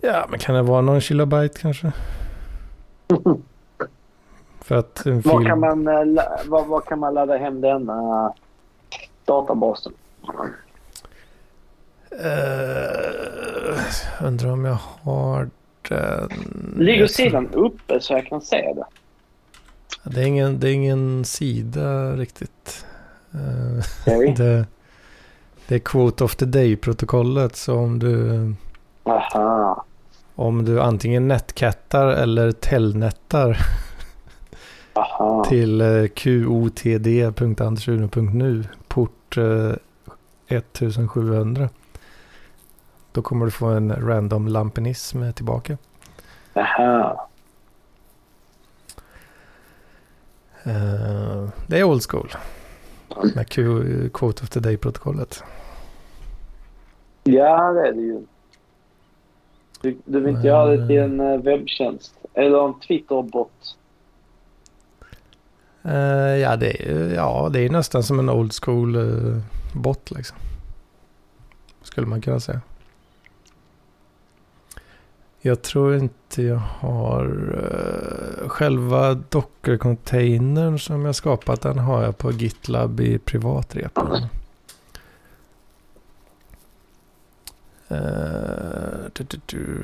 [0.00, 1.92] Ja, men kan det vara någon kilobyte kanske?
[4.60, 5.44] För att en film...
[5.44, 5.84] kan, man,
[6.46, 8.32] var, var kan man ladda hem denna
[9.24, 9.92] databasen?
[12.24, 13.80] Uh,
[14.26, 15.50] undrar om jag har
[15.88, 16.28] den.
[16.76, 18.84] Ligger sidan uppe så jag kan se det?
[20.10, 22.86] Det är ingen, det är ingen sida riktigt.
[23.34, 24.34] Eh, Okej.
[24.36, 24.66] det,
[25.68, 27.56] det är Quote of the Day-protokollet.
[27.56, 28.54] Så om du,
[29.04, 29.84] Aha.
[30.34, 33.58] om du antingen netcattar eller telnettar
[34.92, 35.44] Aha.
[35.48, 39.72] till eh, qotd.andersuno.nu port eh,
[40.48, 41.68] 1700.
[43.16, 45.78] Då kommer du få en random lampinism tillbaka.
[46.54, 47.28] Aha.
[50.66, 52.28] Uh, det är old school.
[53.34, 53.62] Med Q,
[54.08, 55.44] Quote of the Day-protokollet.
[57.24, 58.26] Ja, det är det ju.
[59.80, 62.14] Du, du vill inte göra det till en eh, webbtjänst?
[62.34, 63.76] Eller en Twitter-bot?
[65.86, 65.92] Uh,
[66.38, 70.10] ja, det är, ja, det är nästan som en old school-bot.
[70.10, 70.36] liksom.
[71.82, 72.60] Skulle man kunna säga.
[75.46, 81.60] Jag tror inte jag har uh, själva Docker-containern som jag skapat.
[81.60, 84.22] Den har jag på GitLab i privatrepon.
[87.90, 89.82] Uh, du, du, du.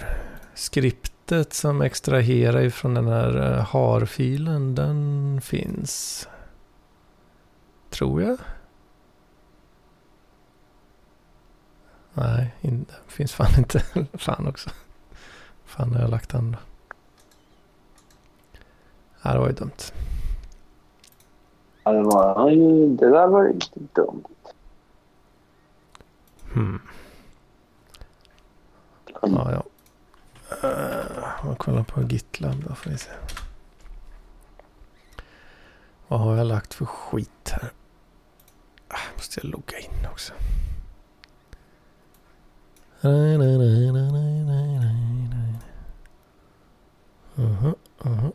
[0.55, 6.28] Skriptet som extraherar ifrån den här uh, har-filen, den finns.
[7.90, 8.39] Tror jag.
[12.14, 13.82] Nej, in, finns fan inte.
[14.18, 14.70] fan också.
[15.77, 16.59] Fan har jag lagt den då?
[19.23, 19.70] Ja, det var ju dumt.
[21.85, 24.24] Ja, det, var, ju- det där var ju lite dumt.
[26.53, 26.81] Hmm.
[29.23, 29.62] Ja, ja.
[30.69, 33.11] Uh, man kollar på GitLab då får vi se.
[36.09, 37.73] Vad har jag lagt för skit här?
[38.89, 40.32] Ah, måste jag logga in också.
[43.01, 45.55] Nej, nej, nej, nej, nej, nej, nej, nej.
[47.43, 48.32] Uh-huh.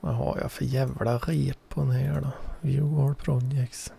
[0.00, 2.30] Vad har jag för jävla repon här då?
[2.60, 3.92] View all projects.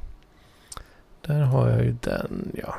[1.21, 2.75] Där har jag ju den ja.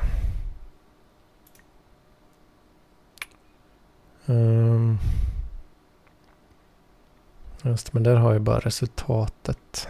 [4.25, 4.97] Um,
[7.61, 9.87] just men där har jag bara resultatet.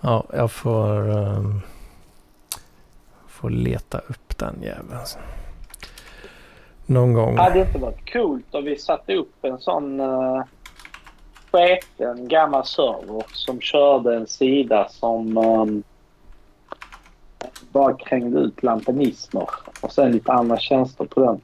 [0.00, 1.60] Ja, jag får, um,
[3.26, 5.00] får leta upp den jäveln.
[6.86, 7.36] Någon gång.
[7.36, 10.44] Hade det inte varit coolt om vi satte upp en sån uh,
[11.50, 15.82] sketen gammal server som körde en sida som um,
[17.72, 19.48] bara krängde ut lampinismer
[19.80, 21.40] och sen lite andra tjänster på den.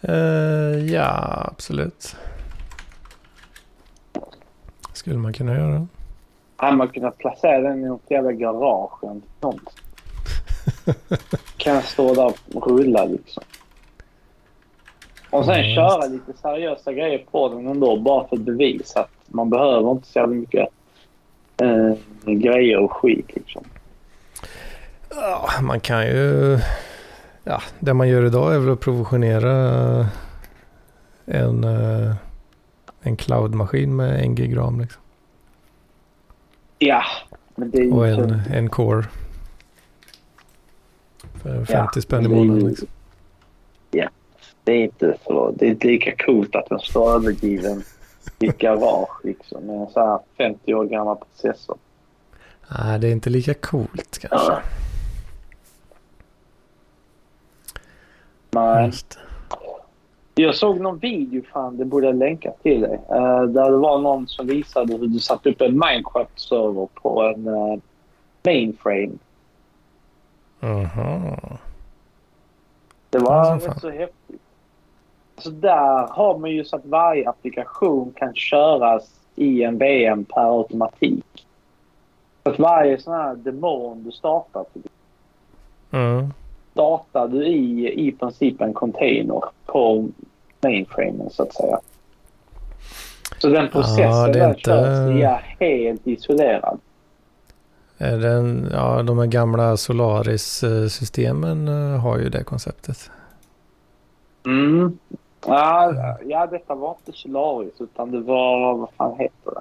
[0.00, 2.16] Eh, ja, absolut.
[4.92, 5.86] Skulle man kunna göra.
[6.56, 9.70] Hade man kunnat placera den i något jävla garage eller något sånt.
[11.56, 13.42] Kan stå där och rulla liksom.
[15.30, 19.10] Och sen Ja, köra lite seriösa grejer på den ändå bara för att bevisa att
[19.26, 20.68] man behöver inte så jävla mycket
[21.62, 21.94] eh,
[22.34, 23.64] grejer och skit liksom.
[25.10, 26.58] Ja, man kan ju...
[27.44, 29.52] Ja, det man gör idag är väl att provisionera
[31.26, 32.14] en, eh,
[33.00, 35.02] en cloud-maskin med en gig ram liksom.
[36.78, 37.02] Ja,
[37.54, 39.04] men det är ju Och en, en core.
[41.42, 42.88] För 50 Ja, spänn i månaden liksom.
[44.64, 45.50] Det är inte så.
[45.50, 47.82] Det är inte lika coolt att den står övergiven
[48.38, 51.76] i ett garage liksom med en så här 50 år gammal processor.
[52.78, 54.52] Nej, det är inte lika coolt kanske.
[54.52, 54.60] Ja.
[58.50, 59.18] Men Just.
[60.34, 63.00] jag såg någon video, fan det borde jag länka till dig.
[63.10, 67.46] eh, där det var någon som visade hur du satte upp en Minecraft-server på en
[67.46, 67.78] eh,
[68.44, 69.12] mainframe.
[70.60, 71.36] Aha.
[73.10, 74.40] Det var rätt så häftigt.
[75.38, 80.58] Så där har man ju så att varje applikation kan köras i en VM per
[80.58, 81.46] automatik.
[82.42, 84.64] Så att varje sån här demon du startar
[85.90, 86.32] Mm.
[86.72, 90.08] startar du i i princip en container på
[90.60, 91.80] mainframen så att säga.
[93.38, 96.78] Så den processen Ja, där inte- körs är helt isolerad.
[97.98, 103.10] Är den, ja, de här gamla Solaris-systemen eh, har ju det konceptet.
[104.46, 104.98] Mm.
[105.46, 105.94] Ja,
[106.24, 109.60] ja, detta var inte Solaris utan det var, vad fan heter det?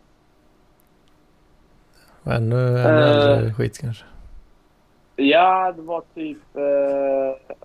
[2.32, 3.30] Ännu, ännu Eh.
[3.32, 4.06] äldre skit kanske.
[5.16, 6.56] Ja, det var typ...
[6.56, 7.56] Eh,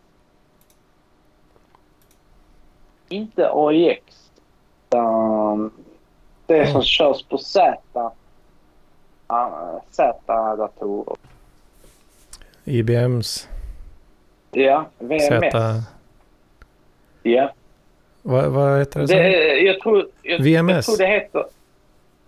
[3.08, 4.00] inte AIX.
[4.90, 5.70] Utan
[6.46, 6.82] det som Mm.
[6.82, 7.76] körs på Z.
[9.90, 11.16] Z-datorer.
[12.64, 13.48] IBMs
[14.50, 15.26] Ja, VMS.
[15.26, 15.82] Z...
[17.22, 17.52] Ja.
[18.22, 19.06] Vad, vad heter det?
[19.06, 19.30] Det,
[19.60, 20.86] jag, tror, jag, jag VMS?
[20.86, 21.44] tror det heter...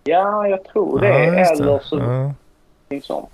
[0.03, 1.07] Ja, jag tror det.
[1.07, 1.99] ja, eller så,
[2.89, 3.01] Ja.
[3.01, 3.29] sånt.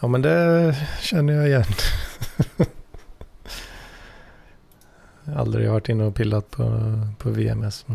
[0.00, 1.64] ja, men det känner jag igen.
[5.36, 6.62] Aldrig varit inne och pillat på,
[7.18, 7.84] på VMS.
[7.88, 7.94] Åh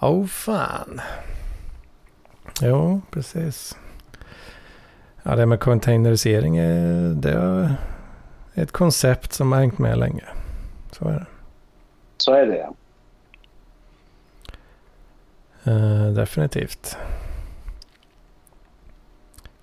[0.00, 1.00] oh, fan.
[2.60, 3.78] Jo, precis.
[5.22, 7.74] Ja, det med containerisering är, det är
[8.54, 10.24] ett koncept som har hängt med länge.
[10.92, 11.26] Så är det.
[12.16, 12.74] Så är det ja.
[15.64, 16.96] Eh, definitivt.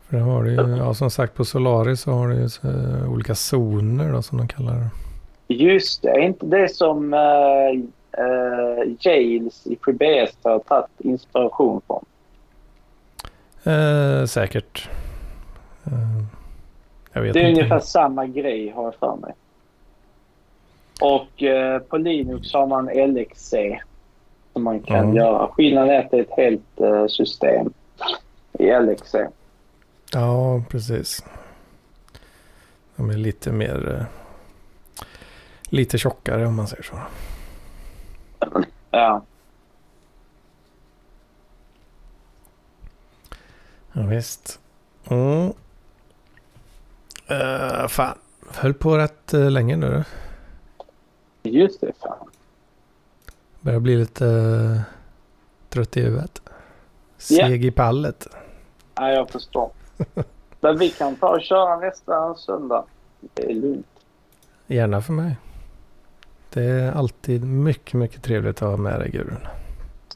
[0.07, 2.67] För det har du ju, ja, som sagt på Solaris så har du ju så,
[2.67, 4.89] eh, olika zoner då som de kallar det.
[5.53, 6.09] Just det.
[6.09, 7.89] Är inte det som uh,
[8.19, 12.05] uh, Jails i FreeBS har tagit inspiration från?
[13.73, 14.89] Eh, säkert.
[15.85, 16.23] Eh,
[17.13, 17.61] jag vet Det är inte.
[17.61, 19.33] ungefär samma grej har jag för mig.
[21.01, 23.53] Och eh, på Linux har man LXC
[24.53, 25.15] som man kan Mm.
[25.15, 25.47] göra.
[25.47, 27.73] Skillnaden är att det är ett helt eh, system
[28.59, 29.15] i LXC.
[30.13, 31.23] Ja, precis.
[32.95, 33.95] De är lite mer...
[33.99, 34.05] eh,
[35.69, 36.95] lite tjockare om man säger så.
[38.91, 39.21] Ja.
[43.91, 44.59] Ja, visst.
[45.09, 45.53] Mm.
[47.31, 48.17] Uh, fan,
[48.53, 50.03] höll på rätt uh, länge nu.
[51.43, 51.91] Just det.
[51.99, 52.29] Fan.
[53.61, 54.81] Börjar bli lite uh,
[55.69, 56.41] trött i huvudet.
[57.17, 58.27] Seg i pallet.
[58.95, 59.71] Ja, jag förstår.
[60.59, 62.85] Men vi kan ta och köra nästa söndag.
[63.33, 63.87] Det är lugnt.
[64.67, 65.35] Gärna för mig.
[66.57, 69.47] Det är alltid mycket, mycket trevligt att ha med dig Gudrun.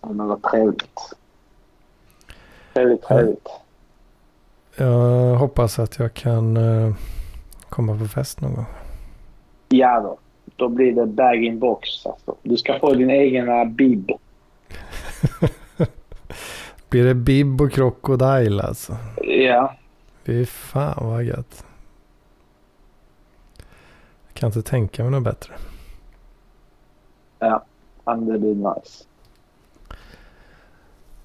[0.02, 1.00] Ja, men vad trevligt.
[2.74, 3.50] Trevligt, trevligt.
[4.76, 6.94] Jag hoppas att jag kan eh,
[7.70, 8.66] komma på fest någon gång.
[9.70, 10.18] Ja då.
[10.56, 12.06] Då blir det bag-in-box.
[12.06, 12.36] Alltså.
[12.44, 14.12] Du ska få din egen bib.
[16.90, 18.98] Blir det Bib och Crocodile alltså?
[19.24, 19.76] Ja.
[20.24, 21.66] Fy fan vad gött.
[24.28, 25.54] Jag kan inte tänka mig något bättre.
[27.42, 27.64] Ja.
[28.06, 29.04] Men det blir nice.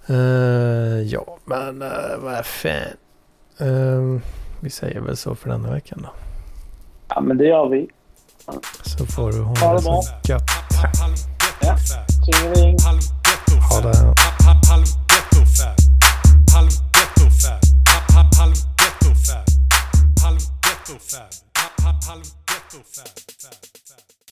[0.09, 2.97] Eh, ja, men uh, vad fan.
[3.59, 4.20] Eh,
[4.60, 6.09] vi säger väl så för denna veckan då.
[7.09, 7.88] Ja, men det gör vi.
[8.82, 10.43] Så får du Ha ha det det så gött.
[11.62, 11.76] Ja.
[12.26, 12.76] Tjingeling.
[13.70, 13.97] Ha det.
[14.66, 15.86] Halv ghetto fab.